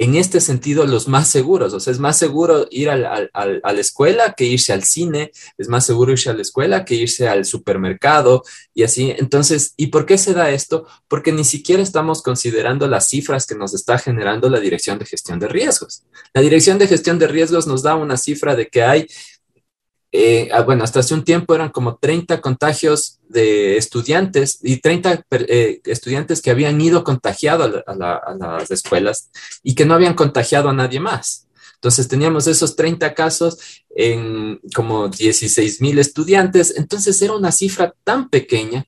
en 0.04 0.16
este 0.16 0.42
sentido 0.42 0.86
los 0.86 1.08
más 1.08 1.30
seguros. 1.30 1.74
O 1.74 1.80
sea, 1.80 1.92
es 1.92 2.00
más 2.00 2.18
seguro 2.18 2.68
ir 2.70 2.90
a 2.90 2.98
la 2.98 3.80
escuela 3.80 4.34
que 4.34 4.44
irse 4.44 4.74
al 4.74 4.84
cine, 4.84 5.32
es 5.58 5.70
más 5.70 5.86
seguro 5.86 6.12
irse 6.12 6.30
a 6.30 6.34
la 6.34 6.42
escuela 6.42 6.84
que 6.84 6.96
irse 6.96 7.30
al 7.30 7.46
supermercado 7.46 8.44
y 8.74 8.84
así. 8.84 9.16
Entonces, 9.18 9.74
¿y 9.78 9.88
por 9.88 10.06
qué 10.06 10.18
se 10.18 10.34
da 10.34 10.52
esto? 10.52 10.86
Porque 11.08 11.32
ni 11.32 11.46
siquiera 11.46 11.82
estamos 11.82 12.22
considerando 12.22 12.88
las 12.88 13.08
cifras 13.08 13.46
que 13.46 13.56
nos 13.56 13.74
está 13.74 13.98
generando 13.98 14.50
la 14.50 14.60
Dirección 14.60 15.00
de 15.00 15.06
Gestión 15.06 15.40
de 15.40 15.48
Riesgos. 15.48 16.04
La 16.34 16.42
Dirección 16.42 16.78
de 16.78 16.88
Gestión 16.88 17.18
de 17.18 17.28
Riesgos 17.28 17.66
nos 17.66 17.82
da 17.82 17.96
una 17.96 18.18
cifra 18.18 18.56
de 18.56 18.68
que 18.68 18.84
hay 18.84 19.08
eh, 20.16 20.50
ah, 20.54 20.62
bueno, 20.62 20.84
hasta 20.84 21.00
hace 21.00 21.16
un 21.16 21.24
tiempo 21.24 21.56
eran 21.56 21.70
como 21.70 21.98
30 21.98 22.40
contagios 22.40 23.20
de 23.30 23.78
estudiantes 23.78 24.60
y 24.62 24.78
30 24.78 25.26
eh, 25.32 25.82
estudiantes 25.86 26.40
que 26.40 26.52
habían 26.52 26.80
ido 26.80 27.04
contagiados 27.04 27.84
a, 27.88 27.96
las 27.96 28.70
escuelas 28.70 29.32
y 29.64 29.74
que 29.74 29.86
no 29.88 29.96
habían 29.96 30.14
contagiado 30.14 30.70
a 30.70 30.74
nadie 30.74 31.00
más. 31.00 31.48
Entonces 31.74 32.08
teníamos 32.08 32.46
esos 32.46 32.76
30 32.76 33.16
casos 33.16 33.58
en 33.90 34.62
como 34.76 35.10
16 35.10 35.82
mil 35.82 35.98
estudiantes. 35.98 36.76
Entonces 36.78 37.20
era 37.20 37.34
una 37.34 37.52
cifra 37.52 37.96
tan 38.04 38.30
pequeña 38.30 38.86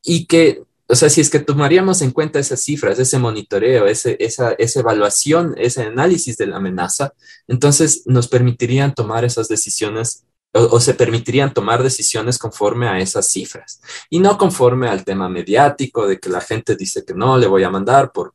y 0.00 0.26
que, 0.26 0.62
o 0.86 0.94
sea, 0.94 1.10
si 1.10 1.20
es 1.20 1.28
que 1.28 1.40
tomaríamos 1.40 2.02
en 2.02 2.12
cuenta 2.12 2.38
esas 2.38 2.62
cifras, 2.62 3.00
ese 3.00 3.18
monitoreo, 3.18 3.88
ese, 3.88 4.16
esa, 4.20 4.52
esa 4.52 4.78
evaluación, 4.78 5.56
ese 5.58 5.82
análisis 5.82 6.36
de 6.36 6.46
la 6.46 6.58
amenaza, 6.58 7.14
entonces 7.48 8.04
nos 8.06 8.28
permitirían 8.28 8.94
tomar 8.94 9.24
esas 9.24 9.48
decisiones 9.48 10.25
o, 10.56 10.80
se 10.80 10.94
permitirían 10.94 11.52
tomar 11.52 11.82
decisiones 11.82 12.38
conforme 12.38 12.88
a 12.88 12.98
esas 12.98 13.28
cifras 13.28 13.80
y 14.10 14.18
no 14.18 14.38
conforme 14.38 14.88
al 14.88 15.04
tema 15.04 15.28
mediático 15.28 16.06
de 16.06 16.18
que 16.18 16.28
la 16.28 16.40
gente 16.40 16.76
dice 16.76 17.04
que 17.04 17.14
no, 17.14 17.36
le 17.38 17.46
voy 17.46 17.62
a 17.62 17.70
mandar 17.70 18.12
por, 18.12 18.34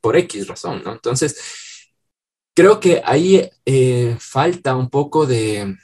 por 0.00 0.16
X 0.16 0.48
razón, 0.48 0.82
¿no? 0.84 0.92
Entonces, 0.92 1.36
creo 2.54 2.80
que 2.80 3.02
ahí 3.04 3.48
eh, 3.64 4.16
falta 4.18 4.76
un 4.76 4.90
poco 4.90 5.26
de 5.26 5.76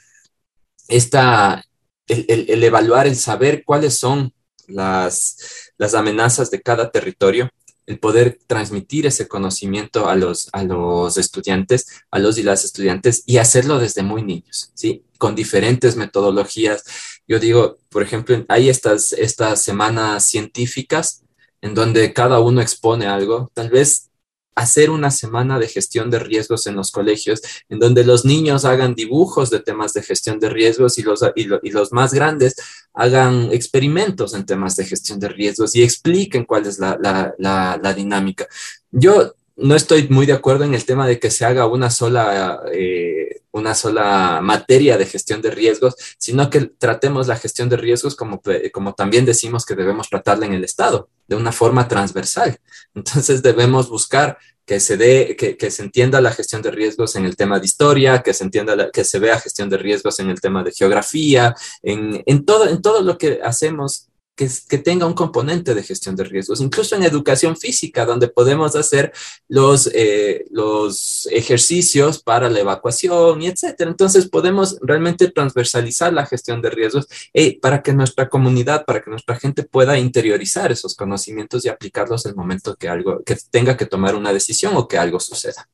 esta, 0.87 1.63
el, 2.07 2.63
evaluar, 2.63 3.07
el 3.07 3.15
saber 3.15 3.63
cuáles 3.63 3.97
son 3.97 4.33
las, 4.67 5.71
las 5.77 5.93
amenazas 5.93 6.51
de 6.51 6.61
cada 6.61 6.91
territorio 6.91 7.49
el 7.85 7.99
poder 7.99 8.39
transmitir 8.47 9.05
ese 9.05 9.27
conocimiento 9.27 10.07
a 10.07 10.15
los, 10.15 10.49
a 10.53 10.63
los 10.63 11.17
estudiantes, 11.17 11.87
a 12.11 12.19
los 12.19 12.37
y 12.37 12.43
las 12.43 12.63
estudiantes 12.63 13.23
y 13.25 13.37
hacerlo 13.37 13.79
desde 13.79 14.03
muy 14.03 14.23
niños, 14.23 14.71
¿sí? 14.73 15.03
Con 15.17 15.35
diferentes 15.35 15.95
metodologías. 15.95 16.83
Yo 17.27 17.39
digo, 17.39 17.77
por 17.89 18.03
ejemplo, 18.03 18.45
hay 18.47 18.69
estas, 18.69 19.13
estas 19.13 19.61
semanas 19.61 20.25
científicas 20.25 21.23
en 21.61 21.73
donde 21.73 22.13
cada 22.13 22.39
uno 22.39 22.61
expone 22.61 23.07
algo. 23.07 23.51
Tal 23.53 23.69
vez 23.69 24.10
hacer 24.55 24.89
una 24.89 25.11
semana 25.11 25.59
de 25.59 25.67
gestión 25.67 26.09
de 26.09 26.19
riesgos 26.19 26.67
en 26.67 26.75
los 26.75 26.91
colegios, 26.91 27.41
en 27.69 27.79
donde 27.79 28.03
los 28.03 28.25
niños 28.25 28.65
hagan 28.65 28.95
dibujos 28.95 29.49
de 29.49 29.59
temas 29.59 29.93
de 29.93 30.03
gestión 30.03 30.39
de 30.39 30.49
riesgos 30.49 30.97
y 30.97 31.03
los, 31.03 31.21
y, 31.35 31.69
los 31.71 31.91
más 31.91 32.13
grandes 32.13 32.55
hagan 32.93 33.51
experimentos 33.51 34.33
en 34.33 34.45
temas 34.45 34.75
de 34.75 34.85
gestión 34.85 35.19
de 35.19 35.29
riesgos 35.29 35.75
y 35.75 35.83
expliquen 35.83 36.45
cuál 36.45 36.65
es 36.65 36.79
la, 36.79 36.97
la 37.39 37.93
dinámica. 37.93 38.47
Yo 38.91 39.33
no 39.55 39.75
estoy 39.75 40.07
muy 40.09 40.25
de 40.25 40.33
acuerdo 40.33 40.63
en 40.63 40.73
el 40.73 40.85
tema 40.85 41.07
de 41.07 41.19
que 41.19 41.29
se 41.29 41.45
haga 41.45 41.67
una 41.67 41.89
sola, 41.89 42.63
eh, 42.73 43.41
una 43.51 43.75
sola 43.75 44.39
materia 44.41 44.97
de 44.97 45.05
gestión 45.05 45.41
de 45.41 45.51
riesgos, 45.51 45.95
sino 46.17 46.49
que 46.49 46.61
tratemos 46.77 47.27
la 47.27 47.37
gestión 47.37 47.69
de 47.69 47.77
riesgos 47.77 48.15
como, 48.15 48.41
como 48.71 48.93
también 48.93 49.25
decimos 49.25 49.65
que 49.65 49.75
debemos 49.75 50.09
tratarla 50.09 50.45
en 50.45 50.53
el 50.53 50.63
Estado, 50.63 51.09
de 51.27 51.35
una 51.35 51.51
forma 51.51 51.87
transversal. 51.87 52.59
Entonces 52.95 53.41
debemos 53.41 53.89
buscar 53.89 54.37
que 54.65 54.79
se 54.79 54.95
dé, 54.95 55.35
que, 55.35 55.71
se 55.71 55.83
entienda 55.83 56.21
la 56.21 56.31
gestión 56.31 56.61
de 56.61 56.71
riesgos 56.71 57.15
en 57.15 57.25
el 57.25 57.35
tema 57.35 57.59
de 57.59 57.65
historia, 57.65 58.21
que 58.21 58.33
se 58.33 58.43
entienda, 58.43 58.89
que 58.91 59.03
se 59.03 59.19
vea 59.19 59.39
gestión 59.39 59.69
de 59.69 59.77
riesgos 59.77 60.19
en 60.19 60.29
el 60.29 60.39
tema 60.39 60.63
de 60.63 60.71
geografía, 60.71 61.53
en, 61.81 62.23
en, 62.25 62.45
todo, 62.45 62.67
en 62.67 62.81
todo 62.81 63.01
lo 63.01 63.17
que 63.17 63.41
hacemos 63.43 64.07
que, 64.35 64.77
tenga 64.79 65.05
un 65.05 65.13
componente 65.13 65.75
de 65.75 65.83
gestión 65.83 66.15
de 66.15 66.23
riesgos, 66.23 66.61
incluso 66.61 66.95
en 66.95 67.03
educación 67.03 67.55
física, 67.55 68.05
donde 68.05 68.27
podemos 68.27 68.75
hacer 68.75 69.11
los, 69.47 69.89
eh, 69.93 70.45
los 70.49 71.27
ejercicios 71.31 72.21
para 72.23 72.49
la 72.49 72.59
evacuación 72.59 73.41
y 73.41 73.47
etcétera. 73.47 73.91
Entonces 73.91 74.27
podemos 74.27 74.77
realmente 74.81 75.29
transversalizar 75.29 76.13
la 76.13 76.25
gestión 76.25 76.61
de 76.61 76.69
riesgos 76.69 77.07
eh, 77.33 77.59
para 77.59 77.81
que 77.81 77.93
nuestra 77.93 78.29
comunidad, 78.29 78.85
para 78.85 79.01
que 79.01 79.11
nuestra 79.11 79.35
gente 79.35 79.63
pueda 79.63 79.97
interiorizar 79.97 80.71
esos 80.71 80.95
conocimientos 80.95 81.65
y 81.65 81.69
aplicarlos 81.69 82.25
en 82.25 82.31
el 82.31 82.35
momento 82.35 82.75
que 82.75 82.89
algo, 82.89 83.23
que 83.23 83.37
tenga 83.51 83.77
que 83.77 83.85
tomar 83.85 84.15
una 84.15 84.33
decisión 84.33 84.75
o 84.75 84.87
que 84.87 84.97
algo 84.97 85.19
suceda. 85.19 85.67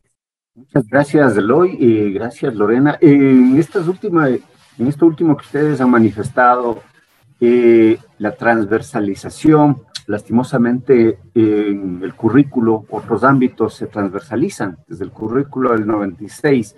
Muchas 0.57 0.87
gracias, 0.87 1.37
Eloy, 1.37 1.77
y 1.79 2.11
gracias, 2.13 2.55
Lorena. 2.55 2.97
En, 2.99 3.57
estas 3.59 3.87
últimas, 3.87 4.31
en 4.79 4.87
esto 4.87 5.05
último 5.05 5.37
que 5.37 5.45
ustedes 5.45 5.79
han 5.79 5.91
manifestado, 5.91 6.81
eh, 7.39 7.97
la 8.17 8.31
transversalización, 8.35 9.83
lastimosamente 10.07 11.19
en 11.35 12.01
el 12.01 12.13
currículo, 12.15 12.85
otros 12.89 13.23
ámbitos 13.23 13.75
se 13.75 13.87
transversalizan, 13.87 14.77
desde 14.87 15.03
el 15.03 15.11
currículo 15.11 15.73
del 15.73 15.85
96, 15.85 16.75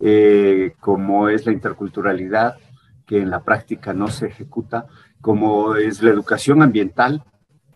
eh, 0.00 0.74
como 0.78 1.28
es 1.28 1.46
la 1.46 1.52
interculturalidad, 1.52 2.56
que 3.06 3.20
en 3.20 3.30
la 3.30 3.42
práctica 3.42 3.92
no 3.92 4.08
se 4.08 4.26
ejecuta, 4.26 4.86
como 5.20 5.74
es 5.76 6.02
la 6.02 6.10
educación 6.10 6.62
ambiental, 6.62 7.24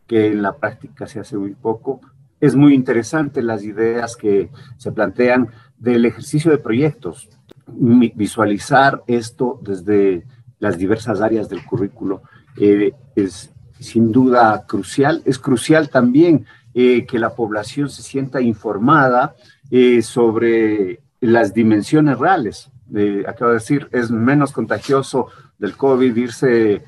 que 0.07 0.26
en 0.26 0.43
la 0.43 0.57
práctica 0.57 1.07
se 1.07 1.20
hace 1.20 1.37
muy 1.37 1.55
poco, 1.55 2.01
es 2.41 2.57
muy 2.57 2.74
interesante 2.74 3.43
las 3.43 3.64
ideas 3.64 4.16
que 4.16 4.51
se 4.76 4.93
plantean 4.93 5.49
del 5.78 6.05
ejercicio 6.05 6.51
de 6.51 6.59
proyectos, 6.59 7.28
visualizar 7.66 9.03
esto 9.07 9.61
desde 9.62 10.24
las 10.61 10.79
diversas 10.79 11.21
áreas 11.21 11.49
del 11.49 11.65
currículo 11.65 12.23
eh, 12.57 12.93
es 13.17 13.51
sin 13.81 14.13
duda 14.13 14.67
crucial. 14.67 15.23
Es 15.25 15.39
crucial 15.39 15.89
también 15.89 16.47
eh, 16.75 17.07
que 17.07 17.19
la 17.19 17.35
población 17.35 17.89
se 17.89 18.03
sienta 18.03 18.41
informada 18.41 19.35
eh, 19.71 20.03
sobre 20.03 21.01
las 21.21 21.53
dimensiones 21.55 22.19
reales. 22.19 22.71
acabo 23.27 23.51
de 23.51 23.59
decir, 23.59 23.89
es 23.91 24.11
menos 24.11 24.53
contagioso 24.53 25.29
del 25.59 25.77
COVID 25.77 26.17
irse 26.17 26.85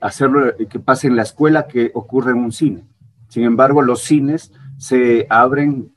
hacerlo 0.00 0.52
que 0.68 0.80
pase 0.80 1.06
en 1.06 1.14
la 1.14 1.22
escuela 1.22 1.68
que 1.68 1.92
ocurre 1.94 2.32
en 2.32 2.38
un 2.38 2.50
cine. 2.50 2.84
Sin 3.28 3.44
embargo, 3.44 3.82
los 3.82 4.02
cines 4.02 4.52
se 4.78 5.28
abren 5.30 5.92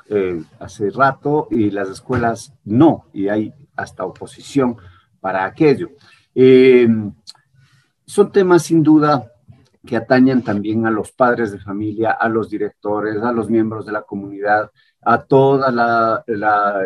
hace 0.60 0.92
rato 0.92 1.48
y 1.50 1.72
las 1.72 1.90
escuelas 1.90 2.54
no, 2.66 3.06
y 3.14 3.30
hay 3.30 3.54
hasta 3.76 4.06
oposición 4.06 4.78
para 5.20 5.46
aquello. 5.46 5.90
Eh, 6.40 6.88
son 8.06 8.32
temas 8.32 8.62
sin 8.62 8.84
duda 8.84 9.32
que 9.84 9.96
atañen 9.96 10.44
también 10.44 10.86
a 10.86 10.92
los 10.92 11.12
padres 11.12 11.52
de 11.52 11.58
familia, 11.58 12.12
a 12.12 12.30
los 12.30 12.48
directores, 12.48 13.18
a 13.24 13.32
los 13.32 13.50
miembros 13.50 13.88
de 13.88 13.92
la 13.92 14.04
comunidad, 14.04 14.70
a 15.02 15.24
toda 15.24 15.72
la, 15.72 16.24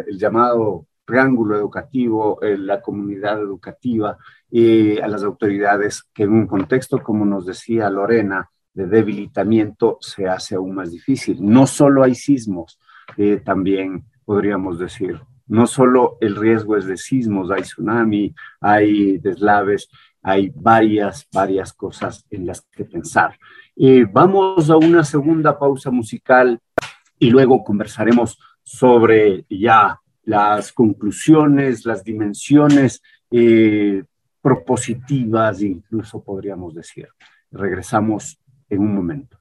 el 0.07 0.17
llamado 0.17 0.85
triángulo 1.03 1.57
educativo, 1.57 2.41
eh, 2.41 2.57
la 2.57 2.79
comunidad 2.79 3.41
educativa, 3.41 4.17
y 4.49 4.97
a 4.99 5.07
las 5.09 5.23
autoridades 5.23 6.03
que 6.13 6.23
en 6.23 6.31
un 6.31 6.47
contexto, 6.47 7.03
como 7.03 7.25
nos 7.25 7.45
decía 7.45 7.89
Lorena, 7.89 8.49
de 8.73 8.87
debilitamiento 8.87 9.97
se 9.99 10.29
hace 10.29 10.55
aún 10.55 10.75
más 10.75 10.91
difícil. 10.91 11.39
No 11.41 11.67
solo 11.67 12.03
hay 12.03 12.15
sismos, 12.15 12.79
eh, 13.17 13.41
también 13.43 14.05
podríamos 14.23 14.79
decir, 14.79 15.19
no 15.51 15.67
solo 15.67 16.17
el 16.21 16.37
riesgo 16.37 16.77
es 16.77 16.85
de 16.85 16.95
sismos, 16.95 17.51
hay 17.51 17.63
tsunami, 17.63 18.33
hay 18.61 19.17
deslaves, 19.17 19.89
hay 20.21 20.49
varias, 20.55 21.27
varias 21.33 21.73
cosas 21.73 22.25
en 22.29 22.45
las 22.45 22.61
que 22.71 22.85
pensar. 22.85 23.37
Vamos 24.13 24.69
a 24.69 24.77
una 24.77 25.03
segunda 25.03 25.59
pausa 25.59 25.91
musical 25.91 26.57
y 27.19 27.29
luego 27.29 27.65
conversaremos 27.65 28.39
sobre 28.63 29.45
ya 29.49 29.99
las 30.23 30.71
conclusiones, 30.71 31.85
las 31.85 32.01
dimensiones 32.01 33.01
eh, 33.29 34.03
propositivas, 34.41 35.61
incluso 35.61 36.23
podríamos 36.23 36.75
decir. 36.75 37.09
Regresamos 37.51 38.39
en 38.69 38.79
un 38.79 38.95
momento. 38.95 39.37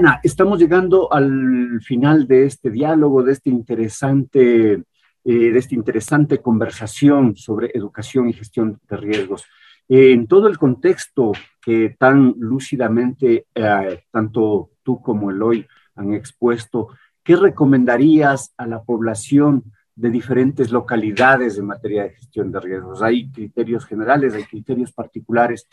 Lorena, 0.00 0.20
estamos 0.22 0.58
llegando 0.58 1.12
al 1.12 1.80
final 1.82 2.26
de 2.26 2.46
este 2.46 2.70
diálogo, 2.70 3.22
de 3.22 3.32
este 3.32 3.50
interesante, 3.50 4.72
eh, 4.72 4.82
de 5.24 5.58
esta 5.58 5.74
interesante 5.74 6.38
conversación 6.38 7.36
sobre 7.36 7.70
educación 7.74 8.28
y 8.28 8.32
gestión 8.32 8.80
de 8.88 8.96
riesgos. 8.96 9.44
Eh, 9.88 10.12
en 10.12 10.26
todo 10.26 10.48
el 10.48 10.56
contexto 10.56 11.32
que 11.60 11.96
tan 11.98 12.34
lúcidamente 12.38 13.44
eh, 13.54 14.04
tanto 14.10 14.70
tú 14.82 15.02
como 15.02 15.30
Eloy 15.30 15.66
han 15.96 16.14
expuesto, 16.14 16.88
¿qué 17.22 17.36
recomendarías 17.36 18.54
a 18.56 18.66
la 18.66 18.82
población 18.82 19.64
de 19.94 20.08
diferentes 20.08 20.72
localidades 20.72 21.58
en 21.58 21.66
materia 21.66 22.04
de 22.04 22.10
gestión 22.10 22.50
de 22.50 22.60
riesgos? 22.60 23.02
Hay 23.02 23.30
criterios 23.30 23.84
generales, 23.84 24.34
hay 24.34 24.44
criterios 24.44 24.92
particulares. 24.92 25.68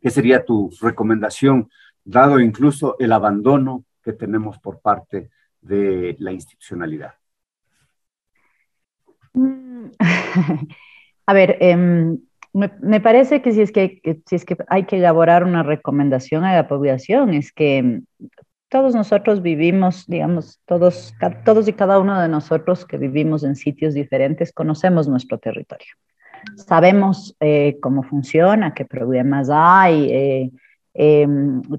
¿Qué 0.00 0.10
sería 0.10 0.44
tu 0.44 0.68
recomendación? 0.80 1.68
Dado 2.04 2.40
incluso 2.40 2.96
el 2.98 3.12
abandono 3.12 3.84
que 4.02 4.12
tenemos 4.12 4.58
por 4.58 4.80
parte 4.80 5.30
de 5.60 6.16
la 6.18 6.32
institucionalidad? 6.32 7.14
A 11.26 11.32
ver, 11.32 11.56
eh, 11.60 12.16
me, 12.52 13.00
parece 13.00 13.40
que 13.40 13.52
si 13.52 13.62
es 13.62 13.72
que, 13.72 14.00
si 14.26 14.36
es 14.36 14.44
que 14.44 14.56
hay 14.68 14.84
que 14.84 14.96
elaborar 14.96 15.44
una 15.44 15.62
recomendación 15.62 16.44
a 16.44 16.54
la 16.54 16.68
población, 16.68 17.32
es 17.32 17.52
que 17.52 18.02
todos 18.68 18.94
nosotros 18.94 19.42
vivimos, 19.42 20.06
digamos, 20.06 20.60
todos, 20.66 21.14
todos 21.44 21.68
y 21.68 21.72
cada 21.72 21.98
uno 21.98 22.20
de 22.20 22.28
nosotros 22.28 22.84
que 22.84 22.98
vivimos 22.98 23.44
en 23.44 23.56
sitios 23.56 23.94
diferentes, 23.94 24.52
conocemos 24.52 25.08
nuestro 25.08 25.38
territorio. 25.38 25.94
Sabemos 26.56 27.36
eh, 27.40 27.78
cómo 27.80 28.02
funciona, 28.02 28.74
qué 28.74 28.84
problemas 28.84 29.48
hay, 29.50 30.10
eh, 30.10 30.50
eh, 30.94 31.26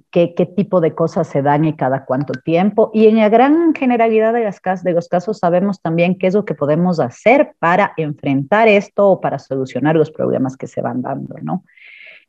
qué, 0.10 0.34
qué, 0.34 0.46
tipo 0.48 0.82
de 0.82 0.96
cosas 0.96 1.28
se 1.28 1.42
dan 1.42 1.66
y 1.66 1.76
cada 1.76 2.06
cuánto 2.06 2.34
tiempo. 2.34 2.90
Y 2.94 3.08
en 3.08 3.18
la 3.18 3.30
gran 3.30 3.74
generalidad 3.76 4.34
de, 4.34 4.44
las, 4.44 4.84
de 4.84 4.92
los 4.92 5.08
casos 5.08 5.40
sabemos 5.40 5.82
también 5.82 6.18
qué 6.18 6.28
es 6.28 6.34
lo 6.34 6.46
que 6.46 6.56
podemos 6.56 7.00
hacer 7.00 7.54
para 7.60 7.94
enfrentar 7.98 8.68
esto 8.68 9.10
o 9.10 9.22
para 9.22 9.38
solucionar 9.38 9.96
los 9.96 10.10
problemas 10.10 10.58
que 10.58 10.68
se 10.68 10.82
van 10.82 11.02
dando, 11.02 11.36
¿no? 11.42 11.64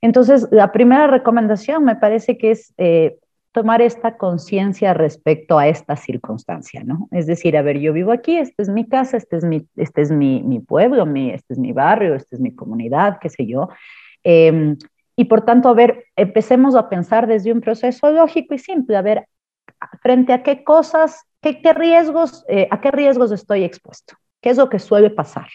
Entonces, 0.02 0.46
la 0.50 0.72
primera 0.72 1.06
recomendación 1.06 1.84
me 1.84 1.96
parece 1.96 2.36
que 2.36 2.50
es 2.50 2.74
eh, 2.76 3.16
tomar 3.52 3.80
esta 3.80 4.18
conciencia 4.18 4.92
respecto 4.92 5.58
a 5.58 5.68
esta 5.68 5.96
circunstancia, 5.96 6.82
¿no? 6.84 7.08
Es 7.10 7.26
decir, 7.26 7.56
a 7.56 7.62
ver, 7.62 7.78
yo 7.78 7.94
vivo 7.94 8.12
aquí, 8.12 8.36
esta 8.36 8.62
es 8.62 8.68
mi 8.68 8.86
casa, 8.86 9.16
este 9.16 9.36
es 9.36 9.44
mi, 9.44 9.66
este 9.76 10.02
es 10.02 10.10
mi, 10.10 10.42
mi 10.42 10.60
pueblo, 10.60 11.06
mi, 11.06 11.30
este 11.30 11.54
es 11.54 11.58
mi 11.58 11.72
barrio, 11.72 12.14
esta 12.14 12.36
es 12.36 12.40
mi 12.42 12.54
comunidad, 12.54 13.18
qué 13.18 13.30
sé 13.30 13.46
yo. 13.46 13.70
Eh, 14.24 14.76
y 15.16 15.24
por 15.26 15.44
tanto, 15.44 15.68
a 15.68 15.74
ver, 15.74 16.06
empecemos 16.16 16.74
a 16.74 16.88
pensar 16.88 17.26
desde 17.26 17.52
un 17.52 17.60
proceso 17.60 18.10
lógico 18.10 18.54
y 18.54 18.58
simple, 18.58 18.96
a 18.96 19.02
ver, 19.02 19.28
frente 20.02 20.32
a 20.32 20.42
qué 20.42 20.64
cosas, 20.64 21.22
qué, 21.40 21.72
riesgos, 21.74 22.44
eh, 22.48 22.68
a 22.70 22.80
qué 22.80 22.90
riesgos 22.90 23.30
estoy 23.30 23.64
expuesto, 23.64 24.14
qué 24.44 24.50
es 24.50 24.58
lo 24.58 24.68
que 24.68 24.78
suele 24.78 25.08
pasar. 25.08 25.46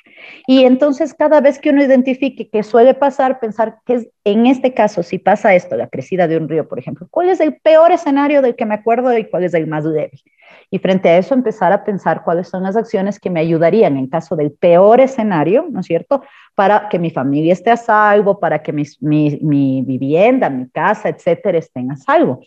Y 0.47 0.63
entonces, 0.63 1.13
cada 1.13 1.41
vez 1.41 1.59
que 1.59 1.69
uno 1.69 1.83
identifique 1.83 2.49
qué 2.49 2.63
suele 2.63 2.95
pasar, 2.95 3.39
pensar 3.39 3.77
que 3.85 3.93
es, 3.93 4.09
en 4.23 4.47
este 4.47 4.73
caso, 4.73 5.03
si 5.03 5.19
pasa 5.19 5.53
esto, 5.53 5.75
la 5.75 5.89
crecida 5.89 6.27
de 6.27 6.37
un 6.37 6.49
río, 6.49 6.67
por 6.67 6.79
ejemplo, 6.79 7.07
¿cuál 7.11 7.29
es 7.29 7.39
el 7.39 7.57
peor 7.57 7.91
escenario 7.91 8.41
del 8.41 8.55
que 8.55 8.65
me 8.65 8.73
acuerdo 8.73 9.15
y 9.15 9.25
cuál 9.25 9.43
es 9.43 9.53
el 9.53 9.67
más 9.67 9.85
leve? 9.85 10.23
Y 10.71 10.79
frente 10.79 11.07
a 11.07 11.19
eso, 11.19 11.35
empezar 11.35 11.71
a 11.71 11.83
pensar 11.83 12.23
cuáles 12.23 12.47
son 12.49 12.63
las 12.63 12.75
acciones 12.75 13.19
que 13.19 13.29
me 13.29 13.41
ayudarían 13.41 13.95
en 13.95 14.07
caso 14.07 14.35
del 14.35 14.53
peor 14.53 15.01
escenario, 15.01 15.67
¿no 15.69 15.81
es 15.81 15.85
cierto? 15.85 16.23
Para 16.55 16.89
que 16.89 16.97
mi 16.97 17.11
familia 17.11 17.53
esté 17.53 17.69
a 17.69 17.77
salvo, 17.77 18.39
para 18.39 18.63
que 18.63 18.73
mi, 18.73 18.85
mi, 19.01 19.37
mi 19.43 19.83
vivienda, 19.83 20.49
mi 20.49 20.67
casa, 20.67 21.09
etcétera, 21.09 21.59
estén 21.59 21.91
a 21.91 21.95
salvo. 21.95 22.41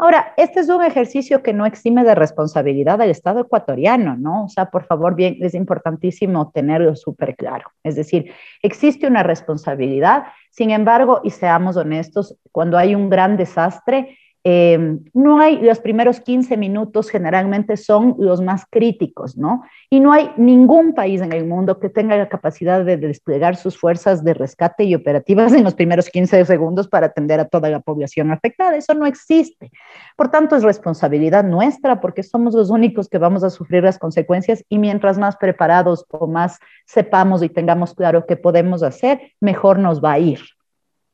Ahora, 0.00 0.32
este 0.36 0.60
es 0.60 0.68
un 0.68 0.84
ejercicio 0.84 1.42
que 1.42 1.52
no 1.52 1.66
exime 1.66 2.04
de 2.04 2.14
responsabilidad 2.14 2.98
del 2.98 3.10
Estado 3.10 3.40
ecuatoriano, 3.40 4.16
¿no? 4.16 4.44
O 4.44 4.48
sea, 4.48 4.70
por 4.70 4.84
favor, 4.84 5.16
bien, 5.16 5.38
es 5.40 5.54
importantísimo 5.54 6.52
tenerlo 6.52 6.94
súper 6.94 7.34
claro. 7.34 7.72
Es 7.82 7.96
decir, 7.96 8.32
existe 8.62 9.08
una 9.08 9.24
responsabilidad, 9.24 10.26
sin 10.50 10.70
embargo, 10.70 11.20
y 11.24 11.30
seamos 11.30 11.76
honestos, 11.76 12.36
cuando 12.52 12.78
hay 12.78 12.94
un 12.94 13.10
gran 13.10 13.36
desastre, 13.36 14.16
eh, 14.50 14.96
no 15.12 15.40
hay, 15.40 15.58
los 15.60 15.78
primeros 15.78 16.20
15 16.20 16.56
minutos 16.56 17.10
generalmente 17.10 17.76
son 17.76 18.14
los 18.18 18.40
más 18.40 18.64
críticos, 18.70 19.36
¿no? 19.36 19.62
Y 19.90 20.00
no 20.00 20.10
hay 20.10 20.30
ningún 20.38 20.94
país 20.94 21.20
en 21.20 21.34
el 21.34 21.44
mundo 21.44 21.78
que 21.78 21.90
tenga 21.90 22.16
la 22.16 22.30
capacidad 22.30 22.82
de 22.82 22.96
desplegar 22.96 23.56
sus 23.56 23.76
fuerzas 23.76 24.24
de 24.24 24.32
rescate 24.32 24.84
y 24.84 24.94
operativas 24.94 25.52
en 25.52 25.64
los 25.64 25.74
primeros 25.74 26.08
15 26.08 26.46
segundos 26.46 26.88
para 26.88 27.08
atender 27.08 27.40
a 27.40 27.44
toda 27.44 27.68
la 27.68 27.80
población 27.80 28.30
afectada. 28.30 28.74
Eso 28.74 28.94
no 28.94 29.04
existe. 29.04 29.70
Por 30.16 30.30
tanto, 30.30 30.56
es 30.56 30.62
responsabilidad 30.62 31.44
nuestra 31.44 32.00
porque 32.00 32.22
somos 32.22 32.54
los 32.54 32.70
únicos 32.70 33.10
que 33.10 33.18
vamos 33.18 33.44
a 33.44 33.50
sufrir 33.50 33.82
las 33.82 33.98
consecuencias 33.98 34.64
y 34.70 34.78
mientras 34.78 35.18
más 35.18 35.36
preparados 35.36 36.06
o 36.08 36.26
más 36.26 36.58
sepamos 36.86 37.42
y 37.42 37.50
tengamos 37.50 37.92
claro 37.92 38.24
qué 38.24 38.38
podemos 38.38 38.82
hacer, 38.82 39.20
mejor 39.40 39.78
nos 39.78 40.02
va 40.02 40.12
a 40.12 40.18
ir, 40.20 40.40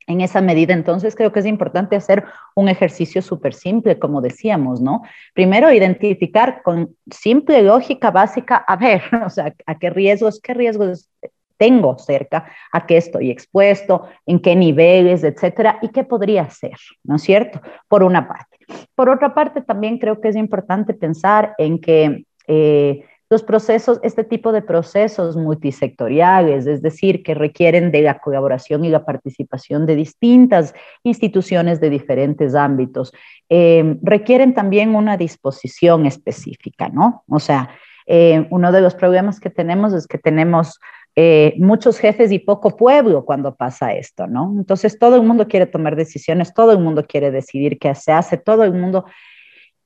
en 0.07 0.21
esa 0.21 0.41
medida, 0.41 0.73
entonces 0.73 1.15
creo 1.15 1.31
que 1.31 1.39
es 1.39 1.45
importante 1.45 1.95
hacer 1.95 2.25
un 2.53 2.69
ejercicio 2.69 3.21
súper 3.21 3.53
simple, 3.53 3.97
como 3.97 4.21
decíamos, 4.21 4.81
¿no? 4.81 5.01
Primero, 5.33 5.71
identificar 5.71 6.61
con 6.63 6.95
simple 7.09 7.63
lógica 7.63 8.11
básica, 8.11 8.57
a 8.57 8.75
ver, 8.75 9.01
o 9.25 9.29
sea, 9.29 9.53
a 9.65 9.79
qué 9.79 9.89
riesgos, 9.89 10.39
qué 10.41 10.53
riesgos 10.53 11.09
tengo 11.57 11.97
cerca, 11.97 12.45
a 12.71 12.85
qué 12.85 12.97
estoy 12.97 13.31
expuesto, 13.31 14.07
en 14.25 14.39
qué 14.39 14.55
niveles, 14.55 15.23
etcétera, 15.23 15.79
y 15.81 15.89
qué 15.89 16.03
podría 16.03 16.43
hacer, 16.43 16.75
¿no 17.03 17.15
es 17.15 17.23
cierto? 17.23 17.61
Por 17.87 18.03
una 18.03 18.27
parte. 18.27 18.57
Por 18.93 19.09
otra 19.09 19.33
parte, 19.33 19.61
también 19.61 19.97
creo 19.97 20.19
que 20.19 20.29
es 20.29 20.35
importante 20.35 20.93
pensar 20.93 21.53
en 21.57 21.79
que 21.79 22.25
eh, 22.47 23.05
los 23.29 23.43
procesos, 23.43 23.99
este 24.03 24.23
tipo 24.23 24.51
de 24.51 24.61
procesos 24.61 25.35
multisectoriales, 25.35 26.67
es 26.67 26.81
decir, 26.81 27.23
que 27.23 27.33
requieren 27.33 27.91
de 27.91 28.01
la 28.01 28.19
colaboración 28.19 28.85
y 28.85 28.89
la 28.89 29.03
participación 29.03 29.85
de 29.85 29.95
distintas 29.95 30.73
instituciones 31.03 31.79
de 31.81 31.89
diferentes 31.89 32.53
ámbitos, 32.55 33.13
eh, 33.49 33.97
requieren 34.01 34.53
también 34.53 34.95
una 34.95 35.17
disposición 35.17 36.05
específica, 36.05 36.89
¿no? 36.89 37.23
O 37.27 37.39
sea, 37.39 37.69
eh, 38.05 38.47
uno 38.51 38.71
de 38.71 38.81
los 38.81 38.93
problemas 38.93 39.39
que 39.39 39.49
tenemos 39.49 39.93
es 39.93 40.05
que 40.05 40.19
tenemos 40.19 40.79
eh, 41.15 41.55
muchos 41.57 41.97
jefes 41.97 42.31
y 42.31 42.39
poco 42.39 42.75
pueblo 42.75 43.25
cuando 43.25 43.55
pasa 43.55 43.93
esto, 43.93 44.27
¿no? 44.27 44.53
Entonces 44.57 44.99
todo 44.99 45.15
el 45.15 45.23
mundo 45.23 45.47
quiere 45.47 45.65
tomar 45.65 45.95
decisiones, 45.95 46.53
todo 46.53 46.73
el 46.73 46.79
mundo 46.79 47.05
quiere 47.07 47.31
decidir 47.31 47.79
qué 47.79 47.95
se 47.95 48.11
hace, 48.11 48.37
todo 48.37 48.63
el 48.63 48.73
mundo 48.73 49.05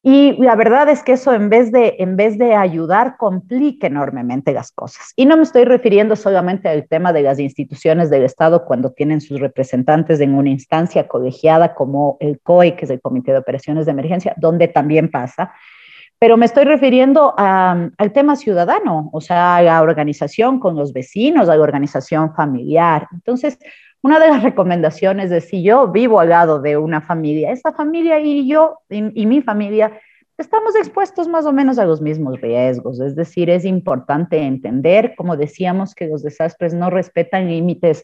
y 0.02 0.42
la 0.42 0.56
verdad 0.56 0.88
es 0.88 1.04
que 1.04 1.14
eso 1.14 1.34
en 1.34 1.50
vez, 1.50 1.74
de, 1.74 1.98
en 2.00 2.16
vez 2.16 2.38
de 2.38 2.56
ayudar 2.56 3.18
complica 3.18 3.88
enormemente 3.88 4.54
las 4.54 4.72
cosas. 4.72 5.12
Y 5.18 5.26
no 5.26 5.36
me 5.36 5.44
estoy 5.44 5.66
refiriendo 5.66 6.16
solamente 6.16 6.70
al 6.70 6.88
tema 6.88 7.12
de 7.12 7.22
las 7.22 7.38
instituciones 7.38 8.10
del 8.10 8.24
Estado 8.24 8.64
cuando 8.64 8.92
tienen 8.92 9.20
sus 9.20 9.42
representantes 9.42 10.22
en 10.22 10.36
una 10.36 10.50
instancia 10.50 11.08
colegiada 11.08 11.76
como 11.76 12.16
el 12.22 12.40
COE, 12.40 12.78
que 12.78 12.86
es 12.86 12.92
el 12.92 13.02
Comité 13.02 13.34
de 13.34 13.40
Operaciones 13.40 13.86
de 13.86 13.92
Emergencia, 13.92 14.34
donde 14.38 14.70
también 14.70 15.12
pasa, 15.12 15.52
pero 16.18 16.38
me 16.38 16.46
estoy 16.46 16.66
refiriendo 16.66 17.34
a, 17.38 17.90
al 17.98 18.12
tema 18.12 18.36
ciudadano, 18.36 19.10
o 19.12 19.22
sea, 19.22 19.58
a 19.58 19.62
la 19.62 19.82
organización 19.82 20.60
con 20.60 20.76
los 20.76 20.94
vecinos, 20.94 21.48
a 21.50 21.56
la 21.56 21.64
organización 21.64 22.34
familiar. 22.36 23.08
Entonces, 23.14 23.58
una 24.02 24.20
de 24.20 24.30
las 24.30 24.44
recomendaciones 24.44 25.32
es 25.32 25.46
si 25.50 25.64
yo 25.64 25.88
vivo 25.88 26.20
al 26.20 26.30
lado 26.30 26.60
de 26.60 26.78
una 26.78 27.02
familia, 27.02 27.52
esa 27.52 27.72
familia 27.74 28.20
y 28.20 28.48
yo 28.48 28.80
y, 28.90 29.22
y 29.22 29.26
mi 29.26 29.42
familia 29.42 30.00
estamos 30.40 30.74
expuestos 30.76 31.28
más 31.28 31.46
o 31.46 31.52
menos 31.52 31.78
a 31.80 31.86
los 31.86 32.02
mismos 32.02 32.40
riesgos. 32.40 33.00
Es 33.02 33.16
decir, 33.16 33.50
es 33.50 33.66
importante 33.66 34.38
entender, 34.38 35.14
como 35.16 35.36
decíamos, 35.36 35.94
que 35.94 36.08
los 36.08 36.24
desastres 36.24 36.74
no 36.74 36.90
respetan 36.90 37.50
límites 37.50 38.04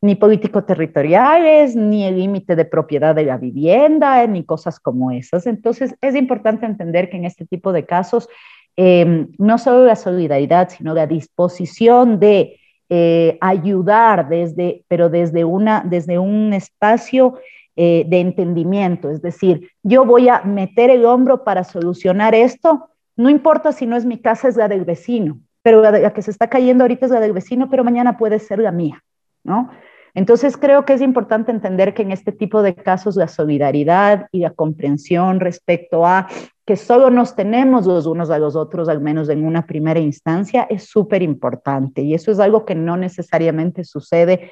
ni 0.00 0.16
político-territoriales, 0.16 1.76
ni 1.76 2.04
el 2.04 2.18
límite 2.18 2.56
de 2.56 2.64
propiedad 2.64 3.14
de 3.14 3.24
la 3.24 3.38
vivienda, 3.38 4.26
ni 4.26 4.44
cosas 4.44 4.80
como 4.80 5.10
esas. 5.10 5.46
Entonces, 5.46 5.94
es 6.00 6.14
importante 6.14 6.66
entender 6.66 7.08
que 7.08 7.16
en 7.16 7.24
este 7.24 7.46
tipo 7.46 7.72
de 7.72 7.86
casos, 7.86 8.28
eh, 8.76 9.26
no 9.38 9.58
solo 9.58 9.84
la 9.86 9.96
solidaridad, 9.96 10.68
sino 10.68 10.94
la 10.94 11.06
disposición 11.06 12.18
de 12.18 12.60
eh, 12.96 13.38
ayudar 13.40 14.28
desde, 14.28 14.84
pero 14.86 15.08
desde, 15.08 15.44
una, 15.44 15.82
desde 15.84 16.16
un 16.16 16.52
espacio 16.52 17.40
eh, 17.74 18.04
de 18.06 18.20
entendimiento, 18.20 19.10
es 19.10 19.20
decir, 19.20 19.68
yo 19.82 20.04
voy 20.04 20.28
a 20.28 20.42
meter 20.42 20.90
el 20.90 21.04
hombro 21.04 21.42
para 21.42 21.64
solucionar 21.64 22.36
esto, 22.36 22.90
no 23.16 23.30
importa 23.30 23.72
si 23.72 23.84
no 23.84 23.96
es 23.96 24.04
mi 24.04 24.18
casa, 24.18 24.46
es 24.46 24.54
la 24.54 24.68
del 24.68 24.84
vecino, 24.84 25.40
pero 25.62 25.82
la, 25.82 25.90
la 25.90 26.12
que 26.12 26.22
se 26.22 26.30
está 26.30 26.48
cayendo 26.48 26.84
ahorita 26.84 27.06
es 27.06 27.10
la 27.10 27.18
del 27.18 27.32
vecino, 27.32 27.68
pero 27.68 27.82
mañana 27.82 28.16
puede 28.16 28.38
ser 28.38 28.60
la 28.60 28.70
mía, 28.70 29.02
¿no? 29.42 29.70
Entonces 30.14 30.56
creo 30.56 30.84
que 30.84 30.92
es 30.92 31.00
importante 31.00 31.50
entender 31.50 31.94
que 31.94 32.02
en 32.02 32.12
este 32.12 32.30
tipo 32.30 32.62
de 32.62 32.76
casos 32.76 33.16
la 33.16 33.26
solidaridad 33.26 34.28
y 34.30 34.38
la 34.38 34.50
comprensión 34.50 35.40
respecto 35.40 36.06
a 36.06 36.28
que 36.66 36.76
solo 36.76 37.10
nos 37.10 37.36
tenemos 37.36 37.86
los 37.86 38.06
unos 38.06 38.30
a 38.30 38.38
los 38.38 38.56
otros, 38.56 38.88
al 38.88 39.00
menos 39.00 39.28
en 39.28 39.44
una 39.44 39.66
primera 39.66 40.00
instancia, 40.00 40.66
es 40.70 40.84
súper 40.84 41.22
importante. 41.22 42.02
Y 42.02 42.14
eso 42.14 42.30
es 42.30 42.40
algo 42.40 42.64
que 42.64 42.74
no 42.74 42.96
necesariamente 42.96 43.84
sucede 43.84 44.50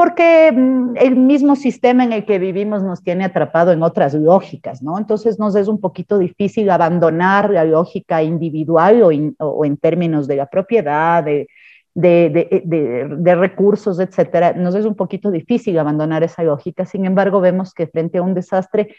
porque 0.00 0.50
mm, 0.50 0.96
el 0.96 1.14
mismo 1.14 1.56
sistema 1.56 2.04
en 2.04 2.14
el 2.14 2.24
que 2.24 2.38
vivimos 2.38 2.82
nos 2.82 3.02
tiene 3.02 3.22
atrapado 3.26 3.70
en 3.70 3.82
otras 3.82 4.14
lógicas, 4.14 4.82
¿no? 4.82 4.96
Entonces 4.96 5.38
nos 5.38 5.54
es 5.56 5.68
un 5.68 5.78
poquito 5.78 6.18
difícil 6.18 6.70
abandonar 6.70 7.50
la 7.50 7.64
lógica 7.64 8.22
individual 8.22 9.02
o, 9.02 9.64
en 9.66 9.76
términos 9.76 10.26
de 10.26 10.36
la 10.36 10.46
propiedad, 10.46 11.22
de, 11.22 11.48
de, 11.94 13.34
recursos, 13.34 14.00
etcétera, 14.00 14.54
nos 14.54 14.74
es 14.74 14.86
un 14.86 14.94
poquito 14.94 15.30
difícil 15.30 15.78
abandonar 15.78 16.22
esa 16.22 16.44
lógica. 16.44 16.86
Sin 16.86 17.04
embargo, 17.04 17.42
vemos 17.42 17.74
que 17.74 17.86
frente 17.86 18.16
a 18.16 18.22
un 18.22 18.32
desastre, 18.32 18.96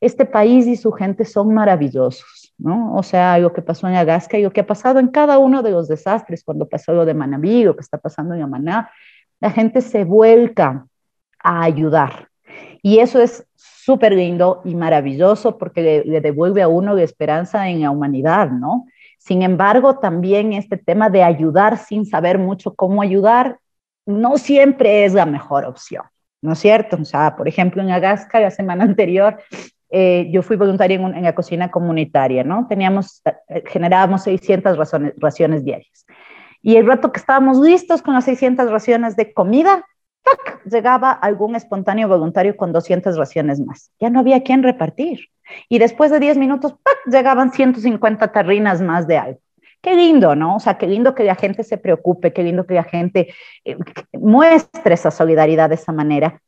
este 0.00 0.24
país 0.24 0.66
y 0.66 0.76
su 0.76 0.92
gente 0.92 1.24
son 1.24 1.52
maravillosos, 1.52 2.54
¿no? 2.58 2.94
O 2.94 3.02
sea, 3.02 3.38
lo 3.38 3.52
que 3.52 3.62
pasó 3.62 3.86
en 3.86 3.96
Agasca 3.96 4.38
y 4.38 4.42
lo 4.42 4.52
que 4.52 4.60
ha 4.62 4.66
pasado 4.66 4.98
en 4.98 5.08
cada 5.08 5.38
uno 5.38 5.62
de 5.62 5.70
los 5.70 5.88
desastres, 5.88 6.42
cuando 6.42 6.68
pasó 6.68 6.92
lo 6.92 7.04
de 7.04 7.14
Manabí, 7.14 7.64
lo 7.64 7.74
que 7.76 7.82
está 7.82 7.98
pasando 7.98 8.34
en 8.34 8.42
Amaná, 8.42 8.90
la 9.40 9.50
gente 9.50 9.80
se 9.80 10.04
vuelca 10.04 10.86
a 11.38 11.62
ayudar. 11.62 12.28
Y 12.82 12.98
eso 12.98 13.20
es 13.20 13.46
súper 13.56 14.12
lindo 14.12 14.62
y 14.64 14.74
maravilloso 14.74 15.58
porque 15.58 15.82
le, 15.82 16.04
le, 16.04 16.20
devuelve 16.20 16.62
a 16.62 16.68
uno 16.68 16.94
la 16.94 17.02
esperanza 17.02 17.68
en 17.68 17.82
la 17.82 17.90
humanidad, 17.90 18.50
¿no? 18.50 18.86
Sin 19.18 19.42
embargo, 19.42 19.98
también 19.98 20.54
este 20.54 20.78
tema 20.78 21.10
de 21.10 21.22
ayudar 21.22 21.76
sin 21.76 22.06
saber 22.06 22.38
mucho 22.38 22.74
cómo 22.74 23.02
ayudar 23.02 23.58
no 24.06 24.38
siempre 24.38 25.04
es 25.04 25.14
la 25.14 25.26
mejor 25.26 25.64
opción, 25.64 26.04
¿no 26.42 26.52
es 26.52 26.58
cierto? 26.58 26.96
O 27.00 27.04
sea, 27.04 27.36
por 27.36 27.48
ejemplo, 27.48 27.82
en 27.82 27.90
Agasca, 27.90 28.40
la 28.40 28.50
semana 28.50 28.84
anterior, 28.90 29.38
eh, 29.90 30.28
yo 30.30 30.42
fui 30.42 30.56
voluntaria 30.56 30.96
en, 30.96 31.04
un, 31.04 31.22
la 31.22 31.34
cocina 31.34 31.70
comunitaria, 31.70 32.44
¿no? 32.44 32.66
Teníamos, 32.68 33.22
eh, 33.48 33.64
generábamos 33.66 34.22
600 34.22 34.76
razones, 34.76 35.14
raciones 35.18 35.64
diarias. 35.64 36.06
Y 36.62 36.76
el 36.76 36.86
rato 36.86 37.10
que 37.12 37.18
estábamos 37.18 37.58
listos 37.58 38.02
con 38.02 38.14
las 38.14 38.24
600 38.24 38.70
raciones 38.70 39.16
de 39.16 39.32
comida, 39.32 39.84
¡tac! 40.22 40.62
llegaba 40.64 41.10
algún 41.10 41.56
espontáneo 41.56 42.06
voluntario 42.06 42.56
con 42.56 42.72
200 42.72 43.16
raciones 43.16 43.60
más. 43.60 43.90
Ya 43.98 44.10
no 44.10 44.20
había 44.20 44.42
quien 44.42 44.62
repartir. 44.62 45.28
Y 45.68 45.78
después 45.78 46.10
de 46.10 46.20
10 46.20 46.38
minutos, 46.38 46.74
¡pac! 46.82 46.98
llegaban 47.06 47.52
150 47.52 48.30
tarrinas 48.32 48.80
más 48.80 49.06
de 49.06 49.18
algo. 49.18 49.40
Qué 49.80 49.94
lindo, 49.94 50.36
¿no? 50.36 50.56
O 50.56 50.60
sea, 50.60 50.76
qué 50.76 50.86
lindo 50.86 51.14
que 51.14 51.24
la 51.24 51.34
gente 51.34 51.64
se 51.64 51.78
preocupe, 51.78 52.32
qué 52.32 52.42
lindo 52.42 52.66
que 52.66 52.74
la 52.74 52.84
gente 52.84 53.32
eh, 53.64 53.76
muestre 54.12 54.94
esa 54.94 55.10
solidaridad 55.10 55.70
de 55.70 55.76
esa 55.76 55.92
manera. 55.92 56.42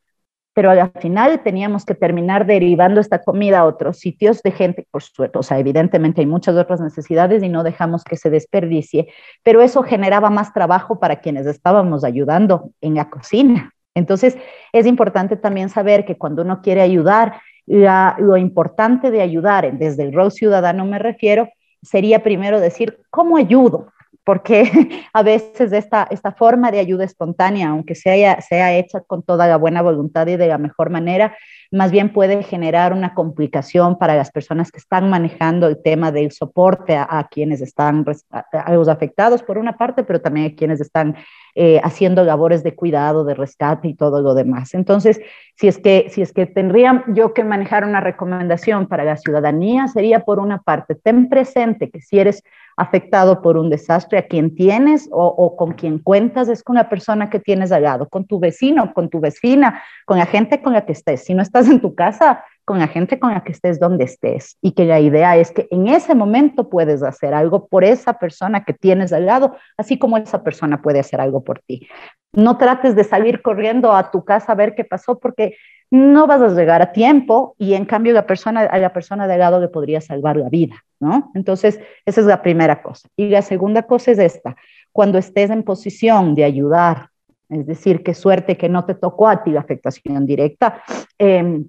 Pero 0.54 0.70
al 0.70 0.92
final 1.00 1.42
teníamos 1.42 1.84
que 1.84 1.94
terminar 1.94 2.46
derivando 2.46 3.00
esta 3.00 3.22
comida 3.22 3.60
a 3.60 3.64
otros 3.64 3.98
sitios 3.98 4.42
de 4.42 4.50
gente, 4.50 4.86
por 4.90 5.02
suerte, 5.02 5.38
o 5.38 5.42
sea, 5.42 5.58
evidentemente 5.58 6.20
hay 6.20 6.26
muchas 6.26 6.56
otras 6.56 6.80
necesidades 6.80 7.42
y 7.42 7.48
no 7.48 7.62
dejamos 7.62 8.04
que 8.04 8.16
se 8.16 8.28
desperdicie, 8.28 9.08
pero 9.42 9.62
eso 9.62 9.82
generaba 9.82 10.28
más 10.30 10.52
trabajo 10.52 11.00
para 11.00 11.20
quienes 11.20 11.46
estábamos 11.46 12.04
ayudando 12.04 12.70
en 12.80 12.94
la 12.94 13.08
cocina. 13.08 13.72
Entonces, 13.94 14.36
es 14.72 14.86
importante 14.86 15.36
también 15.36 15.68
saber 15.68 16.04
que 16.04 16.16
cuando 16.16 16.42
uno 16.42 16.60
quiere 16.62 16.80
ayudar, 16.80 17.40
lo 17.66 18.36
importante 18.36 19.10
de 19.10 19.22
ayudar, 19.22 19.78
desde 19.78 20.02
el 20.02 20.12
rol 20.12 20.32
ciudadano 20.32 20.84
me 20.84 20.98
refiero, 20.98 21.48
sería 21.82 22.22
primero 22.22 22.60
decir, 22.60 22.98
¿cómo 23.10 23.36
ayudo? 23.36 23.92
Porque 24.24 24.64
a 25.12 25.22
veces 25.22 25.72
esta, 25.72 26.06
esta 26.10 26.32
forma 26.32 26.70
de 26.70 26.78
ayuda 26.78 27.04
espontánea, 27.04 27.68
aunque 27.68 27.94
sea, 27.94 28.40
sea 28.40 28.74
hecha 28.74 29.00
con 29.00 29.22
toda 29.22 29.46
la 29.46 29.56
buena 29.56 29.82
voluntad 29.82 30.26
y 30.26 30.36
de 30.36 30.46
la 30.46 30.58
mejor 30.58 30.90
manera, 30.90 31.36
más 31.72 31.90
bien 31.90 32.12
puede 32.12 32.42
generar 32.42 32.92
una 32.92 33.14
complicación 33.14 33.98
para 33.98 34.14
las 34.14 34.30
personas 34.30 34.70
que 34.70 34.78
están 34.78 35.08
manejando 35.08 35.66
el 35.66 35.82
tema 35.82 36.12
del 36.12 36.30
soporte 36.30 36.94
a, 36.96 37.26
quienes 37.30 37.62
están 37.62 38.04
afectados 38.52 39.42
por 39.42 39.56
una 39.56 39.78
parte, 39.78 40.04
pero 40.04 40.20
también 40.20 40.52
a 40.52 40.54
quienes 40.54 40.82
están 40.82 41.16
eh, 41.54 41.80
haciendo 41.82 42.24
labores 42.24 42.62
de 42.62 42.74
cuidado, 42.74 43.24
de 43.24 43.34
rescate 43.34 43.88
y 43.88 43.94
todo 43.94 44.20
lo 44.20 44.34
demás. 44.34 44.74
Entonces, 44.74 45.20
si 45.56 45.66
es 45.66 45.78
que, 45.78 46.08
si 46.10 46.20
es 46.20 46.32
que 46.32 46.44
tendría 46.44 47.04
yo 47.08 47.32
que 47.32 47.42
manejar 47.42 47.84
una 47.84 48.00
recomendación 48.00 48.86
para 48.86 49.04
la 49.04 49.16
ciudadanía, 49.16 49.88
sería 49.88 50.20
por 50.20 50.40
una 50.40 50.58
parte, 50.62 50.94
ten 50.94 51.30
presente 51.30 51.90
que 51.90 52.02
si 52.02 52.18
eres 52.18 52.42
afectado 52.76 53.42
por 53.42 53.56
un 53.56 53.70
desastre, 53.70 54.18
a 54.18 54.26
quien 54.26 54.54
tienes 54.54 55.08
o, 55.12 55.26
o, 55.26 55.56
con 55.56 55.72
quien 55.72 55.98
cuentas 55.98 56.48
es 56.48 56.62
con 56.62 56.76
la 56.76 56.88
persona 56.88 57.28
que 57.28 57.38
tienes 57.38 57.70
al 57.70 57.82
lado, 57.82 58.08
con 58.08 58.26
tu 58.26 58.40
vecino, 58.40 58.94
con 58.94 59.10
tu 59.10 59.20
vecina, 59.20 59.82
con 60.06 60.18
la 60.18 60.26
gente 60.26 60.62
con 60.62 60.72
la 60.72 60.86
que 60.86 60.92
estés. 60.92 61.24
Si 61.24 61.34
no 61.34 61.42
estás 61.42 61.61
en 61.68 61.80
tu 61.80 61.94
casa, 61.94 62.44
con 62.64 62.78
la 62.78 62.88
gente 62.88 63.18
con 63.18 63.32
la 63.32 63.42
que 63.42 63.52
estés 63.52 63.80
donde 63.80 64.04
estés. 64.04 64.56
Y 64.62 64.72
que 64.72 64.84
la 64.84 65.00
idea 65.00 65.36
es 65.36 65.50
que 65.50 65.66
en 65.70 65.88
ese 65.88 66.14
momento 66.14 66.68
puedes 66.68 67.02
hacer 67.02 67.34
algo 67.34 67.66
por 67.66 67.84
esa 67.84 68.14
persona 68.14 68.64
que 68.64 68.72
tienes 68.72 69.12
al 69.12 69.26
lado, 69.26 69.56
así 69.76 69.98
como 69.98 70.16
esa 70.16 70.42
persona 70.42 70.80
puede 70.80 71.00
hacer 71.00 71.20
algo 71.20 71.42
por 71.42 71.60
ti. 71.60 71.88
No 72.32 72.56
trates 72.58 72.96
de 72.96 73.04
salir 73.04 73.42
corriendo 73.42 73.92
a 73.92 74.10
tu 74.10 74.24
casa 74.24 74.52
a 74.52 74.56
ver 74.56 74.74
qué 74.74 74.84
pasó 74.84 75.18
porque 75.18 75.56
no 75.90 76.26
vas 76.26 76.40
a 76.40 76.48
llegar 76.48 76.80
a 76.80 76.92
tiempo 76.92 77.54
y 77.58 77.74
en 77.74 77.84
cambio 77.84 78.14
la 78.14 78.26
persona, 78.26 78.62
a 78.62 78.78
la 78.78 78.94
persona 78.94 79.26
de 79.26 79.34
al 79.34 79.40
lado 79.40 79.60
le 79.60 79.68
podría 79.68 80.00
salvar 80.00 80.36
la 80.36 80.48
vida, 80.48 80.76
¿no? 81.00 81.30
Entonces, 81.34 81.78
esa 82.06 82.20
es 82.22 82.26
la 82.26 82.40
primera 82.40 82.82
cosa. 82.82 83.08
Y 83.14 83.28
la 83.28 83.42
segunda 83.42 83.82
cosa 83.82 84.12
es 84.12 84.18
esta, 84.18 84.56
cuando 84.90 85.18
estés 85.18 85.50
en 85.50 85.62
posición 85.62 86.34
de 86.34 86.44
ayudar, 86.44 87.10
es 87.52 87.66
decir, 87.66 88.02
qué 88.02 88.14
suerte 88.14 88.56
que 88.56 88.68
no 88.68 88.84
te 88.84 88.94
tocó 88.94 89.28
a 89.28 89.42
ti 89.42 89.50
la 89.50 89.60
afectación 89.60 90.26
directa, 90.26 90.82
eh, 91.18 91.62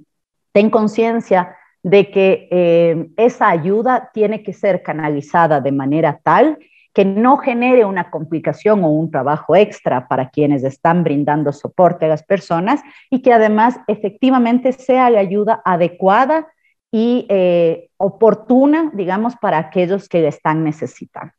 ten 0.52 0.70
conciencia 0.70 1.56
de 1.82 2.10
que 2.10 2.48
eh, 2.50 3.10
esa 3.18 3.50
ayuda 3.50 4.10
tiene 4.14 4.42
que 4.42 4.54
ser 4.54 4.82
canalizada 4.84 5.60
de 5.60 5.72
manera 5.72 6.20
tal 6.24 6.58
que 6.94 7.06
no 7.06 7.38
genere 7.38 7.86
una 7.86 8.12
complicación 8.12 8.84
o 8.84 8.90
un 8.90 9.10
trabajo 9.10 9.56
extra 9.56 10.08
para 10.08 10.30
quienes 10.30 10.64
están 10.64 11.04
brindando 11.04 11.52
soporte 11.52 12.06
a 12.06 12.10
las 12.10 12.24
personas 12.24 12.82
y 13.10 13.22
que 13.22 13.34
además 13.34 13.80
efectivamente 13.88 14.72
sea 14.72 15.10
la 15.10 15.20
ayuda 15.20 15.62
adecuada 15.66 16.48
y 16.92 17.26
eh, 17.30 17.90
oportuna, 17.98 18.92
digamos, 18.94 19.36
para 19.38 19.58
aquellos 19.58 20.08
que 20.08 20.22
la 20.22 20.30
están 20.30 20.64
necesitando. 20.64 21.34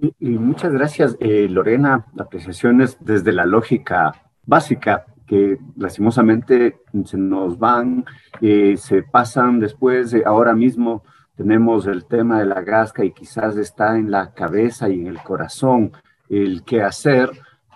Y, 0.00 0.30
muchas 0.30 0.72
gracias, 0.72 1.16
eh, 1.20 1.46
Lorena. 1.48 2.06
Apreciaciones 2.18 2.96
desde 3.00 3.32
la 3.32 3.44
lógica 3.44 4.12
básica 4.46 5.04
que 5.26 5.58
lastimosamente 5.76 6.80
se 7.04 7.16
nos 7.16 7.56
van, 7.58 8.04
eh, 8.40 8.76
se 8.76 9.04
pasan 9.04 9.60
después, 9.60 10.12
eh, 10.12 10.24
ahora 10.26 10.54
mismo 10.54 11.04
tenemos 11.36 11.86
el 11.86 12.04
tema 12.06 12.40
de 12.40 12.46
la 12.46 12.62
gasca 12.62 13.04
y 13.04 13.12
quizás 13.12 13.56
está 13.56 13.96
en 13.96 14.10
la 14.10 14.34
cabeza 14.34 14.88
y 14.88 15.00
en 15.00 15.06
el 15.06 15.20
corazón 15.20 15.92
el 16.28 16.64
qué 16.64 16.82
hacer, 16.82 17.30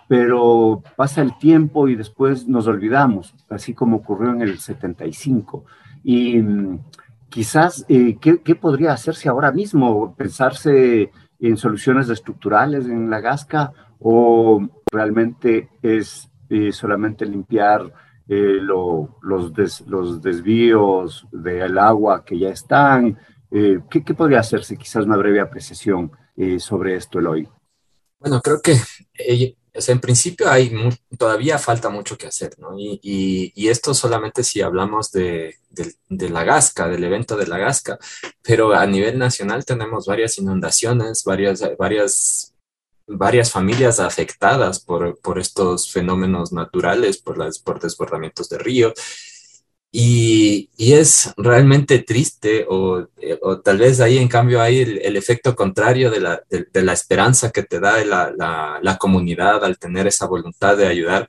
pero 0.09 0.83
pasa 0.97 1.23
el 1.23 1.39
tiempo 1.39 1.89
y 1.89 1.95
después 1.95 2.49
nos 2.49 2.67
olvidamos, 2.67 3.35
así 3.49 3.73
como 3.73 3.99
ocurrió 3.99 4.31
en 4.33 4.43
el 4.43 4.59
75. 4.59 5.65
Y 6.03 6.43
mm, 6.43 6.81
quizás, 7.29 7.87
eh, 7.89 8.17
¿qué, 8.21 8.43
¿qué, 8.43 8.55
podría 8.57 8.93
hacerse 8.93 9.29
ahora 9.29 9.53
mismo? 9.53 10.15
¿Pensarse 10.17 11.13
en 11.41 11.57
soluciones 11.57 12.09
estructurales 12.09 12.87
en 12.87 13.11
la 13.11 13.21
gasca 13.21 13.73
o 13.99 14.61
realmente 14.91 15.71
es 15.83 16.31
y 16.49 16.73
solamente 16.73 17.27
limpiar 17.27 17.93
eh, 18.29 18.59
lo, 18.61 19.19
los, 19.23 19.53
los, 19.87 20.23
desvíos 20.23 21.27
del 21.33 21.79
agua 21.79 22.25
que 22.25 22.39
ya 22.39 22.49
están. 22.49 23.19
Eh, 23.51 23.81
¿qué, 23.91 24.05
¿qué, 24.05 24.15
podría 24.15 24.41
hacerse? 24.41 24.77
Quizás 24.77 25.05
una 25.05 25.17
breve 25.17 25.41
apreciación 25.41 26.11
eh, 26.37 26.59
sobre 26.59 26.97
esto, 26.97 27.19
Eloy. 27.19 27.49
Bueno, 28.19 28.41
creo 28.41 28.61
que 28.63 28.75
o 29.75 29.91
en 29.91 30.01
principio 30.01 30.49
hay 30.49 30.73
todavía 31.19 31.59
falta 31.59 31.89
mucho 31.89 32.17
que 32.17 32.29
hacer, 32.29 32.57
¿no? 32.59 32.77
Y, 32.79 33.53
esto 33.69 33.93
solamente 33.93 34.45
si 34.45 34.61
hablamos 34.61 35.11
de, 35.11 35.57
la 36.09 36.45
Gasca, 36.45 36.89
del 36.89 37.03
evento 37.03 37.37
de 37.37 37.49
la 37.49 37.59
Gasca, 37.59 37.99
pero 38.43 38.73
a 38.73 38.87
nivel 38.87 39.19
nacional 39.19 39.65
tenemos 39.65 40.07
varias 40.07 40.39
inundaciones, 40.39 41.25
varias, 41.25 41.63
varias, 41.77 42.55
varias 43.09 43.51
familias 43.51 43.99
afectadas 43.99 44.79
por, 44.79 45.19
por 45.21 45.41
estos 45.41 45.91
fenómenos 45.91 46.53
naturales, 46.53 47.19
por, 47.19 47.37
las, 47.37 47.59
por 47.59 47.81
desbordamientos 47.81 48.49
de 48.49 48.59
río. 48.59 48.95
Y, 49.97 50.71
y, 50.77 50.95
es 50.95 51.33
realmente 51.37 52.01
triste 52.01 52.67
o, 52.69 53.07
eh, 53.17 53.39
o, 53.41 53.61
tal 53.61 53.79
vez 53.79 54.01
ahí 54.01 54.19
en 54.19 54.27
cambio 54.27 54.61
hay 54.61 54.81
el, 54.81 55.17
efecto 55.17 55.55
contrario 55.55 56.11
de 56.11 56.19
la, 56.19 56.43
de 56.51 56.83
la, 56.83 56.93
esperanza 56.93 57.53
que 57.53 57.63
te 57.63 57.79
da 57.79 58.05
la, 58.05 58.33
la, 58.37 58.81
la, 58.83 58.97
comunidad 58.97 59.65
al 59.65 59.79
tener 59.79 60.09
esa 60.09 60.27
voluntad 60.27 60.77
de 60.77 60.89
ayudar, 60.89 61.29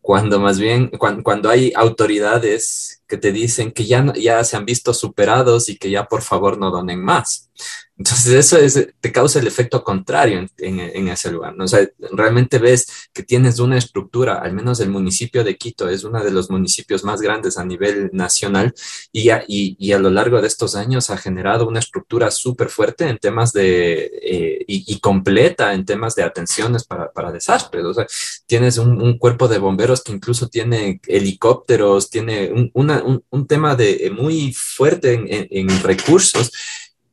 cuando 0.00 0.40
más 0.40 0.58
bien, 0.58 0.88
cuando, 0.96 1.22
cuando, 1.22 1.50
hay 1.50 1.74
autoridades 1.76 2.95
que 3.06 3.16
te 3.16 3.32
dicen 3.32 3.72
que 3.72 3.86
ya, 3.86 4.12
ya 4.14 4.42
se 4.44 4.56
han 4.56 4.64
visto 4.64 4.92
superados 4.94 5.68
y 5.68 5.76
que 5.76 5.90
ya 5.90 6.06
por 6.06 6.22
favor 6.22 6.58
no 6.58 6.70
donen 6.70 7.02
más. 7.02 7.50
Entonces 7.98 8.34
eso 8.34 8.58
es, 8.58 8.88
te 9.00 9.10
causa 9.10 9.38
el 9.38 9.46
efecto 9.46 9.82
contrario 9.82 10.38
en, 10.38 10.50
en, 10.58 10.80
en, 10.80 11.08
ese 11.08 11.30
lugar. 11.30 11.56
¿no? 11.56 11.64
O 11.64 11.68
sea, 11.68 11.88
realmente 12.12 12.58
ves 12.58 13.08
que 13.14 13.22
tienes 13.22 13.58
una 13.58 13.78
estructura, 13.78 14.34
al 14.34 14.52
menos 14.52 14.80
el 14.80 14.90
municipio 14.90 15.42
de 15.42 15.56
Quito 15.56 15.88
es 15.88 16.04
uno 16.04 16.22
de 16.22 16.30
los 16.30 16.50
municipios 16.50 17.04
más 17.04 17.22
grandes 17.22 17.56
a 17.56 17.64
nivel 17.64 18.10
nacional 18.12 18.74
y 19.12 19.30
a, 19.30 19.44
y, 19.48 19.76
y 19.78 19.92
a 19.92 19.98
lo 19.98 20.10
largo 20.10 20.42
de 20.42 20.46
estos 20.46 20.76
años 20.76 21.08
ha 21.08 21.16
generado 21.16 21.66
una 21.66 21.78
estructura 21.78 22.30
súper 22.30 22.68
fuerte 22.68 23.08
en 23.08 23.16
temas 23.16 23.54
de, 23.54 24.10
eh, 24.22 24.64
y, 24.66 24.92
y, 24.92 25.00
completa 25.00 25.72
en 25.72 25.86
temas 25.86 26.14
de 26.14 26.22
atenciones 26.22 26.84
para, 26.84 27.10
para 27.12 27.32
desastres. 27.32 27.84
O 27.84 27.94
sea, 27.94 28.06
tienes 28.44 28.76
un, 28.76 29.00
un, 29.00 29.16
cuerpo 29.16 29.48
de 29.48 29.58
bomberos 29.58 30.02
que 30.02 30.12
incluso 30.12 30.48
tiene 30.48 31.00
helicópteros, 31.06 32.10
tiene 32.10 32.52
un, 32.52 32.70
una, 32.74 32.95
un 33.02 33.46
tema 33.46 33.74
de, 33.76 34.12
muy 34.16 34.52
fuerte 34.52 35.14
en, 35.50 35.82
recursos 35.82 36.52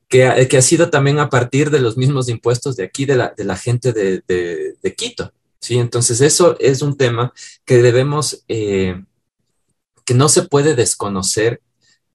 que, 0.08 0.48
que, 0.50 0.58
ha 0.58 0.62
sido 0.62 0.90
también 0.90 1.20
a 1.20 1.30
partir 1.30 1.70
de 1.70 1.80
los 1.80 1.98
mismos 1.98 2.30
impuestos 2.30 2.76
de 2.76 2.84
aquí, 2.84 3.06
de 3.06 3.16
la, 3.16 3.34
de 3.36 3.44
la 3.44 3.56
gente 3.56 3.94
de, 3.94 4.24
de, 4.28 4.76
de, 4.82 4.96
Quito. 4.96 5.34
¿sí? 5.60 5.78
Entonces, 5.78 6.22
eso 6.22 6.58
es 6.60 6.82
un 6.82 6.98
tema 6.98 7.34
que 7.66 7.82
debemos, 7.82 8.44
eh, 8.48 9.04
que 10.06 10.14
no 10.14 10.30
se 10.30 10.44
puede 10.44 10.76
desconocer 10.76 11.62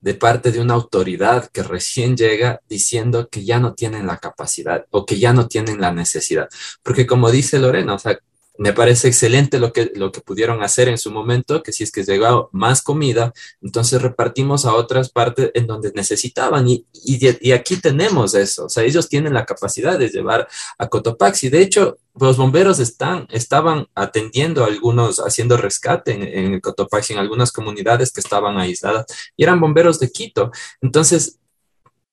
de 0.00 0.14
parte 0.14 0.52
de 0.52 0.60
una 0.60 0.74
autoridad 0.74 1.50
que 1.50 1.62
recién 1.62 2.16
llega 2.16 2.60
diciendo 2.68 3.28
que 3.28 3.44
ya 3.44 3.58
no 3.58 3.74
tienen 3.74 4.06
la 4.06 4.18
capacidad 4.18 4.86
o 4.90 5.04
que 5.04 5.18
ya 5.18 5.32
no 5.32 5.48
tienen 5.48 5.80
la 5.80 5.92
necesidad. 5.92 6.48
Porque 6.82 7.06
como 7.06 7.30
dice 7.30 7.58
Lorena, 7.58 7.94
o 7.94 7.98
sea, 7.98 8.18
me 8.58 8.72
parece 8.72 9.06
excelente 9.06 9.60
lo 9.60 9.72
que, 9.72 9.92
lo 9.94 10.10
que 10.10 10.20
pudieron 10.20 10.62
hacer 10.62 10.88
en 10.88 10.98
su 10.98 11.12
momento, 11.12 11.62
que 11.62 11.72
si 11.72 11.84
es 11.84 11.92
que 11.92 12.02
llegó 12.02 12.50
más 12.52 12.82
comida, 12.82 13.32
entonces 13.62 14.02
repartimos 14.02 14.66
a 14.66 14.74
otras 14.74 15.10
partes 15.10 15.52
en 15.54 15.68
donde 15.68 15.92
necesitaban 15.94 16.68
y, 16.68 16.84
y, 16.92 17.52
aquí 17.52 17.76
tenemos 17.76 18.34
eso, 18.34 18.66
o 18.66 18.68
sea, 18.68 18.82
ellos 18.82 19.08
tienen 19.08 19.32
la 19.32 19.46
capacidad 19.46 19.96
de 19.96 20.08
llevar 20.08 20.48
a 20.76 20.88
Cotopaxi. 20.88 21.48
De 21.50 21.62
hecho, 21.62 21.98
los 22.18 22.36
bomberos 22.36 22.80
están, 22.80 23.28
estaban 23.30 23.86
atendiendo 23.94 24.64
a 24.64 24.66
algunos, 24.66 25.20
haciendo 25.20 25.56
rescate 25.56 26.12
en, 26.12 26.22
en 26.22 26.54
el 26.54 26.60
Cotopaxi, 26.60 27.12
en 27.12 27.20
algunas 27.20 27.52
comunidades 27.52 28.12
que 28.12 28.20
estaban 28.20 28.58
aisladas 28.58 29.06
y 29.36 29.44
eran 29.44 29.60
bomberos 29.60 30.00
de 30.00 30.10
Quito. 30.10 30.50
Entonces, 30.80 31.38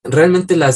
realmente 0.03 0.55
la 0.55 0.71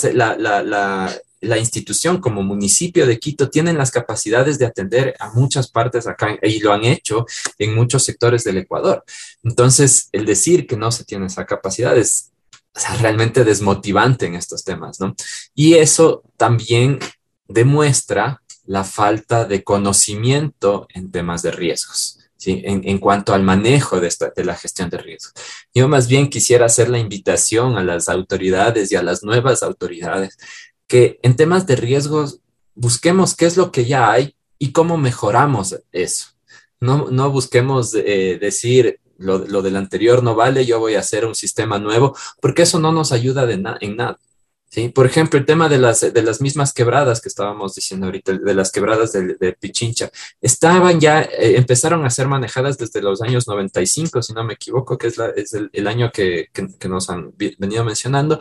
la 1.41 1.57
institución 1.57 2.19
como 2.19 2.43
municipio 2.43 3.07
de 3.07 3.19
Quito 3.19 3.49
tienen 3.49 3.77
las 3.77 3.91
capacidades 3.91 4.59
de 4.59 4.65
atender 4.65 5.15
a 5.19 5.29
muchas 5.31 5.69
partes 5.71 6.07
acá 6.07 6.37
y 6.41 6.59
lo 6.59 6.73
han 6.73 6.83
hecho 6.83 7.25
en 7.57 7.75
muchos 7.75 8.03
sectores 8.03 8.43
del 8.43 8.57
Ecuador. 8.57 9.03
Entonces, 9.43 10.09
el 10.11 10.25
decir 10.25 10.67
que 10.67 10.77
no 10.77 10.91
se 10.91 11.05
tiene 11.05 11.27
esa 11.27 11.45
capacidad 11.45 11.97
es 11.97 12.31
realmente 12.99 13.43
desmotivante 13.43 14.25
en 14.25 14.35
estos 14.35 14.63
temas, 14.63 14.99
¿no? 14.99 15.15
Y 15.53 15.75
eso 15.75 16.23
también 16.37 16.99
demuestra 17.47 18.41
la 18.65 18.83
falta 18.83 19.45
de 19.45 19.63
conocimiento 19.63 20.87
en 20.93 21.11
temas 21.11 21.41
de 21.41 21.51
riesgos. 21.51 22.15
¿Sí? 22.37 22.61
En, 22.63 22.87
en, 22.87 22.99
cuanto 22.99 23.33
al 23.33 23.43
manejo 23.43 23.99
de, 23.99 24.07
esta, 24.07 24.31
de 24.33 24.45
la 24.45 24.55
gestión 24.55 24.89
de 24.89 24.97
riesgos. 24.97 25.33
Yo 25.75 25.89
más 25.89 26.07
bien 26.07 26.29
quisiera 26.29 26.67
hacer 26.67 26.87
la 26.87 26.97
invitación 26.97 27.77
a 27.77 27.83
las 27.83 28.07
autoridades 28.07 28.93
y 28.93 28.95
a 28.95 29.03
las 29.03 29.23
nuevas 29.23 29.61
autoridades 29.61 30.37
que 30.89 31.19
en 31.21 31.37
temas 31.37 31.67
de 31.67 31.77
riesgos 31.77 32.41
busquemos 32.75 33.35
qué 33.35 33.45
es 33.45 33.55
lo 33.55 33.71
que 33.71 33.85
ya 33.85 34.11
hay 34.11 34.35
y 34.57 34.73
cómo 34.73 34.97
mejoramos 34.97 35.79
eso. 35.93 36.27
No, 36.81 37.09
no 37.11 37.29
busquemos 37.29 37.93
eh, 37.93 38.37
decir 38.41 38.99
lo, 39.19 39.37
lo, 39.39 39.61
del 39.61 39.75
anterior 39.75 40.23
no 40.23 40.33
vale, 40.33 40.65
yo 40.65 40.79
voy 40.79 40.95
a 40.95 41.01
hacer 41.01 41.25
un 41.25 41.35
sistema 41.35 41.77
nuevo, 41.77 42.15
porque 42.41 42.63
eso 42.63 42.79
no 42.79 42.91
nos 42.91 43.11
ayuda 43.11 43.45
de 43.45 43.53
en 43.53 43.95
nada. 43.97 44.17
¿sí? 44.69 44.89
Por 44.89 45.05
ejemplo, 45.05 45.37
el 45.37 45.45
tema 45.45 45.67
de 45.67 45.77
las, 45.77 46.01
de 46.01 46.23
las 46.23 46.41
mismas 46.41 46.73
quebradas 46.73 47.21
que 47.21 47.29
estábamos 47.29 47.75
diciendo 47.75 48.07
ahorita, 48.07 48.33
de 48.33 48.53
las 48.53 48.71
quebradas 48.71 49.11
de, 49.11 49.35
de 49.35 49.53
Pichincha, 49.53 50.09
estaban 50.41 50.99
ya, 50.99 51.21
eh, 51.21 51.57
empezaron 51.57 52.05
a 52.05 52.09
ser 52.09 52.27
manejadas 52.27 52.77
desde 52.77 53.01
los 53.01 53.21
años 53.21 53.47
95, 53.47 54.21
si 54.21 54.33
no 54.33 54.43
me 54.43 54.53
equivoco, 54.53 54.97
que 54.97 55.07
es, 55.07 55.17
la, 55.17 55.27
es 55.29 55.53
el, 55.53 55.69
el, 55.73 55.87
año 55.87 56.11
que, 56.11 56.47
que, 56.53 56.67
que 56.79 56.89
nos 56.89 57.09
han 57.09 57.33
venido 57.37 57.83
mencionando, 57.83 58.39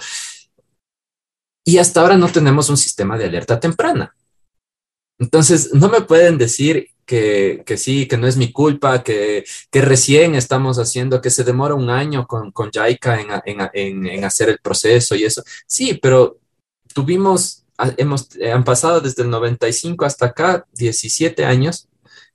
y 1.68 1.76
hasta 1.76 2.00
ahora 2.00 2.16
no 2.16 2.28
tenemos 2.28 2.70
un 2.70 2.78
sistema 2.78 3.18
de 3.18 3.26
alerta 3.26 3.60
temprana. 3.60 4.16
Entonces, 5.18 5.74
no 5.74 5.90
me 5.90 6.00
pueden 6.00 6.38
decir 6.38 6.92
que, 7.04 7.62
sí, 7.76 8.08
que 8.08 8.16
no 8.16 8.26
es 8.26 8.38
mi 8.38 8.52
culpa, 8.52 9.02
que, 9.02 9.44
recién 9.70 10.34
estamos 10.34 10.78
haciendo, 10.78 11.20
que 11.20 11.28
se 11.28 11.44
demora 11.44 11.74
un 11.74 11.90
año 11.90 12.26
con, 12.26 12.52
con 12.52 12.70
Jaika 12.70 13.20
en, 13.44 14.06
en, 14.06 14.24
hacer 14.24 14.48
el 14.48 14.60
proceso 14.60 15.14
y 15.14 15.24
eso. 15.24 15.42
Sí, 15.66 15.98
pero 16.00 16.38
tuvimos, 16.94 17.66
hemos, 17.98 18.30
han 18.50 18.64
pasado 18.64 19.02
desde 19.02 19.24
el 19.24 19.28
95 19.28 20.06
hasta 20.06 20.24
acá 20.24 20.64
17 20.72 21.44
años 21.44 21.86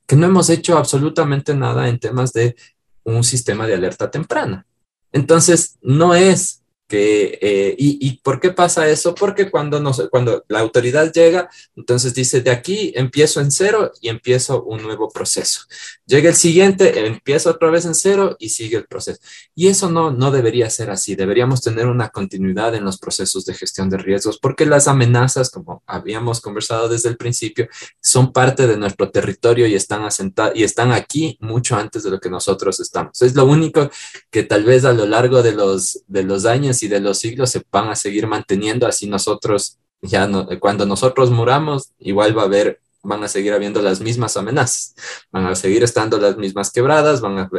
que 0.06 0.14
no 0.14 0.26
hemos 0.26 0.48
hecho 0.48 0.78
absolutamente 0.78 1.56
nada 1.56 1.88
en 1.88 1.98
temas 1.98 2.32
de 2.32 2.54
un 3.02 3.24
sistema 3.24 3.66
de 3.66 3.74
alerta 3.74 4.12
temprana. 4.12 4.64
Entonces, 5.10 5.76
no 5.82 6.14
es 6.14 6.63
que, 6.86 7.38
eh, 7.40 7.74
y, 7.78 8.06
y, 8.06 8.18
por 8.18 8.40
qué 8.40 8.50
pasa 8.50 8.88
eso? 8.88 9.14
Porque 9.14 9.50
cuando, 9.50 9.80
nos, 9.80 10.06
cuando 10.10 10.44
la 10.48 10.60
autoridad 10.60 11.10
llega, 11.12 11.48
entonces 11.76 12.12
dice, 12.12 12.42
de 12.42 12.50
aquí 12.50 12.92
empiezo 12.94 13.40
en 13.40 13.50
cero 13.50 13.92
y 14.00 14.08
empiezo 14.08 14.62
un 14.64 14.82
nuevo 14.82 15.08
proceso. 15.10 15.62
Llega 16.06 16.28
el 16.28 16.36
siguiente, 16.36 17.06
empieza 17.06 17.50
otra 17.50 17.70
vez 17.70 17.86
en 17.86 17.94
cero 17.94 18.36
y 18.38 18.50
sigue 18.50 18.76
el 18.76 18.86
proceso. 18.86 19.18
Y 19.54 19.68
eso 19.68 19.90
no, 19.90 20.10
no 20.10 20.30
debería 20.30 20.68
ser 20.68 20.90
así. 20.90 21.14
Deberíamos 21.14 21.62
tener 21.62 21.86
una 21.86 22.10
continuidad 22.10 22.74
en 22.74 22.84
los 22.84 22.98
procesos 22.98 23.46
de 23.46 23.54
gestión 23.54 23.88
de 23.88 23.96
riesgos, 23.96 24.38
porque 24.38 24.66
las 24.66 24.86
amenazas, 24.86 25.50
como 25.50 25.82
habíamos 25.86 26.42
conversado 26.42 26.88
desde 26.90 27.08
el 27.08 27.16
principio, 27.16 27.66
son 28.02 28.32
parte 28.32 28.66
de 28.66 28.76
nuestro 28.76 29.10
territorio 29.10 29.66
y 29.66 29.74
están 29.74 30.04
asentadas 30.04 30.52
y 30.54 30.64
están 30.64 30.92
aquí 30.92 31.38
mucho 31.40 31.76
antes 31.76 32.02
de 32.02 32.10
lo 32.10 32.20
que 32.20 32.28
nosotros 32.28 32.78
estamos. 32.80 33.22
Es 33.22 33.34
lo 33.34 33.46
único 33.46 33.90
que 34.30 34.42
tal 34.42 34.64
vez 34.64 34.84
a 34.84 34.92
lo 34.92 35.06
largo 35.06 35.42
de 35.42 35.52
los, 35.52 36.02
de 36.06 36.22
los 36.22 36.44
años 36.44 36.73
y 36.82 36.88
de 36.88 37.00
los 37.00 37.18
siglos 37.18 37.50
se 37.50 37.62
van 37.70 37.88
a 37.88 37.96
seguir 37.96 38.26
manteniendo 38.26 38.86
así 38.86 39.06
nosotros 39.06 39.78
ya 40.02 40.26
no, 40.26 40.46
cuando 40.60 40.86
nosotros 40.86 41.30
muramos 41.30 41.92
igual 41.98 42.36
va 42.36 42.42
a 42.42 42.46
haber 42.46 42.80
van 43.04 43.22
a 43.22 43.28
seguir 43.28 43.52
habiendo 43.52 43.82
las 43.82 44.00
mismas 44.00 44.36
amenazas, 44.36 44.94
van 45.30 45.46
a 45.46 45.54
seguir 45.54 45.84
estando 45.84 46.18
las 46.18 46.36
mismas 46.36 46.72
quebradas, 46.72 47.20
van 47.20 47.38
a, 47.38 47.50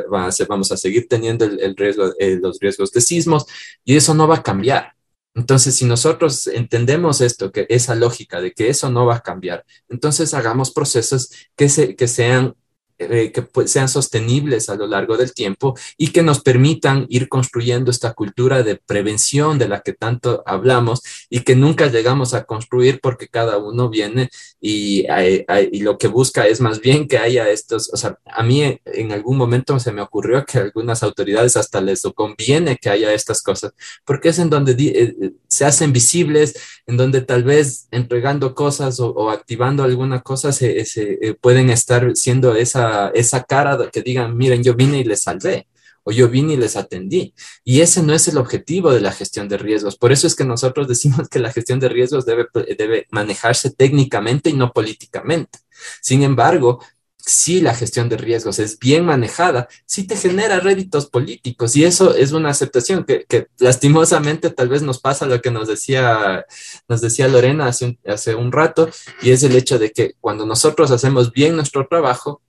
vamos 0.49 0.72
a 0.72 0.78
seguir 0.78 1.07
teniendo 1.07 1.45
el, 1.45 1.59
el 1.59 1.76
riesgo, 1.76 2.13
eh, 2.20 2.39
los 2.41 2.59
riesgos 2.59 2.91
de 2.91 3.01
sismos 3.01 3.45
y 3.84 3.95
eso 3.95 4.13
no 4.13 4.28
va 4.28 4.38
a 4.38 4.43
cambiar. 4.43 4.93
Entonces, 5.36 5.76
si 5.76 5.86
nosotros 5.86 6.47
entendemos 6.47 7.20
esto, 7.20 7.51
que 7.51 7.66
esa 7.70 7.93
lógica 7.93 8.39
de 8.39 8.53
que 8.53 8.70
eso 8.70 8.89
no 8.89 9.05
va 9.05 9.18
a 9.18 9.22
cambiar, 9.22 9.66
entonces 9.89 10.34
hagamos 10.34 10.72
procesos 10.72 11.30
que, 11.55 11.70
se, 11.70 11.95
que 11.95 12.07
sean 12.07 12.55
eh, 12.98 13.32
que 13.34 13.41
pues, 13.41 13.72
sean 13.72 13.89
sostenibles 13.89 14.70
a 14.70 14.76
lo 14.76 14.88
largo 14.88 15.18
del 15.18 15.34
tiempo 15.34 15.76
y 15.98 16.10
que 16.10 16.24
nos 16.24 16.41
permitan 16.41 17.06
ir 17.10 17.28
construyendo 17.28 17.91
esta 17.91 18.14
cultura 18.14 18.64
de 18.64 18.78
prevención 18.78 19.58
de 19.60 19.68
la 19.68 19.82
que 19.82 19.93
tanto 19.93 20.43
hablamos 20.46 21.02
y 21.30 21.41
que 21.41 21.56
nunca 21.56 21.88
llegamos 21.88 22.34
a 22.34 22.46
construir 22.46 23.00
porque 23.02 23.28
cada 23.28 23.58
uno 23.58 23.89
viene 23.89 24.30
y, 24.62 25.06
hay, 25.08 25.43
hay, 25.48 25.70
y 25.72 25.82
lo 25.82 25.98
que 25.98 26.08
busca 26.08 26.48
es 26.48 26.62
más 26.62 26.80
bien 26.80 27.08
que 27.08 27.18
haya 27.18 27.50
estos, 27.50 27.91
o 27.93 27.98
sea, 27.98 28.18
a 28.26 28.43
mí 28.43 28.80
en 28.86 29.12
algún 29.12 29.38
momento 29.38 29.78
se 29.80 29.91
me 29.91 30.02
ocurrió 30.02 30.46
que 30.46 30.60
a 30.60 30.62
algunas 30.62 31.04
autoridades 31.04 31.58
hasta 31.58 31.82
les 31.82 32.02
conviene 32.16 32.78
que 32.78 32.89
haya 32.89 33.14
estas 33.14 33.41
cosas, 33.41 33.74
porque 34.06 34.30
es 34.30 34.39
en 34.39 34.50
donde 34.50 34.74
eh, 34.78 35.34
se 35.48 35.66
hacen 35.66 35.93
visibles, 35.93 36.56
en 36.88 36.98
donde 36.98 37.22
tal 37.22 37.43
vez 37.43 37.88
entregando 37.91 38.56
cosas 38.56 39.00
o, 39.00 39.10
o 39.10 39.30
activando 39.30 39.84
alguna 39.84 40.22
cosa 40.22 40.52
se, 40.52 40.86
se 40.86 41.18
eh, 41.22 41.34
pueden 41.34 41.70
estar 41.70 42.16
siendo 42.16 42.56
esa 42.56 42.84
esa, 43.13 43.43
cara 43.43 43.89
que 43.91 44.01
digan, 44.01 44.36
miren, 44.36 44.63
yo 44.63 44.73
vine 44.73 44.99
y 44.99 45.03
les 45.03 45.23
salvé 45.23 45.67
o 46.03 46.11
yo 46.11 46.29
vine 46.29 46.53
y 46.53 46.57
les 46.57 46.75
atendí. 46.75 47.33
Y 47.63 47.81
ese 47.81 48.03
no 48.03 48.13
es 48.13 48.27
el 48.27 48.38
objetivo 48.38 48.91
de 48.91 49.01
la 49.01 49.11
gestión 49.11 49.49
de 49.49 49.57
riesgos. 49.57 49.97
Por 49.97 50.11
eso 50.11 50.27
es 50.27 50.36
que 50.36 50.45
nosotros 50.45 50.88
decimos 50.93 51.27
que 51.29 51.39
la 51.39 51.51
gestión 51.51 51.79
de 51.79 51.89
riesgos 51.89 52.25
debe, 52.25 52.47
debe 52.77 53.07
manejarse 53.09 53.71
técnicamente 53.71 54.49
y 54.49 54.53
no 54.53 54.71
políticamente. 54.71 55.59
Sin 56.01 56.23
embargo, 56.23 56.79
si 57.25 57.59
la 57.59 57.73
gestión 57.73 58.07
de 58.07 58.17
riesgos 58.17 58.59
es 58.59 58.77
bien 58.77 59.03
manejada, 59.03 59.67
sí 59.86 60.05
te 60.05 60.15
genera 60.15 60.59
réditos 60.59 61.07
políticos 61.07 61.75
y 61.75 61.83
eso 61.83 62.13
es 62.13 62.33
una 62.33 62.49
aceptación 62.49 63.03
que, 63.03 63.47
lastimosamente 63.57 64.51
tal 64.51 64.69
vez 64.69 64.83
nos 64.83 64.99
pasa 64.99 65.25
lo 65.25 65.41
que 65.41 65.49
nos 65.49 65.67
decía, 65.67 66.45
nos 66.88 67.01
decía 67.01 67.27
Lorena 67.27 67.65
hace 67.65 67.97
hace 68.05 68.36
un 68.36 68.51
rato 68.51 68.89
y 69.23 69.31
es 69.31 69.41
el 69.41 69.55
hecho 69.55 69.79
de 69.79 69.91
que 69.91 70.13
cuando 70.21 70.45
nosotros 70.45 70.91
hacemos 70.91 71.31
bien 71.31 71.55
nuestro 71.55 71.88
trabajo, 71.88 72.43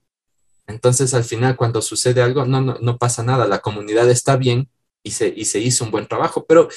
entonces 0.66 1.14
al 1.14 1.24
final 1.24 1.56
cuando 1.56 1.82
sucede 1.82 2.22
algo 2.22 2.44
no, 2.44 2.60
no, 2.60 2.98
pasa 2.98 3.22
nada, 3.22 3.46
la 3.46 3.60
comunidad 3.60 4.10
está 4.10 4.36
bien 4.36 4.68
y 5.02 5.12
se, 5.12 5.32
y 5.34 5.44
se 5.44 5.60
hizo 5.60 5.84
un 5.84 5.90
buen 5.90 6.06
trabajo, 6.06 6.44
pero 6.46 6.68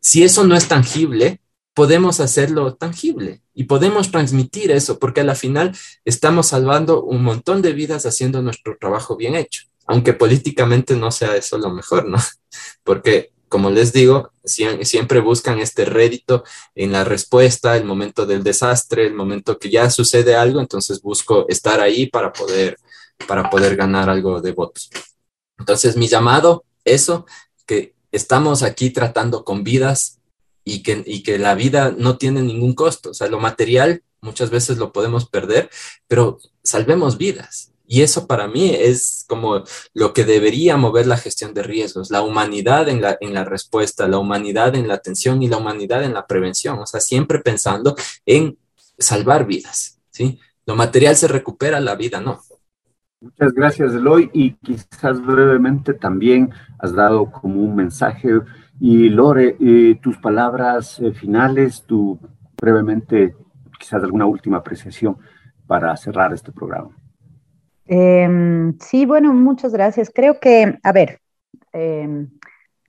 si 0.00 0.22
eso 0.22 0.44
no 0.44 0.54
es 0.56 0.68
tangible, 0.68 1.40
podemos 1.74 2.20
hacerlo 2.20 2.74
tangible 2.74 3.42
y 3.52 3.64
podemos 3.64 4.10
transmitir 4.10 4.70
eso, 4.70 4.98
porque 4.98 5.20
a 5.20 5.24
la 5.24 5.34
final 5.34 5.76
estamos 6.04 6.48
salvando 6.48 7.02
un 7.02 7.22
montón 7.22 7.62
de 7.62 7.72
vidas 7.72 8.06
haciendo 8.06 8.40
nuestro 8.40 8.76
trabajo 8.80 9.16
bien 9.16 9.34
hecho, 9.34 9.64
aunque 9.86 10.12
políticamente 10.12 10.94
no 10.94 11.10
sea 11.10 11.36
eso 11.36 11.58
lo 11.58 11.70
mejor, 11.70 12.08
¿no? 12.08 12.18
Porque, 12.84 13.32
como 13.48 13.70
les 13.70 13.92
digo, 13.92 14.32
siempre 14.44 15.20
buscan 15.20 15.58
este 15.58 15.84
rédito 15.84 16.44
en 16.74 16.92
la 16.92 17.04
respuesta, 17.04 17.76
el 17.76 17.84
momento 17.84 18.26
del 18.26 18.42
desastre, 18.42 19.06
el 19.06 19.14
momento 19.14 19.58
que 19.58 19.70
ya 19.70 19.90
sucede 19.90 20.34
algo, 20.34 20.60
entonces 20.60 21.00
busco 21.00 21.46
estar 21.48 21.80
ahí 21.80 22.06
para 22.06 22.32
poder, 22.32 22.78
para 23.26 23.50
poder 23.50 23.76
ganar 23.76 24.08
algo 24.10 24.40
de 24.40 24.52
votos. 24.52 24.90
Entonces, 25.58 25.96
mi 25.96 26.08
llamado, 26.08 26.64
eso, 26.84 27.26
que 27.66 27.94
estamos 28.12 28.62
aquí 28.62 28.90
tratando 28.90 29.44
con 29.44 29.64
vidas 29.64 30.20
y 30.64 30.82
que, 30.82 31.02
y 31.06 31.22
que 31.22 31.38
la 31.38 31.54
vida 31.54 31.94
no 31.96 32.16
tiene 32.18 32.42
ningún 32.42 32.74
costo. 32.74 33.10
O 33.10 33.14
sea, 33.14 33.28
lo 33.28 33.38
material 33.38 34.02
muchas 34.20 34.50
veces 34.50 34.78
lo 34.78 34.92
podemos 34.92 35.28
perder, 35.28 35.70
pero 36.08 36.38
salvemos 36.62 37.18
vidas. 37.18 37.70
Y 37.86 38.00
eso 38.00 38.26
para 38.26 38.48
mí 38.48 38.70
es 38.70 39.24
como 39.28 39.62
lo 39.92 40.14
que 40.14 40.24
debería 40.24 40.78
mover 40.78 41.06
la 41.06 41.18
gestión 41.18 41.52
de 41.52 41.62
riesgos, 41.62 42.10
la 42.10 42.22
humanidad 42.22 42.88
en 42.88 43.02
la, 43.02 43.18
en 43.20 43.34
la 43.34 43.44
respuesta, 43.44 44.08
la 44.08 44.18
humanidad 44.18 44.74
en 44.74 44.88
la 44.88 44.94
atención 44.94 45.42
y 45.42 45.48
la 45.48 45.58
humanidad 45.58 46.02
en 46.02 46.14
la 46.14 46.26
prevención. 46.26 46.78
O 46.78 46.86
sea, 46.86 47.00
siempre 47.00 47.40
pensando 47.40 47.94
en 48.24 48.58
salvar 48.98 49.46
vidas, 49.46 49.98
¿sí? 50.10 50.40
Lo 50.66 50.76
material 50.76 51.14
se 51.14 51.28
recupera, 51.28 51.78
la 51.78 51.94
vida 51.94 52.20
no. 52.20 52.42
Muchas 53.24 53.54
gracias, 53.54 53.94
Eloy. 53.94 54.28
Y 54.34 54.52
quizás 54.56 55.24
brevemente 55.24 55.94
también 55.94 56.50
has 56.78 56.94
dado 56.94 57.30
como 57.30 57.62
un 57.62 57.74
mensaje 57.74 58.42
y 58.78 59.08
Lore, 59.08 59.56
eh, 59.58 59.98
tus 60.02 60.18
palabras 60.18 61.00
eh, 61.00 61.12
finales, 61.14 61.84
tu 61.86 62.18
brevemente, 62.60 63.34
quizás 63.78 64.02
alguna 64.02 64.26
última 64.26 64.58
apreciación 64.58 65.16
para 65.66 65.96
cerrar 65.96 66.34
este 66.34 66.52
programa. 66.52 66.90
Eh, 67.86 68.74
sí, 68.80 69.06
bueno, 69.06 69.32
muchas 69.32 69.72
gracias. 69.72 70.10
Creo 70.14 70.38
que, 70.38 70.78
a 70.82 70.92
ver, 70.92 71.20
em, 71.72 72.28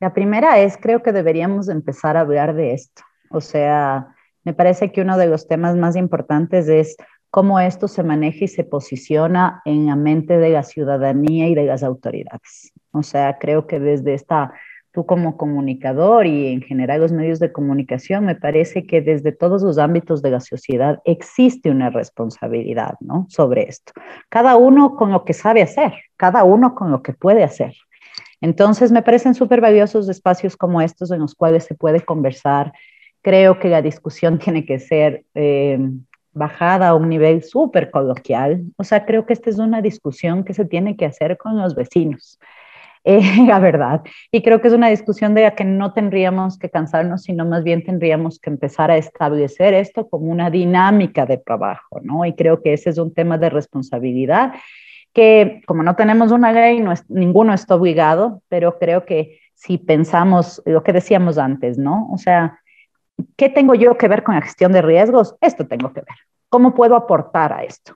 la 0.02 0.14
primera 0.14 0.60
es, 0.60 0.76
creo 0.76 1.02
que 1.02 1.14
deberíamos 1.14 1.70
empezar 1.70 2.18
a 2.18 2.22
hablar 2.22 2.56
de 2.56 2.74
esto. 2.74 3.04
O 3.30 3.40
sea, 3.40 4.14
me 4.44 4.54
parece 4.54 4.92
que 4.92 5.02
uno 5.02 5.18
de 5.18 5.28
los 5.28 5.48
temas 5.48 5.78
más 5.78 5.96
importantes 5.96 6.68
es 6.68 6.98
cómo 7.36 7.60
esto 7.60 7.90
se 7.90 8.02
maneja 8.02 8.46
y 8.46 8.48
se 8.48 8.64
posiciona 8.64 9.62
en 9.66 9.88
la 9.88 9.98
mente 9.98 10.38
de 10.38 10.52
la 10.52 10.64
ciudadanía 10.64 11.50
y 11.50 11.54
de 11.54 11.66
las 11.66 11.84
autoridades. 11.84 12.72
O 12.92 13.04
sea, 13.04 13.40
creo 13.40 13.68
que 13.68 13.78
desde 13.78 14.14
esta 14.14 14.54
tú 14.94 15.06
como 15.06 15.36
comunicador 15.36 16.28
y 16.28 16.48
en 16.54 16.62
general 16.62 17.02
los 17.02 17.12
medios 17.12 17.40
de 17.40 17.52
comunicación, 17.52 18.24
me 18.24 18.36
parece 18.36 18.88
que 18.88 19.02
desde 19.02 19.34
todos 19.34 19.64
los 19.64 19.78
ámbitos 19.80 20.22
de 20.22 20.32
la 20.32 20.40
sociedad 20.40 21.02
existe 21.04 21.70
una 21.70 21.90
responsabilidad, 21.90 22.94
¿no? 23.02 23.26
Sobre 23.28 23.64
esto. 23.64 23.92
Cada 24.30 24.56
uno 24.56 24.96
con 24.96 25.12
lo 25.12 25.26
que 25.26 25.34
sabe 25.34 25.62
hacer, 25.62 25.92
cada 26.16 26.46
uno 26.46 26.74
con 26.74 26.90
lo 26.90 27.04
que 27.04 27.12
puede 27.12 27.44
hacer. 27.44 27.74
Entonces, 28.40 28.94
me 28.94 29.02
parecen 29.02 29.36
súper 29.36 29.60
valiosos 29.60 30.08
espacios 30.08 30.56
como 30.56 30.80
estos 30.80 31.12
en 31.12 31.20
los 31.20 31.36
cuales 31.36 31.66
se 31.66 31.76
puede 31.76 32.00
conversar. 32.00 32.72
Creo 33.22 33.60
que 33.60 33.68
la 33.68 33.82
discusión 33.82 34.40
tiene 34.40 34.66
que 34.66 34.80
ser 34.80 35.26
eh, 35.34 35.80
bajada 36.36 36.90
a 36.90 36.96
un 36.96 37.10
nivel 37.10 37.44
súper 37.44 37.90
coloquial. 37.90 38.64
O 38.78 38.84
sea, 38.84 39.06
creo 39.06 39.26
que 39.26 39.34
esta 39.34 39.50
es 39.50 39.58
una 39.58 39.82
discusión 39.82 40.44
que 40.44 40.54
se 40.54 40.66
tiene 40.66 40.96
que 40.96 41.06
hacer 41.06 41.38
con 41.38 41.58
los 41.58 41.74
vecinos 41.74 42.40
eh, 43.06 43.46
la 43.48 43.60
verdad. 43.60 44.02
Y 44.32 44.42
creo 44.42 44.62
que 44.62 44.68
es 44.68 44.74
una 44.74 44.90
discusión 44.90 45.36
de 45.36 45.44
la 45.44 45.56
que 45.56 45.64
no 45.64 45.94
tendríamos 45.94 46.58
que 46.58 46.70
cansarnos, 46.70 47.24
sino 47.24 47.46
más 47.46 47.64
bien 47.64 47.84
tendríamos 47.84 48.40
que 48.40 48.50
empezar 48.50 48.90
a 48.90 48.98
establecer 48.98 49.76
esto 49.76 50.10
como 50.10 50.32
una 50.32 50.50
dinámica 50.50 51.26
de 51.26 51.38
trabajo, 51.38 52.02
¿no? 52.02 52.26
Y 52.26 52.34
creo 52.34 52.62
que 52.64 52.74
ese 52.74 52.90
es 52.90 52.98
un 52.98 53.14
tema 53.14 53.38
de 53.38 53.50
responsabilidad 53.50 54.54
que 55.14 55.62
como 55.66 55.82
no 55.82 55.96
tenemos 55.96 56.32
una 56.32 56.52
ley, 56.52 56.82
no 56.82 56.92
es, 56.92 57.10
ninguno 57.10 57.54
está 57.54 57.76
obligado, 57.76 58.42
pero 58.50 58.78
creo 58.78 59.06
que 59.06 59.40
si 59.54 59.78
pensamos 59.78 60.62
lo 60.66 60.84
que 60.84 60.92
decíamos 60.92 61.38
antes, 61.38 61.78
¿no? 61.78 62.10
O 62.12 62.18
sea, 62.18 62.60
¿qué 63.38 63.50
tengo 63.50 63.76
yo 63.76 63.98
que 63.98 64.08
ver 64.08 64.24
con 64.24 64.36
la 64.36 64.42
gestión 64.42 64.72
de 64.72 64.82
riesgos? 64.82 65.36
Esto 65.42 65.68
tengo 65.68 65.94
que 65.94 66.02
ver. 66.02 66.16
¿Cómo 66.50 66.74
puedo 66.74 66.96
aportar 66.96 67.54
a 67.54 67.64
esto? 67.64 67.96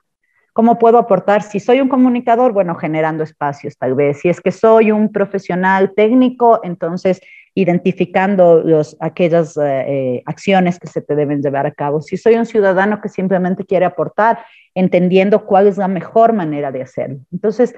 ¿Cómo 0.52 0.78
puedo 0.78 0.98
aportar? 0.98 1.42
Si 1.42 1.60
soy 1.60 1.80
un 1.80 1.88
comunicador, 1.88 2.52
bueno, 2.52 2.74
generando 2.74 3.22
espacios 3.22 3.78
tal 3.78 3.94
vez. 3.94 4.20
Si 4.20 4.28
es 4.28 4.40
que 4.40 4.50
soy 4.50 4.90
un 4.90 5.12
profesional 5.12 5.92
técnico, 5.94 6.60
entonces 6.64 7.20
identificando 7.54 8.62
los, 8.62 8.96
aquellas 9.00 9.56
eh, 9.56 9.62
eh, 9.62 10.22
acciones 10.26 10.78
que 10.78 10.86
se 10.86 11.00
te 11.02 11.14
deben 11.14 11.42
llevar 11.42 11.66
a 11.66 11.72
cabo. 11.72 12.00
Si 12.00 12.16
soy 12.16 12.34
un 12.34 12.46
ciudadano 12.46 13.00
que 13.00 13.08
simplemente 13.08 13.64
quiere 13.64 13.84
aportar, 13.84 14.44
entendiendo 14.74 15.46
cuál 15.46 15.66
es 15.66 15.76
la 15.76 15.88
mejor 15.88 16.32
manera 16.32 16.70
de 16.70 16.82
hacerlo. 16.82 17.18
Entonces, 17.32 17.74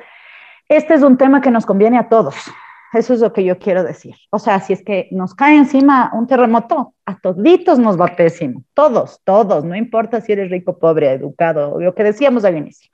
este 0.69 0.95
es 0.95 1.03
un 1.03 1.17
tema 1.17 1.41
que 1.41 1.51
nos 1.51 1.67
conviene 1.67 1.99
a 1.99 2.09
todos. 2.09 2.35
Eso 2.93 3.15
es 3.15 3.21
lo 3.21 3.33
que 3.33 3.45
yo 3.45 3.59
quiero 3.59 3.83
decir. 3.83 4.15
O 4.31 4.39
sea, 4.39 4.61
si 4.61 4.75
es 4.75 4.85
que 4.85 5.09
nos 5.13 5.35
cae 5.35 5.57
encima 5.57 6.11
un 6.13 6.27
terremoto, 6.27 6.95
a 7.07 7.19
toditos 7.19 7.79
nos 7.79 7.99
va 7.99 8.09
pésimo. 8.09 8.65
Todos, 8.75 9.21
todos, 9.25 9.65
no 9.65 9.75
importa 9.75 10.21
si 10.21 10.33
eres 10.33 10.51
rico, 10.51 10.79
pobre, 10.79 11.13
educado, 11.13 11.81
lo 11.81 11.95
que 11.95 12.05
decíamos 12.05 12.45
al 12.45 12.59
inicio. 12.59 12.91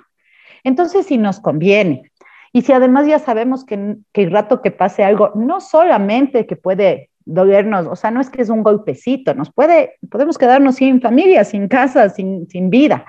Entonces, 0.63 1.07
si 1.07 1.19
nos 1.19 1.41
conviene, 1.41 2.13
y 2.53 2.63
si 2.63 2.73
además 2.73 3.07
ya 3.07 3.19
sabemos 3.19 3.65
que, 3.65 3.97
que 4.13 4.23
el 4.23 4.31
rato 4.31 4.63
que 4.63 4.71
pase 4.71 5.05
algo, 5.05 5.33
no 5.35 5.61
solamente 5.61 6.47
que 6.47 6.57
puede 6.57 7.11
dolernos, 7.25 7.87
o 7.87 7.97
sea, 7.97 8.11
no 8.11 8.21
es 8.21 8.31
que 8.31 8.41
es 8.41 8.49
un 8.49 8.63
golpecito, 8.63 9.35
nos 9.35 9.53
puede, 9.53 9.97
podemos 10.11 10.39
quedarnos 10.39 10.77
sin 10.77 11.01
familia, 11.01 11.45
sin 11.45 11.69
casa, 11.69 12.09
sin, 12.09 12.49
sin 12.49 12.71
vida. 12.71 13.05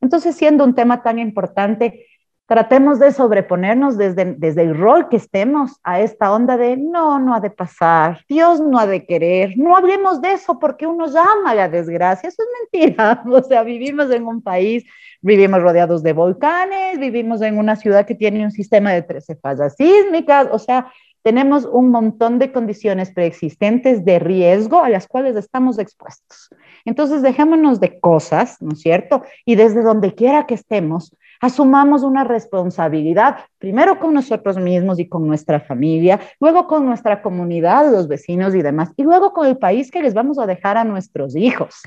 Entonces, 0.00 0.36
siendo 0.36 0.64
un 0.64 0.74
tema 0.74 1.02
tan 1.02 1.18
importante, 1.18 2.06
Tratemos 2.46 2.98
de 2.98 3.10
sobreponernos 3.10 3.96
desde, 3.96 4.34
desde 4.34 4.62
el 4.62 4.76
rol 4.76 5.08
que 5.08 5.16
estemos 5.16 5.80
a 5.82 6.00
esta 6.00 6.30
onda 6.30 6.58
de 6.58 6.76
no, 6.76 7.18
no 7.18 7.34
ha 7.34 7.40
de 7.40 7.48
pasar, 7.48 8.22
Dios 8.28 8.60
no 8.60 8.78
ha 8.78 8.86
de 8.86 9.06
querer, 9.06 9.54
no 9.56 9.74
hablemos 9.74 10.20
de 10.20 10.32
eso 10.32 10.58
porque 10.58 10.86
uno 10.86 11.06
llama 11.06 11.54
la 11.54 11.70
desgracia, 11.70 12.28
eso 12.28 12.42
es 12.42 12.48
mentira, 12.72 13.24
o 13.30 13.42
sea, 13.42 13.62
vivimos 13.62 14.10
en 14.10 14.26
un 14.26 14.42
país, 14.42 14.84
vivimos 15.22 15.62
rodeados 15.62 16.02
de 16.02 16.12
volcanes, 16.12 16.98
vivimos 16.98 17.40
en 17.40 17.58
una 17.58 17.76
ciudad 17.76 18.04
que 18.04 18.14
tiene 18.14 18.44
un 18.44 18.50
sistema 18.50 18.92
de 18.92 19.00
13 19.00 19.36
fallas 19.36 19.74
sísmicas, 19.76 20.48
o 20.52 20.58
sea, 20.58 20.92
tenemos 21.24 21.64
un 21.64 21.88
montón 21.88 22.38
de 22.38 22.52
condiciones 22.52 23.10
preexistentes 23.10 24.04
de 24.04 24.18
riesgo 24.18 24.84
a 24.84 24.90
las 24.90 25.08
cuales 25.08 25.34
estamos 25.36 25.78
expuestos. 25.78 26.50
Entonces, 26.84 27.22
dejémonos 27.22 27.80
de 27.80 27.98
cosas, 27.98 28.60
¿no 28.60 28.72
es 28.72 28.82
cierto? 28.82 29.22
Y 29.46 29.54
desde 29.54 29.82
donde 29.82 30.14
quiera 30.14 30.46
que 30.46 30.52
estemos, 30.52 31.16
asumamos 31.40 32.02
una 32.02 32.24
responsabilidad, 32.24 33.36
primero 33.58 33.98
con 33.98 34.14
nosotros 34.14 34.56
mismos 34.58 34.98
y 34.98 35.08
con 35.08 35.26
nuestra 35.26 35.60
familia, 35.60 36.20
luego 36.40 36.66
con 36.66 36.86
nuestra 36.86 37.22
comunidad, 37.22 37.90
los 37.90 38.08
vecinos 38.08 38.54
y 38.54 38.62
demás, 38.62 38.90
y 38.96 39.02
luego 39.02 39.32
con 39.32 39.46
el 39.46 39.58
país 39.58 39.90
que 39.90 40.02
les 40.02 40.14
vamos 40.14 40.38
a 40.38 40.46
dejar 40.46 40.76
a 40.76 40.84
nuestros 40.84 41.36
hijos. 41.36 41.82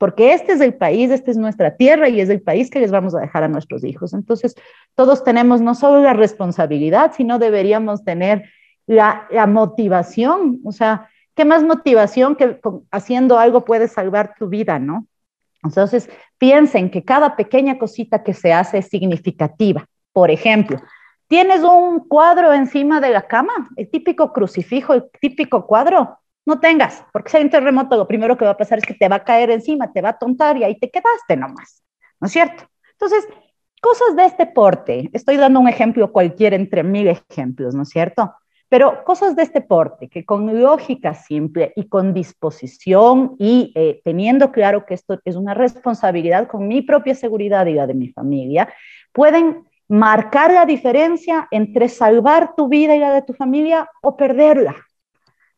Porque 0.00 0.32
este 0.32 0.52
es 0.52 0.62
el 0.62 0.72
país, 0.72 1.10
esta 1.10 1.30
es 1.30 1.36
nuestra 1.36 1.76
tierra 1.76 2.08
y 2.08 2.22
es 2.22 2.30
el 2.30 2.40
país 2.40 2.70
que 2.70 2.80
les 2.80 2.90
vamos 2.90 3.14
a 3.14 3.20
dejar 3.20 3.42
a 3.42 3.48
nuestros 3.48 3.84
hijos. 3.84 4.14
Entonces, 4.14 4.54
todos 4.94 5.22
tenemos 5.24 5.60
no 5.60 5.74
solo 5.74 6.00
la 6.00 6.14
responsabilidad, 6.14 7.12
sino 7.14 7.38
deberíamos 7.38 8.02
tener 8.02 8.44
la, 8.86 9.28
motivación. 9.46 10.60
O 10.64 10.72
sea, 10.72 11.10
¿qué 11.34 11.44
más 11.44 11.62
motivación 11.62 12.34
que 12.34 12.58
haciendo 12.90 13.38
algo 13.38 13.66
puede 13.66 13.88
salvar 13.88 14.34
tu 14.38 14.48
vida, 14.48 14.78
no? 14.78 15.06
Entonces, 15.62 16.08
piensen 16.38 16.90
que 16.90 17.04
cada 17.04 17.36
pequeña 17.36 17.78
cosita 17.78 18.22
que 18.22 18.34
se 18.34 18.52
hace 18.52 18.78
es 18.78 18.88
significativa. 18.88 19.84
Por 20.12 20.30
ejemplo, 20.30 20.80
tienes 21.28 21.62
un 21.62 22.08
cuadro 22.08 22.52
encima 22.52 23.00
de 23.00 23.10
la 23.10 23.22
cama, 23.22 23.68
el 23.76 23.90
típico 23.90 24.32
crucifijo, 24.32 24.94
el 24.94 25.04
típico 25.20 25.66
cuadro, 25.66 26.18
no 26.46 26.58
tengas, 26.58 27.04
porque 27.12 27.30
si 27.30 27.36
hay 27.36 27.44
un 27.44 27.50
terremoto, 27.50 27.96
lo 27.96 28.08
primero 28.08 28.36
que 28.36 28.44
va 28.44 28.52
a 28.52 28.56
pasar 28.56 28.78
es 28.78 28.86
que 28.86 28.94
te 28.94 29.08
va 29.08 29.16
a 29.16 29.24
caer 29.24 29.50
encima, 29.50 29.92
te 29.92 30.00
va 30.00 30.10
a 30.10 30.18
tontar 30.18 30.56
y 30.56 30.64
ahí 30.64 30.78
te 30.78 30.90
quedaste 30.90 31.36
nomás, 31.36 31.82
¿no 32.18 32.26
es 32.26 32.32
cierto? 32.32 32.64
Entonces, 32.92 33.28
cosas 33.80 34.16
de 34.16 34.24
este 34.24 34.46
porte, 34.46 35.10
estoy 35.12 35.36
dando 35.36 35.60
un 35.60 35.68
ejemplo 35.68 36.12
cualquiera 36.12 36.56
entre 36.56 36.82
mil 36.82 37.08
ejemplos, 37.08 37.74
¿no 37.74 37.82
es 37.82 37.90
cierto? 37.90 38.34
Pero 38.70 39.02
cosas 39.04 39.34
de 39.34 39.42
este 39.42 39.60
porte, 39.60 40.08
que 40.08 40.24
con 40.24 40.62
lógica 40.62 41.12
simple 41.12 41.72
y 41.74 41.88
con 41.88 42.14
disposición 42.14 43.34
y 43.36 43.72
eh, 43.74 44.00
teniendo 44.04 44.52
claro 44.52 44.86
que 44.86 44.94
esto 44.94 45.18
es 45.24 45.34
una 45.34 45.54
responsabilidad 45.54 46.46
con 46.46 46.68
mi 46.68 46.80
propia 46.80 47.16
seguridad 47.16 47.66
y 47.66 47.74
la 47.74 47.88
de 47.88 47.94
mi 47.94 48.10
familia, 48.10 48.72
pueden 49.12 49.64
marcar 49.88 50.52
la 50.52 50.66
diferencia 50.66 51.48
entre 51.50 51.88
salvar 51.88 52.54
tu 52.54 52.68
vida 52.68 52.94
y 52.94 53.00
la 53.00 53.12
de 53.12 53.22
tu 53.22 53.34
familia 53.34 53.90
o 54.02 54.16
perderla. 54.16 54.76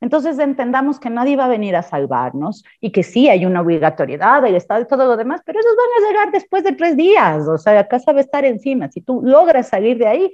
Entonces 0.01 0.39
entendamos 0.39 0.99
que 0.99 1.11
nadie 1.11 1.37
va 1.37 1.45
a 1.45 1.49
venir 1.49 1.77
a 1.77 1.83
salvarnos 1.83 2.65
y 2.81 2.93
que 2.93 3.03
sí 3.03 3.29
hay 3.29 3.45
una 3.45 3.61
obligatoriedad 3.61 4.41
del 4.41 4.55
Estado 4.55 4.81
y 4.81 4.87
todo 4.87 5.07
lo 5.07 5.19
demás, 5.19 5.43
pero 5.45 5.61
esos 5.61 5.77
van 5.77 6.03
a 6.03 6.09
llegar 6.09 6.33
después 6.33 6.65
de 6.65 6.73
tres 6.73 6.97
días, 6.97 7.47
o 7.47 7.59
sea, 7.59 7.75
la 7.75 7.87
casa 7.87 8.13
va 8.13 8.19
a 8.19 8.23
estar 8.23 8.47
encima. 8.47 8.91
Si 8.91 9.03
tú 9.03 9.21
logras 9.23 9.69
salir 9.69 9.99
de 9.99 10.07
ahí, 10.09 10.33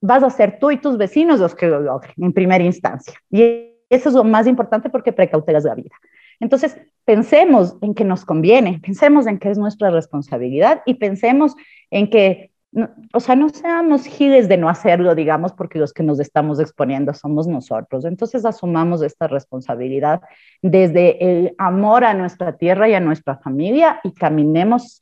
vas 0.00 0.22
a 0.22 0.30
ser 0.30 0.58
tú 0.58 0.70
y 0.70 0.78
tus 0.78 0.98
vecinos 0.98 1.40
los 1.40 1.54
que 1.54 1.66
lo 1.66 1.80
logren 1.80 2.12
en 2.18 2.32
primera 2.32 2.64
instancia. 2.64 3.14
Y 3.30 3.72
eso 3.88 4.08
es 4.08 4.14
lo 4.14 4.24
más 4.24 4.46
importante 4.46 4.90
porque 4.90 5.12
precautelas 5.12 5.64
la 5.64 5.74
vida. 5.74 5.94
Entonces, 6.40 6.76
pensemos 7.04 7.76
en 7.80 7.94
que 7.94 8.04
nos 8.04 8.24
conviene, 8.24 8.80
pensemos 8.82 9.26
en 9.26 9.38
que 9.38 9.50
es 9.50 9.58
nuestra 9.58 9.90
responsabilidad 9.90 10.82
y 10.84 10.94
pensemos 10.94 11.54
en 11.90 12.10
que 12.10 12.50
o 13.14 13.20
sea, 13.20 13.36
no 13.36 13.48
seamos 13.48 14.04
giles 14.04 14.48
de 14.48 14.58
no 14.58 14.68
hacerlo, 14.68 15.14
digamos, 15.14 15.52
porque 15.52 15.78
los 15.78 15.92
que 15.92 16.02
nos 16.02 16.20
estamos 16.20 16.60
exponiendo 16.60 17.14
somos 17.14 17.46
nosotros. 17.46 18.04
Entonces 18.04 18.44
asumamos 18.44 19.02
esta 19.02 19.28
responsabilidad 19.28 20.20
desde 20.60 21.24
el 21.24 21.54
amor 21.58 22.04
a 22.04 22.12
nuestra 22.12 22.56
tierra 22.56 22.88
y 22.88 22.94
a 22.94 23.00
nuestra 23.00 23.38
familia 23.38 24.00
y 24.04 24.12
caminemos 24.12 25.00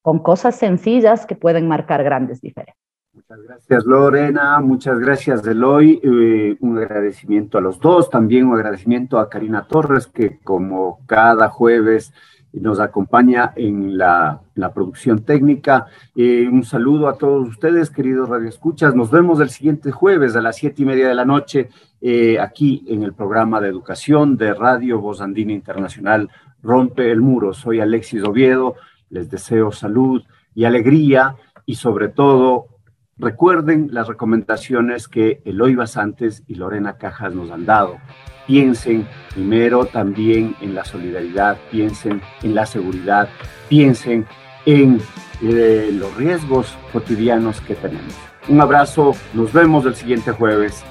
con 0.00 0.20
cosas 0.20 0.56
sencillas 0.56 1.26
que 1.26 1.36
pueden 1.36 1.68
marcar 1.68 2.02
grandes 2.02 2.40
diferencias. 2.40 2.81
Muchas 3.14 3.42
gracias 3.42 3.84
Lorena, 3.84 4.60
muchas 4.60 4.98
gracias 4.98 5.46
Eloy, 5.46 6.00
eh, 6.02 6.56
un 6.60 6.78
agradecimiento 6.78 7.58
a 7.58 7.60
los 7.60 7.78
dos, 7.78 8.08
también 8.08 8.46
un 8.46 8.54
agradecimiento 8.54 9.18
a 9.18 9.28
Karina 9.28 9.66
Torres 9.66 10.06
que 10.06 10.38
como 10.38 11.00
cada 11.06 11.50
jueves 11.50 12.14
nos 12.54 12.80
acompaña 12.80 13.52
en 13.54 13.98
la, 13.98 14.40
producción 14.74 15.24
técnica. 15.24 15.86
Eh, 16.14 16.48
un 16.50 16.64
saludo 16.64 17.08
a 17.08 17.18
todos 17.18 17.48
ustedes, 17.48 17.90
queridos 17.90 18.30
radioescuchas. 18.30 18.94
Nos 18.94 19.10
vemos 19.10 19.40
el 19.40 19.50
siguiente 19.50 19.90
jueves 19.90 20.34
a 20.36 20.40
las 20.40 20.56
siete 20.56 20.82
y 20.82 20.86
media 20.86 21.08
de 21.08 21.14
la 21.14 21.24
noche 21.24 21.68
eh, 22.00 22.38
aquí 22.38 22.84
en 22.88 23.02
el 23.02 23.12
programa 23.12 23.60
de 23.60 23.68
educación 23.68 24.36
de 24.36 24.54
Radio 24.54 25.00
Voz 25.00 25.20
Andina 25.20 25.52
Internacional 25.52 26.30
Rompe 26.62 27.10
el 27.10 27.20
Muro. 27.20 27.52
Soy 27.52 27.80
Alexis 27.80 28.22
Oviedo. 28.22 28.76
Les 29.10 29.30
deseo 29.30 29.72
salud 29.72 30.22
y 30.54 30.64
alegría 30.64 31.36
y 31.66 31.74
sobre 31.74 32.08
todo 32.08 32.71
recuerden 33.18 33.88
las 33.92 34.08
recomendaciones 34.08 35.08
que 35.08 35.42
Eloy 35.44 35.74
Basantes 35.74 36.42
y 36.46 36.54
Lorena 36.54 36.98
Cajas 36.98 37.34
nos 37.34 37.50
han 37.50 37.66
dado 37.66 37.98
piensen 38.46 39.06
primero 39.32 39.86
también 39.86 40.54
en 40.60 40.74
la 40.74 40.84
solidaridad, 40.84 41.56
piensen 41.70 42.20
en 42.42 42.54
la 42.54 42.66
seguridad, 42.66 43.28
piensen 43.68 44.26
en 44.66 45.00
eh, 45.42 45.90
los 45.92 46.14
riesgos 46.16 46.76
cotidianos 46.92 47.60
que 47.60 47.74
tenemos. 47.74 48.14
Un 48.48 48.60
abrazo, 48.60 49.14
nos 49.34 49.52
vemos 49.52 49.86
el 49.86 49.94
siguiente 49.94 50.32
jueves. 50.32 50.82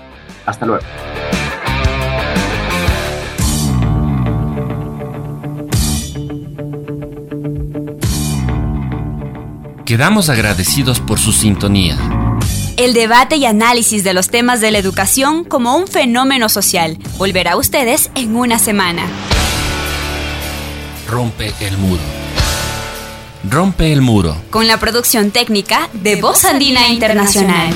Hasta 0.45 0.65
luego. 0.65 0.83
Quedamos 9.91 10.29
agradecidos 10.29 11.01
por 11.01 11.19
su 11.19 11.33
sintonía 11.33 11.97
el 12.77 12.93
debate 12.93 13.35
y 13.35 13.45
análisis 13.45 14.05
de 14.05 14.13
los 14.13 14.29
temas 14.29 14.61
de 14.61 14.71
la 14.71 14.77
educación 14.77 15.43
como 15.43 15.75
un 15.75 15.85
fenómeno 15.85 16.47
social. 16.47 16.97
Volverá 17.17 17.51
a 17.51 17.55
ustedes 17.57 18.09
en 18.15 18.37
una 18.37 18.57
semana. 18.57 19.03
Rompe 21.09 21.53
el 21.59 21.77
muro. 21.77 22.01
Rompe 23.43 23.91
el 23.91 23.99
muro. 23.99 24.37
Con 24.49 24.65
la 24.65 24.79
producción 24.79 25.29
técnica 25.29 25.89
de 25.91 26.21
Voz 26.21 26.45
Andina 26.45 26.87
Internacional. 26.87 27.75